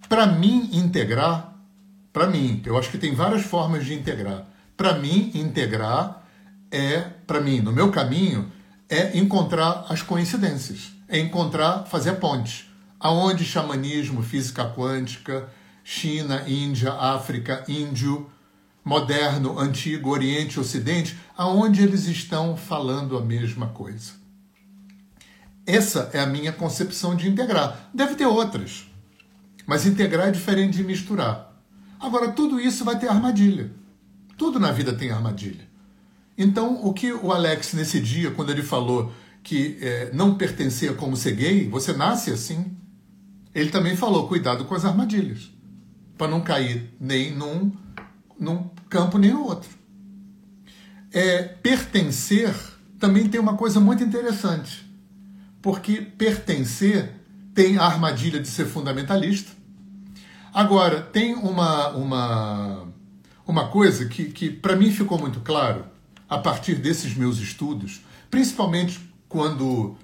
Para 0.08 0.26
mim, 0.26 0.70
integrar, 0.72 1.56
para 2.12 2.28
mim, 2.28 2.62
eu 2.64 2.78
acho 2.78 2.90
que 2.90 2.98
tem 2.98 3.14
várias 3.14 3.42
formas 3.42 3.84
de 3.84 3.94
integrar. 3.94 4.46
Para 4.76 4.96
mim, 4.98 5.32
integrar 5.34 6.24
é, 6.70 7.00
para 7.26 7.40
mim, 7.40 7.60
no 7.60 7.72
meu 7.72 7.90
caminho, 7.90 8.50
é 8.90 9.16
encontrar 9.16 9.86
as 9.88 10.02
coincidências, 10.02 10.90
é 11.08 11.18
encontrar, 11.18 11.84
fazer 11.84 12.14
pontes. 12.14 12.68
Aonde 12.98 13.44
xamanismo, 13.44 14.22
física 14.22 14.64
quântica, 14.68 15.48
China, 15.82 16.44
Índia, 16.46 16.92
África, 16.92 17.64
Índio, 17.66 18.30
moderno, 18.84 19.58
antigo, 19.58 20.10
Oriente, 20.10 20.58
Ocidente, 20.58 21.16
aonde 21.36 21.82
eles 21.82 22.06
estão 22.06 22.56
falando 22.56 23.16
a 23.16 23.22
mesma 23.22 23.68
coisa. 23.68 24.12
Essa 25.64 26.10
é 26.12 26.18
a 26.18 26.26
minha 26.26 26.52
concepção 26.52 27.14
de 27.14 27.28
integrar. 27.28 27.90
Deve 27.94 28.16
ter 28.16 28.26
outras. 28.26 28.86
Mas 29.66 29.86
integrar 29.86 30.28
é 30.28 30.32
diferente 30.32 30.76
de 30.78 30.84
misturar. 30.84 31.54
Agora, 32.00 32.32
tudo 32.32 32.58
isso 32.58 32.84
vai 32.84 32.98
ter 32.98 33.08
armadilha. 33.08 33.70
Tudo 34.36 34.58
na 34.58 34.72
vida 34.72 34.92
tem 34.92 35.10
armadilha. 35.10 35.69
Então, 36.42 36.82
o 36.82 36.94
que 36.94 37.12
o 37.12 37.30
Alex, 37.30 37.74
nesse 37.74 38.00
dia, 38.00 38.30
quando 38.30 38.50
ele 38.50 38.62
falou 38.62 39.12
que 39.42 39.76
é, 39.82 40.10
não 40.14 40.36
pertencia 40.36 40.94
como 40.94 41.14
ser 41.14 41.32
gay, 41.32 41.68
você 41.68 41.92
nasce 41.92 42.30
assim, 42.30 42.74
ele 43.54 43.68
também 43.68 43.94
falou: 43.94 44.26
cuidado 44.26 44.64
com 44.64 44.74
as 44.74 44.86
armadilhas, 44.86 45.50
para 46.16 46.28
não 46.28 46.40
cair 46.40 46.94
nem 46.98 47.30
num, 47.30 47.70
num 48.38 48.70
campo 48.88 49.18
nem 49.18 49.32
no 49.32 49.44
outro. 49.44 49.68
É, 51.12 51.42
pertencer 51.42 52.54
também 52.98 53.28
tem 53.28 53.38
uma 53.38 53.56
coisa 53.58 53.78
muito 53.78 54.02
interessante, 54.02 54.90
porque 55.60 56.00
pertencer 56.00 57.20
tem 57.54 57.76
a 57.76 57.84
armadilha 57.84 58.40
de 58.40 58.48
ser 58.48 58.64
fundamentalista, 58.64 59.60
Agora, 60.52 61.00
tem 61.00 61.36
uma, 61.36 61.90
uma, 61.90 62.88
uma 63.46 63.68
coisa 63.68 64.06
que, 64.06 64.24
que 64.24 64.50
para 64.50 64.74
mim 64.74 64.90
ficou 64.90 65.16
muito 65.16 65.38
claro 65.40 65.84
a 66.30 66.38
partir 66.38 66.76
desses 66.76 67.14
meus 67.16 67.38
estudos, 67.38 68.00
principalmente 68.30 69.00
quando, 69.28 69.96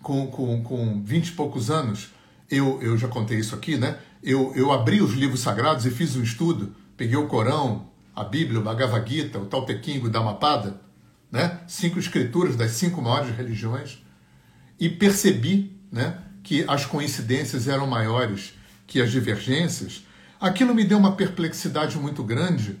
com, 0.00 0.28
com, 0.28 0.62
com 0.62 1.02
20 1.02 1.26
e 1.26 1.32
poucos 1.32 1.70
anos, 1.70 2.10
eu, 2.48 2.80
eu 2.80 2.96
já 2.96 3.08
contei 3.08 3.40
isso 3.40 3.54
aqui, 3.54 3.76
né? 3.76 3.98
Eu, 4.22 4.52
eu 4.54 4.70
abri 4.70 5.02
os 5.02 5.12
livros 5.12 5.40
sagrados 5.40 5.84
e 5.84 5.90
fiz 5.90 6.14
um 6.14 6.22
estudo, 6.22 6.72
peguei 6.96 7.16
o 7.16 7.26
Corão, 7.26 7.88
a 8.14 8.22
Bíblia, 8.22 8.60
o 8.60 8.62
Bhagavad 8.62 9.08
Gita, 9.12 9.40
o 9.40 9.46
Taltequingo, 9.46 10.06
o 10.06 10.10
Dhammapada, 10.10 10.80
né? 11.30 11.60
cinco 11.66 11.98
escrituras 11.98 12.54
das 12.54 12.70
cinco 12.72 13.02
maiores 13.02 13.36
religiões, 13.36 13.98
e 14.78 14.88
percebi 14.88 15.76
né, 15.90 16.18
que 16.42 16.64
as 16.68 16.86
coincidências 16.86 17.66
eram 17.66 17.86
maiores 17.86 18.54
que 18.86 19.00
as 19.00 19.10
divergências, 19.10 20.06
aquilo 20.40 20.74
me 20.74 20.84
deu 20.84 20.98
uma 20.98 21.16
perplexidade 21.16 21.98
muito 21.98 22.22
grande. 22.22 22.76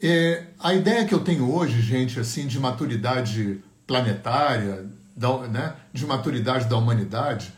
É, 0.00 0.44
a 0.60 0.74
ideia 0.74 1.04
que 1.04 1.14
eu 1.14 1.20
tenho 1.20 1.52
hoje, 1.52 1.80
gente, 1.80 2.20
assim, 2.20 2.46
de 2.46 2.58
maturidade 2.58 3.60
planetária, 3.86 4.86
da, 5.16 5.48
né, 5.48 5.74
de 5.92 6.06
maturidade 6.06 6.68
da 6.68 6.76
humanidade, 6.76 7.52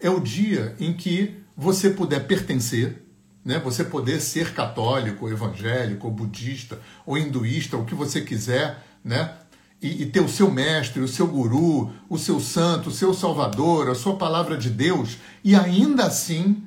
é 0.00 0.10
o 0.10 0.18
dia 0.18 0.74
em 0.80 0.92
que 0.92 1.36
você 1.56 1.90
puder 1.90 2.26
pertencer, 2.26 3.02
né? 3.44 3.60
Você 3.60 3.84
poder 3.84 4.20
ser 4.20 4.52
católico, 4.52 5.28
evangélico, 5.28 6.10
budista, 6.10 6.80
ou 7.06 7.16
hinduísta, 7.16 7.76
o 7.76 7.84
que 7.84 7.94
você 7.94 8.22
quiser, 8.22 8.82
né? 9.04 9.32
E, 9.80 10.02
e 10.02 10.06
ter 10.06 10.20
o 10.20 10.28
seu 10.28 10.50
mestre, 10.50 11.00
o 11.00 11.08
seu 11.08 11.26
guru, 11.26 11.92
o 12.08 12.18
seu 12.18 12.40
santo, 12.40 12.88
o 12.88 12.92
seu 12.92 13.14
salvador, 13.14 13.88
a 13.88 13.94
sua 13.94 14.16
palavra 14.16 14.56
de 14.56 14.70
Deus, 14.70 15.18
e 15.44 15.54
ainda 15.54 16.06
assim 16.06 16.62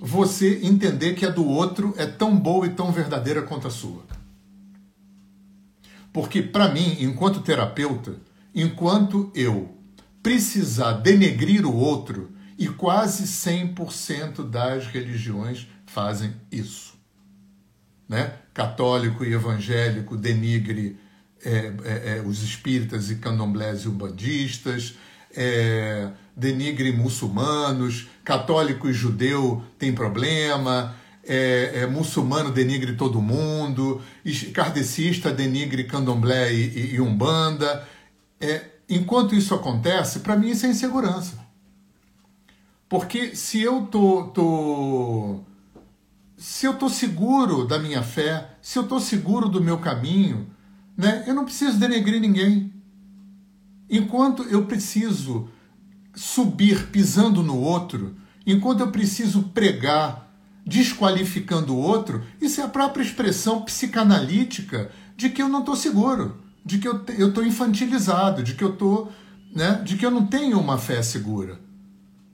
você 0.00 0.60
entender 0.62 1.14
que 1.14 1.24
a 1.24 1.30
do 1.30 1.46
outro 1.46 1.94
é 1.96 2.06
tão 2.06 2.36
boa 2.36 2.66
e 2.66 2.70
tão 2.70 2.90
verdadeira 2.90 3.42
quanto 3.42 3.68
a 3.68 3.70
sua. 3.70 4.02
Porque, 6.12 6.42
para 6.42 6.68
mim, 6.68 6.96
enquanto 7.00 7.40
terapeuta, 7.40 8.16
enquanto 8.54 9.30
eu 9.34 9.76
precisar 10.22 10.92
denegrir 10.94 11.64
o 11.64 11.74
outro, 11.74 12.32
e 12.60 12.68
quase 12.68 13.24
100% 13.24 14.46
das 14.46 14.86
religiões 14.86 15.66
fazem 15.86 16.34
isso. 16.52 16.94
Né? 18.06 18.34
Católico 18.52 19.24
e 19.24 19.32
evangélico 19.32 20.14
denigre 20.14 20.98
é, 21.42 21.50
é, 21.50 22.18
é, 22.18 22.22
os 22.22 22.42
espíritas 22.42 23.10
e 23.10 23.14
candomblés 23.14 23.84
e 23.84 23.88
umbandistas, 23.88 24.98
é, 25.34 26.10
denigre 26.36 26.92
muçulmanos, 26.92 28.08
católico 28.22 28.90
e 28.90 28.92
judeu 28.92 29.64
tem 29.78 29.94
problema, 29.94 30.94
é, 31.32 31.82
é, 31.82 31.86
muçulmano 31.86 32.50
denigre 32.50 32.96
todo 32.96 33.22
mundo, 33.22 34.02
kardecista 34.52 35.30
denigre 35.30 35.84
candomblé 35.84 36.52
e, 36.52 36.56
e, 36.56 36.94
e 36.96 37.00
umbanda. 37.00 37.86
É, 38.40 38.64
enquanto 38.88 39.36
isso 39.36 39.54
acontece, 39.54 40.20
para 40.20 40.36
mim 40.36 40.50
isso 40.50 40.66
é 40.66 40.70
insegurança. 40.70 41.38
Porque 42.88 43.36
se 43.36 43.62
eu 43.62 43.82
tô, 43.82 44.24
tô 44.34 45.40
se 46.36 46.66
eu 46.66 46.74
tô 46.74 46.88
seguro 46.88 47.64
da 47.64 47.78
minha 47.78 48.02
fé, 48.02 48.56
se 48.60 48.76
eu 48.76 48.88
tô 48.88 48.98
seguro 48.98 49.48
do 49.48 49.62
meu 49.62 49.78
caminho, 49.78 50.50
né, 50.96 51.22
eu 51.28 51.34
não 51.34 51.44
preciso 51.44 51.78
denegrir 51.78 52.20
ninguém. 52.20 52.72
Enquanto 53.88 54.42
eu 54.42 54.66
preciso 54.66 55.48
subir 56.12 56.88
pisando 56.88 57.40
no 57.40 57.56
outro, 57.56 58.16
enquanto 58.44 58.80
eu 58.80 58.90
preciso 58.90 59.44
pregar 59.44 60.29
desqualificando 60.70 61.74
o 61.74 61.78
outro, 61.78 62.22
isso 62.40 62.60
é 62.60 62.64
a 62.64 62.68
própria 62.68 63.02
expressão 63.02 63.62
psicanalítica 63.62 64.92
de 65.16 65.28
que 65.28 65.42
eu 65.42 65.48
não 65.48 65.60
estou 65.60 65.74
seguro, 65.74 66.36
de 66.64 66.78
que 66.78 66.86
eu 66.86 67.04
estou 67.28 67.44
infantilizado, 67.44 68.40
de 68.40 68.54
que 68.54 68.62
eu 68.62 68.76
tô, 68.76 69.08
né, 69.52 69.82
de 69.84 69.96
que 69.96 70.06
eu 70.06 70.12
não 70.12 70.24
tenho 70.24 70.60
uma 70.60 70.78
fé 70.78 71.02
segura. 71.02 71.58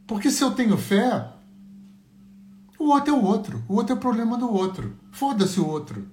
Porque 0.07 0.31
se 0.31 0.45
eu 0.45 0.51
tenho 0.51 0.77
fé, 0.77 1.33
o 2.79 2.91
outro 2.91 3.15
é 3.15 3.17
o 3.17 3.25
outro, 3.25 3.65
o 3.67 3.75
outro 3.75 3.95
é 3.95 3.97
o 3.97 4.01
problema 4.01 4.37
do 4.37 4.53
outro. 4.53 4.95
Foda-se 5.11 5.59
o 5.59 5.67
outro, 5.67 6.07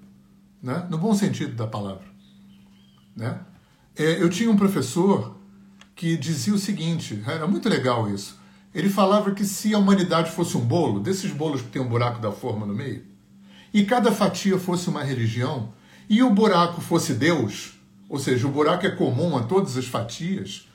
né? 0.61 0.87
no 0.89 0.97
bom 0.97 1.13
sentido 1.13 1.53
da 1.55 1.67
palavra. 1.67 2.05
Né? 3.13 3.37
É, 3.97 4.23
eu 4.23 4.29
tinha 4.29 4.49
um 4.49 4.55
professor 4.55 5.37
que 5.93 6.15
dizia 6.15 6.53
o 6.53 6.57
seguinte: 6.57 7.21
era 7.27 7.45
muito 7.45 7.67
legal 7.67 8.09
isso. 8.09 8.41
Ele 8.73 8.89
falava 8.89 9.31
que 9.31 9.45
se 9.45 9.73
a 9.73 9.77
humanidade 9.77 10.31
fosse 10.31 10.57
um 10.57 10.61
bolo, 10.61 10.99
desses 10.99 11.31
bolos 11.31 11.61
que 11.61 11.69
tem 11.69 11.81
um 11.81 11.87
buraco 11.87 12.19
da 12.19 12.31
forma 12.31 12.65
no 12.65 12.73
meio, 12.73 13.03
e 13.73 13.85
cada 13.85 14.11
fatia 14.11 14.57
fosse 14.57 14.89
uma 14.89 15.03
religião, 15.03 15.73
e 16.09 16.21
o 16.23 16.29
buraco 16.29 16.81
fosse 16.81 17.13
Deus, 17.13 17.73
ou 18.09 18.19
seja, 18.19 18.47
o 18.47 18.51
buraco 18.51 18.85
é 18.85 18.91
comum 18.91 19.37
a 19.37 19.43
todas 19.43 19.77
as 19.77 19.85
fatias, 19.85 20.67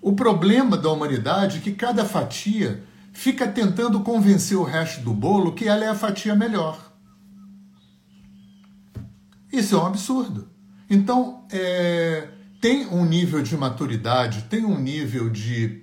o 0.00 0.12
problema 0.12 0.76
da 0.76 0.90
humanidade 0.90 1.58
é 1.58 1.60
que 1.60 1.72
cada 1.72 2.04
fatia 2.04 2.84
fica 3.12 3.48
tentando 3.48 4.00
convencer 4.00 4.56
o 4.56 4.62
resto 4.62 5.00
do 5.00 5.12
bolo 5.12 5.54
que 5.54 5.66
ela 5.66 5.84
é 5.84 5.88
a 5.88 5.94
fatia 5.94 6.34
melhor. 6.34 6.78
Isso 9.50 9.74
é 9.74 9.78
um 9.78 9.86
absurdo. 9.86 10.48
Então, 10.88 11.44
é, 11.50 12.28
tem 12.60 12.86
um 12.86 13.04
nível 13.04 13.42
de 13.42 13.56
maturidade, 13.56 14.42
tem 14.50 14.64
um 14.64 14.78
nível 14.78 15.30
de, 15.30 15.82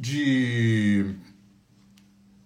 de 0.00 1.14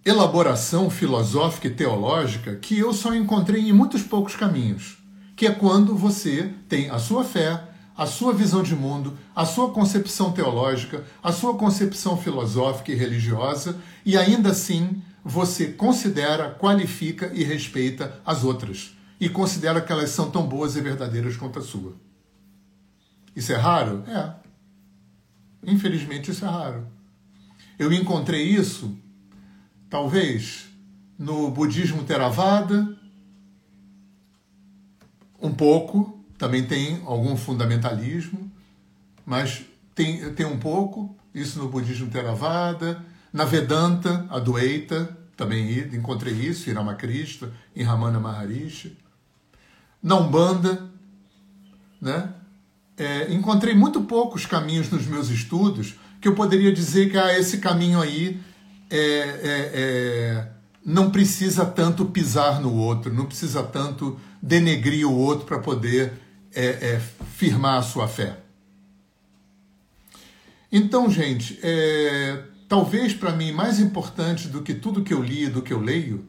elaboração 0.03 0.89
filosófica 0.89 1.67
e 1.67 1.73
teológica 1.73 2.57
que 2.57 2.77
eu 2.77 2.93
só 2.93 3.15
encontrei 3.15 3.69
em 3.69 3.71
muitos 3.71 4.03
poucos 4.03 4.35
caminhos, 4.35 4.97
que 5.37 5.47
é 5.47 5.51
quando 5.51 5.95
você 5.95 6.51
tem 6.67 6.89
a 6.89 6.99
sua 6.99 7.23
fé, 7.23 7.63
a 7.95 8.05
sua 8.05 8.33
visão 8.33 8.61
de 8.61 8.75
mundo, 8.75 9.17
a 9.33 9.45
sua 9.45 9.71
concepção 9.71 10.33
teológica, 10.33 11.05
a 11.23 11.31
sua 11.31 11.55
concepção 11.55 12.17
filosófica 12.17 12.91
e 12.91 12.95
religiosa, 12.95 13.77
e 14.05 14.17
ainda 14.17 14.49
assim 14.49 15.01
você 15.23 15.67
considera, 15.67 16.51
qualifica 16.59 17.31
e 17.33 17.41
respeita 17.41 18.19
as 18.25 18.43
outras 18.43 18.93
e 19.17 19.29
considera 19.29 19.79
que 19.79 19.93
elas 19.93 20.09
são 20.09 20.29
tão 20.29 20.45
boas 20.45 20.75
e 20.75 20.81
verdadeiras 20.81 21.37
quanto 21.37 21.59
a 21.59 21.61
sua. 21.61 21.93
Isso 23.33 23.53
é 23.53 23.55
raro? 23.55 24.03
É. 24.09 24.33
Infelizmente, 25.63 26.31
isso 26.31 26.43
é 26.43 26.49
raro. 26.49 26.94
Eu 27.77 27.91
encontrei 27.91 28.43
isso, 28.43 28.97
talvez, 29.89 30.65
no 31.19 31.51
budismo 31.51 32.03
Theravada, 32.03 32.97
um 35.41 35.53
pouco, 35.53 36.23
também 36.37 36.65
tem 36.65 37.01
algum 37.05 37.35
fundamentalismo, 37.35 38.51
mas 39.25 39.65
tem, 39.93 40.33
tem 40.33 40.45
um 40.45 40.57
pouco, 40.57 41.15
isso 41.33 41.59
no 41.59 41.67
budismo 41.67 42.09
Theravada, 42.09 43.03
na 43.31 43.43
Vedanta, 43.43 44.25
a 44.29 44.39
Dueita, 44.39 45.17
também 45.35 45.77
encontrei 45.93 46.33
isso, 46.33 46.69
em 46.69 46.73
Ramakrishna, 46.73 47.51
em 47.75 47.83
Ramana 47.83 48.19
Maharishi. 48.19 48.97
Na 50.01 50.15
Umbanda, 50.15 50.89
né? 51.99 52.33
É, 52.97 53.33
encontrei 53.33 53.75
muito 53.75 54.03
poucos 54.03 54.45
caminhos 54.45 54.89
nos 54.89 55.05
meus 55.05 55.29
estudos 55.29 55.95
que 56.25 56.29
eu 56.29 56.33
poderia 56.33 56.73
dizer 56.73 57.11
que 57.11 57.19
ah, 57.19 57.37
esse 57.37 57.59
caminho 57.59 58.01
aí 58.01 58.41
é, 58.89 58.97
é, 58.97 59.71
é, 59.75 60.47
não 60.83 61.11
precisa 61.11 61.63
tanto 61.63 62.03
pisar 62.05 62.59
no 62.59 62.73
outro, 62.73 63.13
não 63.13 63.27
precisa 63.27 63.61
tanto 63.61 64.19
denegrir 64.41 65.07
o 65.07 65.15
outro 65.15 65.45
para 65.45 65.59
poder 65.59 66.13
é, 66.51 66.65
é, 66.65 67.01
firmar 67.35 67.77
a 67.77 67.83
sua 67.83 68.07
fé. 68.07 68.39
Então, 70.71 71.11
gente, 71.11 71.59
talvez 72.67 73.13
para 73.13 73.31
mim 73.31 73.51
mais 73.51 73.79
importante 73.79 74.47
do 74.47 74.63
que 74.63 74.73
tudo 74.73 75.03
que 75.03 75.13
eu 75.13 75.21
li, 75.21 75.47
do 75.47 75.61
que 75.61 75.71
eu 75.71 75.79
leio, 75.79 76.27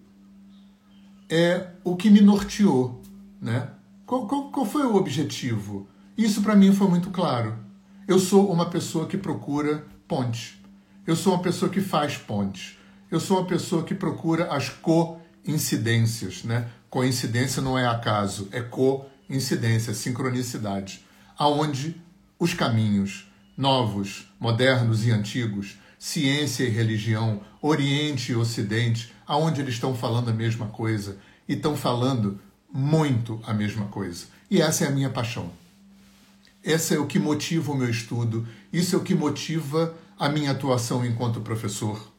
é 1.27 1.69
o 1.83 1.97
que 1.97 2.11
me 2.11 2.21
norteou 2.21 3.03
né? 3.41 3.71
Qual, 4.05 4.27
qual, 4.27 4.51
qual 4.51 4.67
foi 4.67 4.85
o 4.85 4.95
objetivo? 4.95 5.89
Isso 6.19 6.43
para 6.43 6.55
mim 6.55 6.71
foi 6.75 6.87
muito 6.87 7.09
claro. 7.09 7.66
Eu 8.09 8.21
sou 8.21 8.53
uma 8.53 8.71
pessoa 8.71 9.09
que 9.09 9.19
procura 9.19 9.85
ponte. 10.07 10.63
Eu 11.05 11.17
sou 11.17 11.35
uma 11.35 11.43
pessoa 11.43 11.69
que 11.69 11.81
faz 11.81 12.17
ponte. 12.17 12.79
Eu 13.11 13.19
sou 13.19 13.39
uma 13.39 13.47
pessoa 13.47 13.83
que 13.83 13.97
procura 13.97 14.45
as 14.55 14.69
coincidências, 14.69 16.45
né? 16.45 16.71
Coincidência 16.89 17.61
não 17.61 17.77
é 17.77 17.85
acaso, 17.85 18.49
é 18.53 18.63
coincidência, 18.63 19.93
sincronicidade, 19.93 21.05
aonde 21.37 22.01
os 22.39 22.55
caminhos 22.55 23.29
novos, 23.57 24.29
modernos 24.39 25.05
e 25.05 25.11
antigos, 25.11 25.77
ciência 25.99 26.63
e 26.63 26.71
religião, 26.71 27.41
Oriente 27.61 28.31
e 28.31 28.37
Ocidente, 28.37 29.13
aonde 29.27 29.61
eles 29.61 29.75
estão 29.75 29.97
falando 29.97 30.29
a 30.29 30.33
mesma 30.35 30.67
coisa 30.67 31.19
e 31.49 31.55
estão 31.55 31.75
falando 31.75 32.41
muito 32.73 33.41
a 33.45 33.53
mesma 33.53 33.87
coisa. 33.87 34.27
E 34.49 34.63
essa 34.63 34.85
é 34.85 34.89
a 34.89 34.93
minha 34.93 35.11
paixão. 35.11 35.51
Essa 36.67 36.95
é 36.95 36.99
o 36.99 37.07
que 37.07 37.19
motiva 37.19 37.71
o 37.71 37.77
meu 37.77 37.89
estudo, 37.89 38.47
isso 38.73 38.97
é 38.97 38.99
o 38.99 39.03
que 39.03 39.15
motiva 39.15 39.95
a 40.19 40.29
minha 40.29 40.51
atuação 40.51 41.07
enquanto 41.07 41.41
professor. 41.41 42.13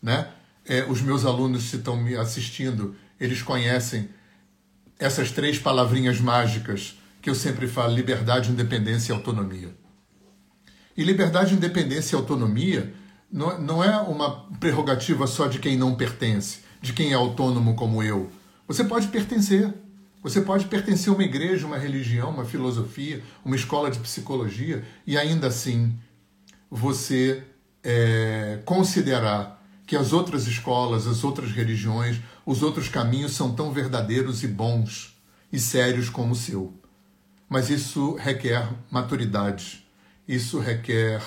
Né? 0.00 0.28
É, 0.64 0.84
os 0.84 1.02
meus 1.02 1.24
alunos, 1.24 1.64
se 1.64 1.76
estão 1.76 1.96
me 1.96 2.14
assistindo, 2.14 2.94
eles 3.18 3.42
conhecem 3.42 4.08
essas 4.96 5.32
três 5.32 5.58
palavrinhas 5.58 6.20
mágicas 6.20 6.96
que 7.20 7.28
eu 7.28 7.34
sempre 7.34 7.66
falo: 7.66 7.94
liberdade, 7.94 8.50
independência 8.50 9.12
e 9.12 9.16
autonomia. 9.16 9.76
E 10.96 11.02
liberdade, 11.02 11.54
independência 11.54 12.14
e 12.14 12.18
autonomia 12.18 12.94
não, 13.30 13.60
não 13.60 13.84
é 13.84 13.98
uma 13.98 14.48
prerrogativa 14.60 15.26
só 15.26 15.48
de 15.48 15.58
quem 15.58 15.76
não 15.76 15.96
pertence, 15.96 16.60
de 16.80 16.92
quem 16.92 17.10
é 17.10 17.14
autônomo 17.14 17.74
como 17.74 18.02
eu 18.02 18.30
você 18.68 18.84
pode 18.84 19.08
pertencer. 19.08 19.72
Você 20.22 20.40
pode 20.40 20.66
pertencer 20.66 21.12
a 21.12 21.14
uma 21.14 21.24
igreja, 21.24 21.66
uma 21.66 21.78
religião, 21.78 22.30
uma 22.30 22.44
filosofia, 22.44 23.22
uma 23.44 23.54
escola 23.54 23.90
de 23.90 24.00
psicologia 24.00 24.84
e 25.06 25.16
ainda 25.16 25.46
assim 25.46 25.96
você 26.70 27.44
é, 27.82 28.60
considerar 28.64 29.58
que 29.86 29.96
as 29.96 30.12
outras 30.12 30.46
escolas, 30.46 31.06
as 31.06 31.24
outras 31.24 31.50
religiões, 31.52 32.20
os 32.44 32.62
outros 32.62 32.88
caminhos 32.88 33.32
são 33.32 33.54
tão 33.54 33.72
verdadeiros 33.72 34.42
e 34.42 34.48
bons 34.48 35.16
e 35.52 35.58
sérios 35.58 36.10
como 36.10 36.32
o 36.32 36.36
seu. 36.36 36.74
Mas 37.48 37.70
isso 37.70 38.14
requer 38.16 38.68
maturidade, 38.90 39.86
isso 40.26 40.58
requer 40.58 41.22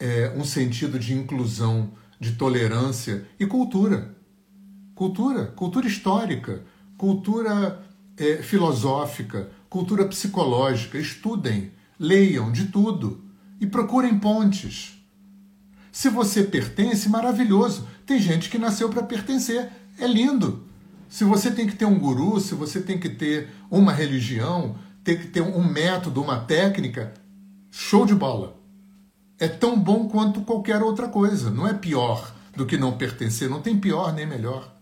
é, 0.00 0.32
um 0.36 0.44
sentido 0.44 0.98
de 0.98 1.14
inclusão, 1.14 1.92
de 2.18 2.32
tolerância 2.32 3.24
e 3.38 3.46
cultura. 3.46 4.16
cultura, 4.94 5.46
cultura 5.48 5.86
histórica, 5.86 6.64
cultura 6.96 7.85
é, 8.16 8.42
filosófica, 8.42 9.50
cultura 9.68 10.04
psicológica. 10.06 10.98
Estudem, 10.98 11.72
leiam 11.98 12.50
de 12.50 12.66
tudo 12.66 13.24
e 13.60 13.66
procurem 13.66 14.18
pontes. 14.18 14.96
Se 15.90 16.10
você 16.10 16.42
pertence, 16.42 17.08
maravilhoso. 17.08 17.86
Tem 18.04 18.20
gente 18.20 18.50
que 18.50 18.58
nasceu 18.58 18.88
para 18.88 19.02
pertencer, 19.02 19.70
é 19.98 20.06
lindo. 20.06 20.64
Se 21.08 21.24
você 21.24 21.50
tem 21.50 21.66
que 21.66 21.76
ter 21.76 21.86
um 21.86 21.98
guru, 21.98 22.38
se 22.40 22.54
você 22.54 22.80
tem 22.80 22.98
que 22.98 23.08
ter 23.08 23.48
uma 23.70 23.92
religião, 23.92 24.76
tem 25.02 25.16
que 25.16 25.28
ter 25.28 25.40
um 25.40 25.64
método, 25.66 26.20
uma 26.20 26.40
técnica, 26.40 27.14
show 27.70 28.04
de 28.04 28.14
bola. 28.14 28.60
É 29.38 29.48
tão 29.48 29.78
bom 29.78 30.08
quanto 30.08 30.42
qualquer 30.42 30.82
outra 30.82 31.08
coisa. 31.08 31.50
Não 31.50 31.66
é 31.66 31.72
pior 31.72 32.34
do 32.54 32.66
que 32.66 32.76
não 32.76 32.98
pertencer. 32.98 33.48
Não 33.48 33.62
tem 33.62 33.78
pior 33.78 34.12
nem 34.12 34.26
melhor. 34.26 34.75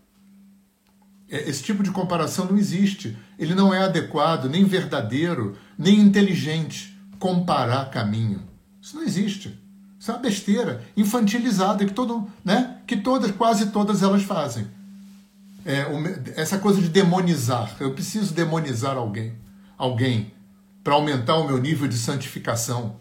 É, 1.29 1.49
esse 1.49 1.63
tipo 1.63 1.83
de 1.83 1.91
comparação 1.91 2.45
não 2.45 2.57
existe. 2.57 3.17
Ele 3.37 3.55
não 3.55 3.73
é 3.73 3.83
adequado, 3.83 4.45
nem 4.45 4.63
verdadeiro, 4.65 5.57
nem 5.77 5.99
inteligente. 5.99 6.97
Comparar 7.19 7.89
caminho. 7.89 8.43
Isso 8.81 8.95
não 8.95 9.03
existe. 9.03 9.59
Isso 9.99 10.11
é 10.11 10.13
uma 10.13 10.21
besteira 10.21 10.83
infantilizada 10.95 11.85
que, 11.85 11.93
todo, 11.93 12.27
né, 12.43 12.77
que 12.85 12.97
todas, 12.97 13.31
quase 13.31 13.67
todas 13.67 14.03
elas 14.03 14.23
fazem 14.23 14.67
é, 15.65 15.83
essa 16.39 16.59
coisa 16.59 16.79
de 16.79 16.89
demonizar. 16.89 17.75
Eu 17.79 17.93
preciso 17.93 18.33
demonizar 18.33 18.95
alguém, 18.95 19.33
alguém, 19.77 20.31
para 20.83 20.93
aumentar 20.93 21.37
o 21.37 21.47
meu 21.47 21.57
nível 21.57 21.87
de 21.87 21.97
santificação. 21.97 22.97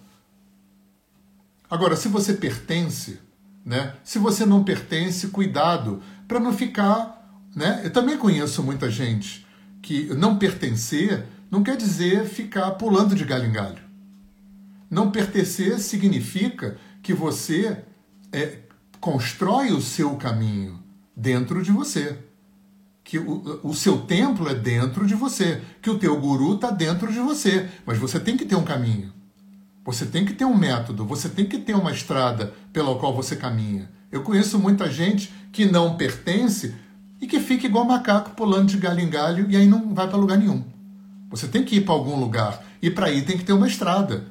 Agora, 1.70 1.94
se 1.94 2.08
você 2.08 2.32
pertence, 2.32 3.20
né? 3.64 3.94
Se 4.02 4.18
você 4.18 4.46
não 4.46 4.64
pertence, 4.64 5.28
cuidado 5.28 6.02
para 6.26 6.40
não 6.40 6.52
ficar, 6.52 7.23
né? 7.54 7.82
Eu 7.84 7.90
também 7.90 8.16
conheço 8.16 8.62
muita 8.62 8.90
gente 8.90 9.46
que 9.82 10.06
não 10.14 10.38
pertencer 10.38 11.26
não 11.50 11.62
quer 11.62 11.76
dizer 11.76 12.24
ficar 12.26 12.72
pulando 12.72 13.14
de 13.14 13.24
galho 13.24 13.46
em 13.46 13.52
galho. 13.52 13.82
Não 14.90 15.10
pertencer 15.10 15.78
significa 15.78 16.76
que 17.02 17.12
você 17.12 17.78
é, 18.32 18.58
constrói 19.00 19.70
o 19.70 19.80
seu 19.80 20.16
caminho 20.16 20.82
dentro 21.16 21.62
de 21.62 21.70
você 21.70 22.18
que 23.04 23.18
o, 23.18 23.60
o 23.62 23.74
seu 23.74 23.98
templo 23.98 24.48
é 24.48 24.54
dentro 24.54 25.06
de 25.06 25.14
você, 25.14 25.60
que 25.82 25.90
o 25.90 25.98
teu 25.98 26.18
guru 26.18 26.54
está 26.54 26.70
dentro 26.70 27.12
de 27.12 27.18
você, 27.18 27.68
mas 27.84 27.98
você 27.98 28.18
tem 28.18 28.34
que 28.34 28.46
ter 28.46 28.56
um 28.56 28.64
caminho. 28.64 29.12
Você 29.84 30.06
tem 30.06 30.24
que 30.24 30.32
ter 30.32 30.46
um 30.46 30.56
método, 30.56 31.04
você 31.04 31.28
tem 31.28 31.44
que 31.44 31.58
ter 31.58 31.74
uma 31.74 31.92
estrada 31.92 32.54
pela 32.72 32.98
qual 32.98 33.14
você 33.14 33.36
caminha. 33.36 33.90
Eu 34.10 34.22
conheço 34.22 34.58
muita 34.58 34.90
gente 34.90 35.30
que 35.52 35.66
não 35.66 35.98
pertence 35.98 36.74
e 37.20 37.26
que 37.26 37.40
fica 37.40 37.66
igual 37.66 37.84
macaco 37.84 38.30
pulando 38.30 38.68
de 38.68 38.76
galho 38.76 39.00
em 39.00 39.08
galho 39.08 39.50
e 39.50 39.56
aí 39.56 39.66
não 39.66 39.94
vai 39.94 40.08
para 40.08 40.18
lugar 40.18 40.38
nenhum. 40.38 40.64
Você 41.30 41.48
tem 41.48 41.64
que 41.64 41.76
ir 41.76 41.84
para 41.84 41.94
algum 41.94 42.18
lugar 42.18 42.62
e 42.80 42.90
para 42.90 43.10
ir 43.10 43.24
tem 43.24 43.36
que 43.36 43.44
ter 43.44 43.52
uma 43.52 43.66
estrada. 43.68 44.24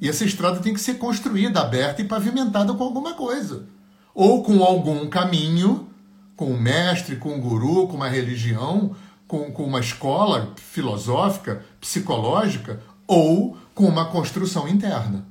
E 0.00 0.08
essa 0.08 0.24
estrada 0.24 0.60
tem 0.60 0.74
que 0.74 0.80
ser 0.80 0.94
construída, 0.94 1.60
aberta 1.60 2.02
e 2.02 2.04
pavimentada 2.04 2.72
com 2.74 2.84
alguma 2.84 3.14
coisa. 3.14 3.66
Ou 4.14 4.42
com 4.42 4.62
algum 4.62 5.08
caminho 5.08 5.88
com 6.36 6.52
um 6.52 6.60
mestre, 6.60 7.16
com 7.16 7.34
um 7.34 7.40
guru, 7.40 7.88
com 7.88 7.96
uma 7.96 8.08
religião, 8.08 8.94
com, 9.26 9.50
com 9.50 9.64
uma 9.64 9.80
escola 9.80 10.52
filosófica, 10.56 11.64
psicológica, 11.80 12.80
ou 13.06 13.56
com 13.74 13.88
uma 13.88 14.04
construção 14.06 14.68
interna. 14.68 15.26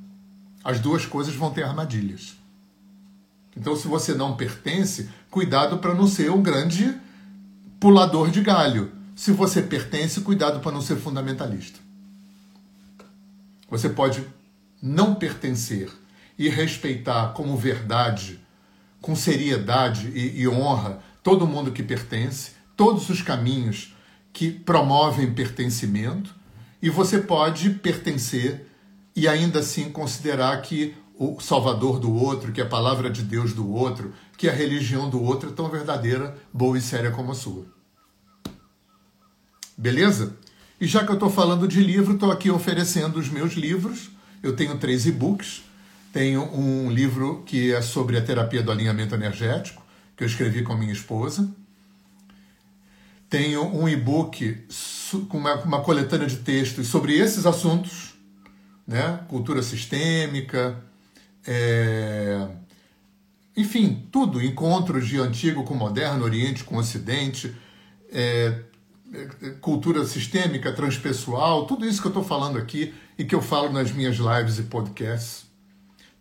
As 0.64 0.80
duas 0.80 1.06
coisas 1.06 1.36
vão 1.36 1.52
ter 1.52 1.64
armadilhas. 1.64 2.36
Então, 3.56 3.76
se 3.76 3.88
você 3.88 4.14
não 4.14 4.36
pertence, 4.36 5.10
cuidado 5.36 5.80
para 5.80 5.94
não 5.94 6.08
ser 6.08 6.32
um 6.32 6.42
grande 6.42 6.96
pulador 7.78 8.32
de 8.32 8.40
galho. 8.40 8.94
Se 9.18 9.34
você 9.34 9.62
pertence, 9.62 10.22
cuidado 10.22 10.62
para 10.62 10.72
não 10.72 10.82
ser 10.82 10.96
fundamentalista. 10.96 11.78
Você 13.70 13.90
pode 13.90 14.26
não 14.82 15.14
pertencer 15.14 15.92
e 16.40 16.48
respeitar 16.48 17.34
como 17.34 17.58
verdade 17.58 18.40
com 19.02 19.14
seriedade 19.14 20.08
e, 20.16 20.40
e 20.40 20.48
honra 20.48 21.00
todo 21.22 21.46
mundo 21.46 21.74
que 21.74 21.84
pertence, 21.84 22.52
todos 22.78 23.10
os 23.10 23.22
caminhos 23.22 23.94
que 24.32 24.50
promovem 24.50 25.34
pertencimento, 25.34 26.34
e 26.82 26.90
você 26.90 27.20
pode 27.20 27.72
pertencer 27.72 28.72
e 29.14 29.28
ainda 29.28 29.60
assim 29.60 29.92
considerar 29.92 30.62
que 30.62 30.96
o 31.18 31.40
Salvador 31.42 32.00
do 32.00 32.14
outro, 32.14 32.52
que 32.52 32.62
a 32.62 32.66
palavra 32.66 33.10
de 33.10 33.22
Deus 33.22 33.54
do 33.54 33.70
outro, 33.70 34.14
que 34.38 34.50
a 34.50 34.54
religião 34.54 35.10
do 35.10 35.22
outro 35.22 35.50
é 35.50 35.54
tão 35.54 35.70
verdadeira, 35.70 36.38
boa 36.54 36.78
e 36.78 36.82
séria 36.82 37.12
como 37.12 37.32
a 37.32 37.36
sua. 37.36 37.66
Beleza? 39.78 40.38
E 40.80 40.88
já 40.88 41.04
que 41.04 41.12
eu 41.12 41.16
estou 41.16 41.30
falando 41.30 41.68
de 41.68 41.82
livro, 41.82 42.14
estou 42.14 42.32
aqui 42.32 42.50
oferecendo 42.50 43.18
os 43.18 43.30
meus 43.30 43.54
livros. 43.54 44.10
Eu 44.44 44.56
tenho 44.56 44.78
três 44.78 45.06
e-books. 45.06 45.64
Tenho 46.12 46.44
um 46.54 46.90
livro 46.90 47.44
que 47.46 47.74
é 47.74 47.82
sobre 47.82 48.18
a 48.18 48.22
terapia 48.22 48.64
do 48.64 48.72
alinhamento 48.72 49.16
energético, 49.16 49.86
que 50.16 50.24
eu 50.24 50.28
escrevi 50.28 50.64
com 50.64 50.74
a 50.74 50.78
minha 50.78 50.94
esposa. 50.94 51.50
Tenho 53.30 53.64
um 53.64 53.88
e-book 53.90 54.66
com 55.28 55.38
uma, 55.38 55.56
uma 55.56 55.82
coletânea 55.82 56.28
de 56.28 56.38
textos 56.38 56.88
sobre 56.88 57.18
esses 57.18 57.46
assuntos, 57.46 58.14
né? 58.88 59.20
cultura 59.28 59.62
sistêmica, 59.62 60.82
é... 61.46 62.48
enfim, 63.56 64.08
tudo, 64.12 64.44
encontros 64.44 65.08
de 65.08 65.18
antigo 65.18 65.64
com 65.64 65.74
moderno, 65.74 66.24
Oriente 66.24 66.64
com 66.64 66.78
Ocidente, 66.78 67.56
é... 68.12 68.62
é 69.14 69.50
cultura 69.62 70.06
sistêmica, 70.06 70.74
transpessoal, 70.74 71.66
tudo 71.66 71.86
isso 71.86 72.02
que 72.02 72.08
eu 72.08 72.12
estou 72.12 72.24
falando 72.24 72.58
aqui 72.58 72.94
e 73.18 73.24
que 73.24 73.34
eu 73.34 73.42
falo 73.42 73.72
nas 73.72 73.92
minhas 73.92 74.18
lives 74.18 74.60
e 74.60 74.64
podcasts 74.64 75.46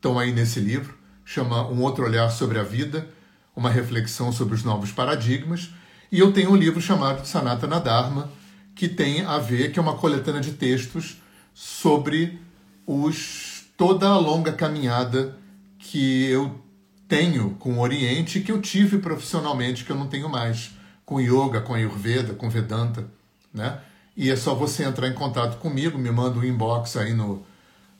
estão 0.04 0.18
aí 0.18 0.32
nesse 0.32 0.60
livro, 0.60 0.94
chama 1.24 1.66
Um 1.70 1.80
Outro 1.80 2.04
Olhar 2.04 2.28
sobre 2.30 2.58
a 2.58 2.62
Vida, 2.62 3.08
uma 3.56 3.70
reflexão 3.70 4.30
sobre 4.30 4.54
os 4.54 4.62
novos 4.62 4.92
paradigmas. 4.92 5.70
E 6.12 6.18
eu 6.18 6.30
tenho 6.30 6.50
um 6.50 6.56
livro 6.56 6.78
chamado 6.78 7.24
Sanatana 7.26 7.80
Dharma, 7.80 8.30
que 8.74 8.86
tem 8.86 9.22
a 9.22 9.38
ver, 9.38 9.72
que 9.72 9.78
é 9.78 9.82
uma 9.82 9.96
coletânea 9.96 10.42
de 10.42 10.52
textos 10.52 11.22
sobre 11.54 12.38
os, 12.86 13.64
toda 13.78 14.08
a 14.08 14.18
longa 14.18 14.52
caminhada 14.52 15.38
que 15.78 16.24
eu 16.26 16.60
tenho 17.08 17.50
com 17.58 17.74
o 17.74 17.80
Oriente, 17.80 18.40
que 18.40 18.52
eu 18.52 18.60
tive 18.60 18.98
profissionalmente, 18.98 19.84
que 19.84 19.90
eu 19.90 19.96
não 19.96 20.06
tenho 20.06 20.28
mais, 20.28 20.70
com 21.04 21.20
yoga, 21.20 21.60
com 21.60 21.74
Ayurveda, 21.74 22.34
com 22.34 22.48
Vedanta, 22.48 23.06
né? 23.52 23.80
E 24.16 24.30
é 24.30 24.36
só 24.36 24.54
você 24.54 24.84
entrar 24.84 25.08
em 25.08 25.12
contato 25.12 25.58
comigo, 25.58 25.98
me 25.98 26.10
manda 26.10 26.38
um 26.38 26.44
inbox 26.44 26.96
aí 26.96 27.12
no, 27.12 27.44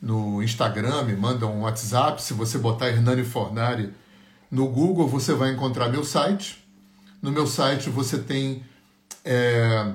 no 0.01 0.43
Instagram, 0.43 1.03
me 1.03 1.17
manda 1.17 1.47
um 1.47 1.63
WhatsApp. 1.63 2.23
Se 2.23 2.33
você 2.33 2.57
botar 2.57 2.89
Hernani 2.89 3.25
Fornari 3.25 3.93
no 4.51 4.69
Google, 4.69 5.09
você 5.09 5.35
vai 5.35 5.53
encontrar 5.53 5.89
meu 5.89 6.05
site. 6.05 6.65
No 7.21 7.33
meu 7.33 7.47
site 7.47 7.91
você 7.91 8.19
tem 8.19 8.63
é, 9.25 9.93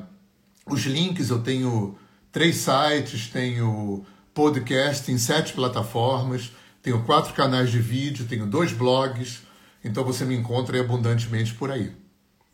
os 0.65 0.81
links, 0.81 1.29
eu 1.29 1.41
tenho 1.41 1.97
três 2.31 2.57
sites, 2.57 3.29
tenho 3.29 4.05
podcast 4.33 5.11
em 5.11 5.17
sete 5.17 5.53
plataformas, 5.53 6.51
tenho 6.89 7.03
quatro 7.03 7.35
canais 7.35 7.69
de 7.69 7.77
vídeo, 7.77 8.25
tenho 8.25 8.47
dois 8.47 8.71
blogs, 8.71 9.43
então 9.83 10.03
você 10.03 10.25
me 10.25 10.35
encontra 10.35 10.79
abundantemente 10.79 11.53
por 11.53 11.69
aí, 11.69 11.91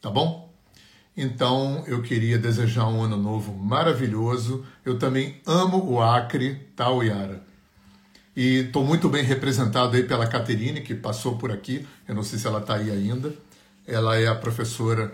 tá 0.02 0.10
bom? 0.10 0.54
Então 1.16 1.86
eu 1.88 2.02
queria 2.02 2.38
desejar 2.38 2.86
um 2.90 3.02
ano 3.02 3.16
novo 3.16 3.54
maravilhoso. 3.54 4.66
Eu 4.84 5.00
também 5.00 5.40
amo 5.48 5.90
o 5.90 6.02
Acre, 6.02 6.56
tá, 6.76 6.90
Yara? 6.90 7.42
E 8.36 8.66
estou 8.66 8.84
muito 8.84 9.08
bem 9.08 9.24
representado 9.24 9.96
aí 9.96 10.04
pela 10.04 10.28
Caterine, 10.28 10.82
que 10.82 10.94
passou 10.94 11.38
por 11.38 11.50
aqui. 11.50 11.88
Eu 12.06 12.14
não 12.14 12.22
sei 12.22 12.38
se 12.38 12.46
ela 12.46 12.60
está 12.60 12.76
aí 12.76 12.92
ainda. 12.92 13.34
Ela 13.88 14.18
é 14.18 14.28
a 14.28 14.36
professora 14.36 15.14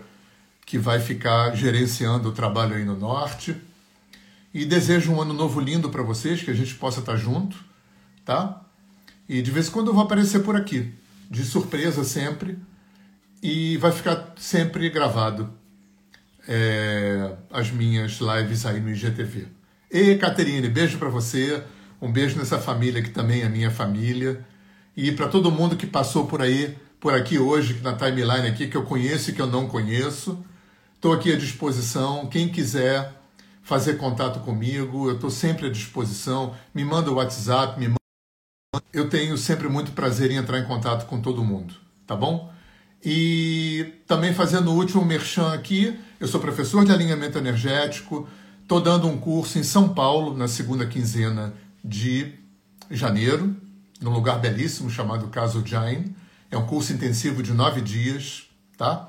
que 0.66 0.78
vai 0.78 0.98
ficar 0.98 1.54
gerenciando 1.54 2.30
o 2.30 2.32
trabalho 2.32 2.74
aí 2.74 2.84
no 2.84 2.96
Norte. 2.96 3.54
E 4.52 4.64
desejo 4.64 5.12
um 5.12 5.22
ano 5.22 5.32
novo 5.32 5.60
lindo 5.60 5.90
para 5.90 6.02
vocês, 6.02 6.42
que 6.42 6.50
a 6.50 6.54
gente 6.54 6.74
possa 6.74 6.98
estar 6.98 7.12
tá 7.12 7.18
junto, 7.18 7.56
tá? 8.24 8.62
E 9.32 9.40
de 9.40 9.50
vez 9.50 9.68
em 9.68 9.70
quando 9.70 9.86
eu 9.86 9.94
vou 9.94 10.02
aparecer 10.02 10.40
por 10.40 10.54
aqui, 10.54 10.92
de 11.30 11.42
surpresa 11.42 12.04
sempre, 12.04 12.58
e 13.42 13.78
vai 13.78 13.90
ficar 13.90 14.34
sempre 14.36 14.90
gravado 14.90 15.50
é, 16.46 17.32
as 17.50 17.70
minhas 17.70 18.18
lives 18.20 18.66
aí 18.66 18.78
no 18.78 18.90
IGTV. 18.90 19.46
E 19.90 20.16
Caterine, 20.16 20.68
beijo 20.68 20.98
para 20.98 21.08
você. 21.08 21.62
Um 21.98 22.12
beijo 22.12 22.36
nessa 22.36 22.58
família 22.58 23.02
que 23.02 23.08
também 23.08 23.40
é 23.40 23.48
minha 23.48 23.70
família. 23.70 24.44
E 24.94 25.10
para 25.12 25.28
todo 25.28 25.50
mundo 25.50 25.76
que 25.76 25.86
passou 25.86 26.26
por 26.26 26.42
aí, 26.42 26.76
por 27.00 27.14
aqui 27.14 27.38
hoje, 27.38 27.80
na 27.82 27.94
timeline 27.94 28.46
aqui, 28.46 28.68
que 28.68 28.76
eu 28.76 28.82
conheço 28.82 29.30
e 29.30 29.32
que 29.32 29.40
eu 29.40 29.46
não 29.46 29.66
conheço. 29.66 30.44
Estou 30.94 31.14
aqui 31.14 31.32
à 31.32 31.38
disposição. 31.38 32.26
Quem 32.26 32.50
quiser 32.50 33.14
fazer 33.62 33.94
contato 33.94 34.40
comigo, 34.40 35.08
eu 35.08 35.14
estou 35.14 35.30
sempre 35.30 35.68
à 35.68 35.70
disposição. 35.70 36.54
Me 36.74 36.84
manda 36.84 37.10
o 37.10 37.14
WhatsApp, 37.14 37.80
me 37.80 37.88
manda. 37.88 38.01
Eu 38.92 39.08
tenho 39.08 39.38
sempre 39.38 39.68
muito 39.68 39.92
prazer 39.92 40.30
em 40.30 40.36
entrar 40.36 40.58
em 40.58 40.64
contato 40.64 41.06
com 41.06 41.20
todo 41.20 41.42
mundo, 41.42 41.74
tá 42.06 42.14
bom? 42.14 42.52
E 43.02 43.94
também 44.06 44.34
fazendo 44.34 44.70
o 44.70 44.74
último 44.74 45.04
merchan 45.04 45.52
aqui, 45.52 45.98
eu 46.20 46.28
sou 46.28 46.40
professor 46.40 46.84
de 46.84 46.92
alinhamento 46.92 47.38
energético, 47.38 48.28
estou 48.60 48.80
dando 48.80 49.08
um 49.08 49.18
curso 49.18 49.58
em 49.58 49.62
São 49.62 49.88
Paulo, 49.88 50.36
na 50.36 50.46
segunda 50.46 50.86
quinzena 50.86 51.54
de 51.82 52.34
janeiro, 52.90 53.56
num 54.00 54.10
lugar 54.10 54.38
belíssimo 54.38 54.90
chamado 54.90 55.28
Caso 55.28 55.66
Jain. 55.66 56.14
É 56.50 56.56
um 56.58 56.66
curso 56.66 56.92
intensivo 56.92 57.42
de 57.42 57.52
nove 57.52 57.80
dias, 57.80 58.44
tá? 58.76 59.08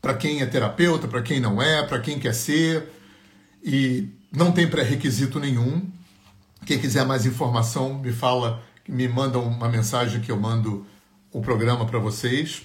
Para 0.00 0.14
quem 0.14 0.40
é 0.40 0.46
terapeuta, 0.46 1.06
para 1.06 1.20
quem 1.20 1.38
não 1.38 1.60
é, 1.60 1.82
para 1.82 2.00
quem 2.00 2.18
quer 2.18 2.34
ser, 2.34 2.90
e 3.62 4.08
não 4.32 4.52
tem 4.52 4.66
pré-requisito 4.68 5.38
nenhum. 5.38 5.86
Quem 6.66 6.78
quiser 6.78 7.06
mais 7.06 7.24
informação, 7.24 7.98
me 7.98 8.12
fala, 8.12 8.62
me 8.88 9.08
manda 9.08 9.38
uma 9.38 9.68
mensagem 9.68 10.20
que 10.20 10.30
eu 10.30 10.38
mando 10.38 10.86
o 11.32 11.40
programa 11.40 11.86
para 11.86 11.98
vocês. 11.98 12.62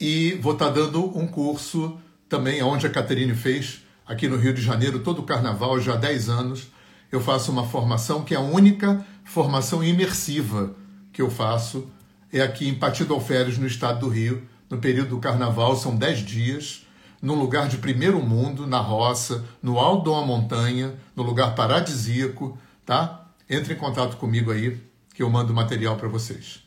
E 0.00 0.32
vou 0.40 0.52
estar 0.52 0.66
tá 0.66 0.72
dando 0.72 1.18
um 1.18 1.26
curso 1.26 1.98
também, 2.28 2.62
onde 2.62 2.86
a 2.86 2.90
Caterine 2.90 3.34
fez, 3.34 3.82
aqui 4.06 4.28
no 4.28 4.36
Rio 4.36 4.54
de 4.54 4.62
Janeiro, 4.62 5.00
todo 5.00 5.20
o 5.20 5.24
carnaval, 5.24 5.80
já 5.80 5.94
há 5.94 5.96
10 5.96 6.28
anos. 6.28 6.68
Eu 7.10 7.20
faço 7.20 7.50
uma 7.50 7.66
formação 7.66 8.22
que 8.22 8.34
é 8.34 8.36
a 8.36 8.40
única 8.40 9.04
formação 9.24 9.82
imersiva 9.82 10.74
que 11.12 11.22
eu 11.22 11.30
faço. 11.30 11.88
É 12.32 12.40
aqui 12.40 12.68
em 12.68 12.74
Partido 12.74 13.14
Alferes, 13.14 13.58
no 13.58 13.66
estado 13.66 14.00
do 14.00 14.08
Rio, 14.08 14.46
no 14.70 14.78
período 14.78 15.10
do 15.10 15.18
carnaval, 15.18 15.76
são 15.76 15.96
10 15.96 16.18
dias, 16.20 16.86
num 17.20 17.34
lugar 17.34 17.68
de 17.68 17.78
primeiro 17.78 18.22
mundo, 18.22 18.66
na 18.66 18.78
roça, 18.78 19.44
no 19.62 19.78
alto 19.78 20.04
de 20.04 20.10
uma 20.10 20.24
montanha, 20.24 20.94
no 21.14 21.22
lugar 21.22 21.54
paradisíaco, 21.54 22.56
tá? 22.86 23.26
Entre 23.48 23.74
em 23.74 23.76
contato 23.76 24.16
comigo 24.16 24.50
aí, 24.50 24.80
que 25.14 25.22
eu 25.22 25.30
mando 25.30 25.52
material 25.52 25.96
para 25.96 26.08
vocês. 26.08 26.62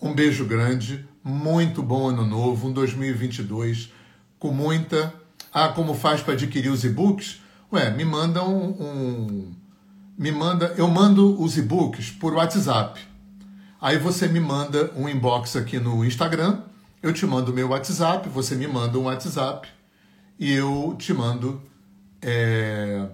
Um 0.00 0.12
beijo 0.12 0.44
grande, 0.44 1.06
muito 1.22 1.82
bom 1.82 2.08
ano 2.08 2.26
novo, 2.26 2.68
um 2.68 2.72
2022 2.72 3.90
com 4.38 4.52
muita. 4.52 5.14
Ah, 5.52 5.68
como 5.68 5.94
faz 5.94 6.20
para 6.20 6.34
adquirir 6.34 6.68
os 6.68 6.84
e-books? 6.84 7.40
Ué, 7.72 7.90
me 7.90 8.04
manda 8.04 8.44
um, 8.44 8.66
um, 8.68 9.54
me 10.18 10.30
manda, 10.30 10.74
eu 10.76 10.86
mando 10.88 11.40
os 11.40 11.56
e-books 11.56 12.10
por 12.10 12.34
WhatsApp. 12.34 13.00
Aí 13.80 13.98
você 13.98 14.28
me 14.28 14.40
manda 14.40 14.92
um 14.96 15.08
inbox 15.08 15.56
aqui 15.56 15.78
no 15.78 16.04
Instagram, 16.04 16.60
eu 17.02 17.12
te 17.12 17.24
mando 17.26 17.52
o 17.52 17.54
meu 17.54 17.68
WhatsApp, 17.68 18.28
você 18.28 18.54
me 18.54 18.66
manda 18.66 18.98
um 18.98 19.04
WhatsApp 19.04 19.68
e 20.38 20.52
eu 20.52 20.94
te 20.98 21.12
mando 21.12 21.62
é, 22.20 23.06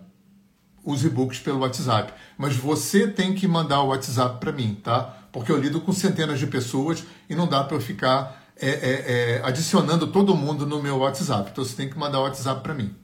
os 0.85 1.05
e-books 1.05 1.39
pelo 1.39 1.61
WhatsApp. 1.61 2.12
Mas 2.39 2.57
você 2.57 3.07
tem 3.07 3.35
que 3.35 3.47
mandar 3.47 3.83
o 3.83 3.89
WhatsApp 3.89 4.41
para 4.41 4.53
mim, 4.53 4.75
tá? 4.83 5.21
porque 5.33 5.51
eu 5.51 5.59
lido 5.59 5.81
com 5.81 5.93
centenas 5.93 6.39
de 6.39 6.47
pessoas 6.47 7.05
e 7.29 7.35
não 7.35 7.47
dá 7.47 7.62
para 7.64 7.77
eu 7.77 7.81
ficar 7.81 8.43
é, 8.57 8.68
é, 8.68 9.37
é, 9.37 9.43
adicionando 9.45 10.07
todo 10.09 10.35
mundo 10.35 10.66
no 10.66 10.83
meu 10.83 10.99
WhatsApp. 10.99 11.51
Então 11.53 11.64
você 11.64 11.77
tem 11.77 11.89
que 11.89 11.99
mandar 11.99 12.21
o 12.21 12.23
WhatsApp 12.23 12.62
para 12.62 12.75
mim, 12.75 12.95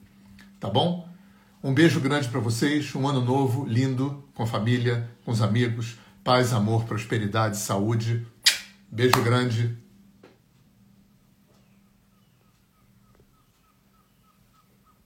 tá 0.59 0.69
bom? 0.69 1.07
Um 1.63 1.73
beijo 1.73 1.99
grande 1.99 2.27
para 2.27 2.39
vocês, 2.39 2.93
um 2.95 3.07
ano 3.07 3.21
novo, 3.21 3.65
lindo, 3.65 4.23
com 4.33 4.43
a 4.43 4.47
família, 4.47 5.09
com 5.25 5.31
os 5.31 5.41
amigos, 5.41 5.97
paz, 6.23 6.53
amor, 6.53 6.83
prosperidade, 6.83 7.57
saúde. 7.57 8.25
Beijo 8.91 9.21
grande, 9.23 9.75